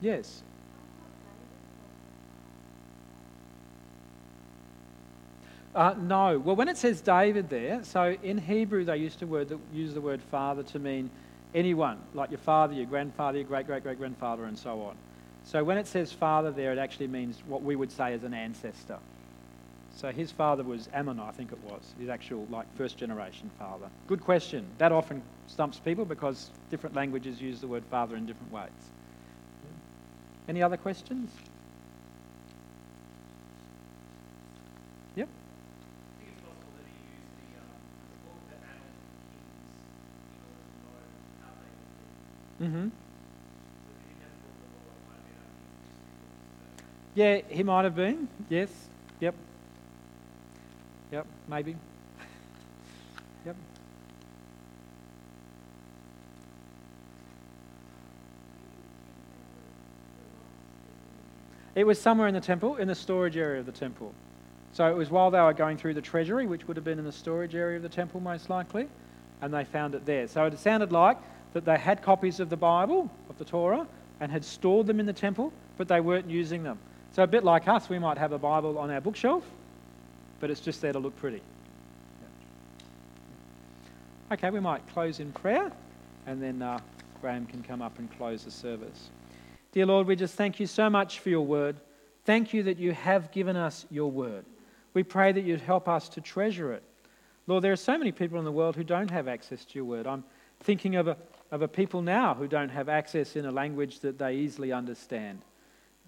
Yes. 0.00 0.42
Uh, 5.74 5.94
no. 6.00 6.38
Well, 6.38 6.56
when 6.56 6.68
it 6.68 6.76
says 6.76 7.00
David 7.00 7.48
there, 7.48 7.84
so 7.84 8.16
in 8.22 8.38
Hebrew 8.38 8.84
they 8.84 8.96
used 8.96 9.18
to 9.20 9.26
word, 9.26 9.56
use 9.72 9.94
the 9.94 10.00
word 10.00 10.20
father 10.30 10.62
to 10.64 10.78
mean 10.78 11.10
anyone, 11.54 11.98
like 12.14 12.30
your 12.30 12.38
father, 12.38 12.74
your 12.74 12.86
grandfather, 12.86 13.38
your 13.38 13.46
great 13.46 13.66
great 13.66 13.82
great 13.82 13.98
grandfather, 13.98 14.44
and 14.44 14.58
so 14.58 14.82
on. 14.82 14.96
So 15.44 15.62
when 15.62 15.78
it 15.78 15.86
says 15.86 16.12
father 16.12 16.50
there, 16.50 16.72
it 16.72 16.78
actually 16.78 17.08
means 17.08 17.42
what 17.46 17.62
we 17.62 17.76
would 17.76 17.92
say 17.92 18.14
as 18.14 18.24
an 18.24 18.34
ancestor. 18.34 18.98
So 19.96 20.10
his 20.10 20.30
father 20.30 20.62
was 20.62 20.88
Amon, 20.94 21.20
I 21.20 21.30
think 21.30 21.52
it 21.52 21.58
was, 21.64 21.94
his 21.98 22.08
actual 22.08 22.46
like 22.50 22.66
first 22.76 22.96
generation 22.96 23.50
father. 23.58 23.90
Good 24.06 24.22
question. 24.22 24.66
That 24.78 24.92
often 24.92 25.22
stumps 25.46 25.78
people 25.78 26.04
because 26.04 26.50
different 26.70 26.96
languages 26.96 27.40
use 27.40 27.60
the 27.60 27.68
word 27.68 27.84
father 27.90 28.16
in 28.16 28.24
different 28.24 28.52
ways. 28.52 28.70
Any 30.48 30.62
other 30.62 30.76
questions? 30.76 31.30
Yep. 35.16 35.28
Mm-hmm. 42.60 42.88
Yeah, 47.14 47.40
he 47.48 47.62
might 47.62 47.84
have 47.84 47.96
been. 47.96 48.28
Yes. 48.48 48.70
Yep. 49.20 49.34
Yep. 51.12 51.26
Maybe. 51.48 51.76
yep. 53.46 53.56
It 61.74 61.84
was 61.84 62.00
somewhere 62.00 62.28
in 62.28 62.34
the 62.34 62.40
temple, 62.40 62.76
in 62.76 62.88
the 62.88 62.94
storage 62.94 63.36
area 63.36 63.60
of 63.60 63.66
the 63.66 63.72
temple. 63.72 64.12
So 64.72 64.88
it 64.88 64.96
was 64.96 65.10
while 65.10 65.30
they 65.30 65.40
were 65.40 65.52
going 65.52 65.76
through 65.76 65.94
the 65.94 66.00
treasury, 66.00 66.46
which 66.46 66.68
would 66.68 66.76
have 66.76 66.84
been 66.84 66.98
in 66.98 67.04
the 67.04 67.12
storage 67.12 67.54
area 67.54 67.76
of 67.76 67.82
the 67.82 67.88
temple 67.88 68.20
most 68.20 68.48
likely, 68.48 68.88
and 69.40 69.52
they 69.52 69.64
found 69.64 69.94
it 69.94 70.06
there. 70.06 70.28
So 70.28 70.44
it 70.44 70.58
sounded 70.58 70.92
like 70.92 71.18
that 71.54 71.64
they 71.64 71.76
had 71.76 72.02
copies 72.02 72.38
of 72.38 72.50
the 72.50 72.56
Bible, 72.56 73.10
of 73.28 73.38
the 73.38 73.44
Torah, 73.44 73.86
and 74.20 74.30
had 74.30 74.44
stored 74.44 74.86
them 74.86 75.00
in 75.00 75.06
the 75.06 75.12
temple, 75.12 75.52
but 75.76 75.88
they 75.88 76.00
weren't 76.00 76.30
using 76.30 76.62
them. 76.62 76.78
So 77.12 77.24
a 77.24 77.26
bit 77.26 77.42
like 77.42 77.66
us, 77.66 77.88
we 77.88 77.98
might 77.98 78.18
have 78.18 78.32
a 78.32 78.38
Bible 78.38 78.78
on 78.78 78.90
our 78.90 79.00
bookshelf, 79.00 79.44
but 80.40 80.50
it's 80.50 80.60
just 80.60 80.80
there 80.80 80.92
to 80.92 80.98
look 80.98 81.16
pretty. 81.16 81.42
Okay, 84.32 84.50
we 84.50 84.60
might 84.60 84.86
close 84.88 85.20
in 85.20 85.32
prayer, 85.32 85.70
and 86.26 86.42
then 86.42 86.62
uh, 86.62 86.78
Graham 87.20 87.46
can 87.46 87.62
come 87.62 87.82
up 87.82 87.98
and 87.98 88.10
close 88.16 88.44
the 88.44 88.50
service. 88.50 89.10
Dear 89.72 89.86
Lord, 89.86 90.06
we 90.06 90.16
just 90.16 90.34
thank 90.34 90.58
you 90.58 90.66
so 90.66 90.88
much 90.88 91.20
for 91.20 91.28
your 91.28 91.44
word. 91.44 91.76
Thank 92.24 92.54
you 92.54 92.62
that 92.64 92.78
you 92.78 92.92
have 92.92 93.30
given 93.32 93.56
us 93.56 93.86
your 93.90 94.10
word. 94.10 94.44
We 94.94 95.02
pray 95.02 95.32
that 95.32 95.42
you'd 95.42 95.60
help 95.60 95.88
us 95.88 96.08
to 96.10 96.20
treasure 96.20 96.72
it. 96.72 96.82
Lord, 97.46 97.64
there 97.64 97.72
are 97.72 97.76
so 97.76 97.98
many 97.98 98.12
people 98.12 98.38
in 98.38 98.44
the 98.44 98.52
world 98.52 98.76
who 98.76 98.84
don't 98.84 99.10
have 99.10 99.26
access 99.26 99.64
to 99.64 99.74
your 99.74 99.84
word. 99.84 100.06
I'm 100.06 100.24
thinking 100.60 100.96
of 100.96 101.08
a, 101.08 101.16
of 101.50 101.62
a 101.62 101.68
people 101.68 102.02
now 102.02 102.34
who 102.34 102.46
don't 102.46 102.68
have 102.68 102.88
access 102.88 103.36
in 103.36 103.46
a 103.46 103.50
language 103.50 104.00
that 104.00 104.18
they 104.18 104.36
easily 104.36 104.72
understand. 104.72 105.40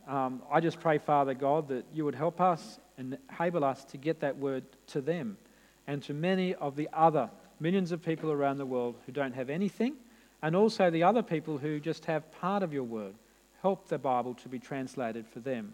Um, 0.06 0.42
I 0.50 0.60
just 0.60 0.80
pray, 0.80 0.98
Father 0.98 1.34
God, 1.34 1.68
that 1.68 1.84
you 1.92 2.04
would 2.04 2.14
help 2.14 2.40
us 2.40 2.78
enable 3.02 3.64
us 3.64 3.84
to 3.86 3.96
get 3.96 4.20
that 4.20 4.36
word 4.36 4.64
to 4.88 5.00
them 5.00 5.36
and 5.86 6.02
to 6.04 6.14
many 6.14 6.54
of 6.54 6.76
the 6.76 6.88
other 6.92 7.30
millions 7.60 7.92
of 7.92 8.02
people 8.02 8.30
around 8.30 8.58
the 8.58 8.66
world 8.66 8.96
who 9.06 9.12
don't 9.12 9.34
have 9.34 9.48
anything, 9.48 9.94
and 10.42 10.56
also 10.56 10.90
the 10.90 11.02
other 11.04 11.22
people 11.22 11.58
who 11.58 11.78
just 11.78 12.04
have 12.06 12.30
part 12.32 12.62
of 12.62 12.72
your 12.72 12.82
word. 12.82 13.14
Help 13.62 13.88
the 13.88 13.98
Bible 13.98 14.34
to 14.34 14.48
be 14.48 14.58
translated 14.58 15.26
for 15.26 15.38
them. 15.40 15.72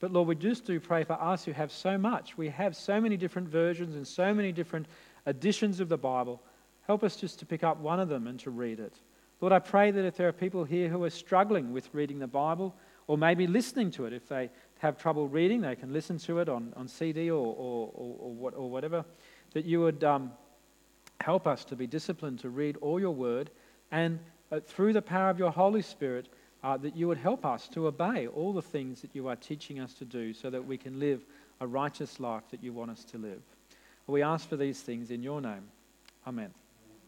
But 0.00 0.12
Lord, 0.12 0.28
we 0.28 0.34
just 0.34 0.66
do 0.66 0.78
pray 0.80 1.04
for 1.04 1.14
us 1.14 1.44
who 1.44 1.52
have 1.52 1.72
so 1.72 1.96
much. 1.96 2.36
We 2.36 2.48
have 2.50 2.76
so 2.76 3.00
many 3.00 3.16
different 3.16 3.48
versions 3.48 3.94
and 3.94 4.06
so 4.06 4.34
many 4.34 4.52
different 4.52 4.86
editions 5.26 5.80
of 5.80 5.88
the 5.88 5.96
Bible. 5.96 6.42
Help 6.86 7.04
us 7.04 7.16
just 7.16 7.38
to 7.38 7.46
pick 7.46 7.64
up 7.64 7.78
one 7.78 8.00
of 8.00 8.08
them 8.08 8.26
and 8.26 8.38
to 8.40 8.50
read 8.50 8.80
it. 8.80 8.94
Lord, 9.40 9.52
I 9.52 9.60
pray 9.60 9.90
that 9.90 10.04
if 10.04 10.16
there 10.16 10.28
are 10.28 10.32
people 10.32 10.64
here 10.64 10.88
who 10.88 11.02
are 11.04 11.10
struggling 11.10 11.72
with 11.72 11.88
reading 11.94 12.18
the 12.18 12.26
Bible, 12.26 12.74
or 13.06 13.16
maybe 13.16 13.46
listening 13.46 13.90
to 13.92 14.06
it, 14.06 14.12
if 14.12 14.28
they 14.28 14.50
have 14.82 14.98
trouble 14.98 15.28
reading, 15.28 15.60
they 15.60 15.76
can 15.76 15.92
listen 15.92 16.18
to 16.18 16.40
it 16.40 16.48
on, 16.48 16.72
on 16.76 16.88
CD 16.88 17.30
or, 17.30 17.36
or, 17.36 17.88
or, 17.94 18.16
or, 18.18 18.32
what, 18.32 18.54
or 18.56 18.68
whatever, 18.68 19.04
that 19.52 19.64
you 19.64 19.80
would 19.80 20.02
um, 20.02 20.32
help 21.20 21.46
us 21.46 21.64
to 21.64 21.76
be 21.76 21.86
disciplined 21.86 22.40
to 22.40 22.50
read 22.50 22.76
all 22.78 22.98
your 22.98 23.14
word, 23.14 23.48
and 23.92 24.18
uh, 24.50 24.58
through 24.58 24.92
the 24.92 25.00
power 25.00 25.30
of 25.30 25.38
your 25.38 25.52
Holy 25.52 25.82
Spirit, 25.82 26.28
uh, 26.64 26.76
that 26.76 26.96
you 26.96 27.06
would 27.06 27.18
help 27.18 27.46
us 27.46 27.68
to 27.68 27.86
obey 27.86 28.26
all 28.26 28.52
the 28.52 28.60
things 28.60 29.00
that 29.02 29.14
you 29.14 29.28
are 29.28 29.36
teaching 29.36 29.78
us 29.78 29.94
to 29.94 30.04
do 30.04 30.34
so 30.34 30.50
that 30.50 30.66
we 30.66 30.76
can 30.76 30.98
live 30.98 31.24
a 31.60 31.66
righteous 31.66 32.18
life 32.18 32.42
that 32.50 32.60
you 32.60 32.72
want 32.72 32.90
us 32.90 33.04
to 33.04 33.18
live. 33.18 33.40
We 34.08 34.22
ask 34.22 34.48
for 34.48 34.56
these 34.56 34.80
things 34.80 35.12
in 35.12 35.22
your 35.22 35.40
name. 35.40 35.62
Amen. 36.26 36.61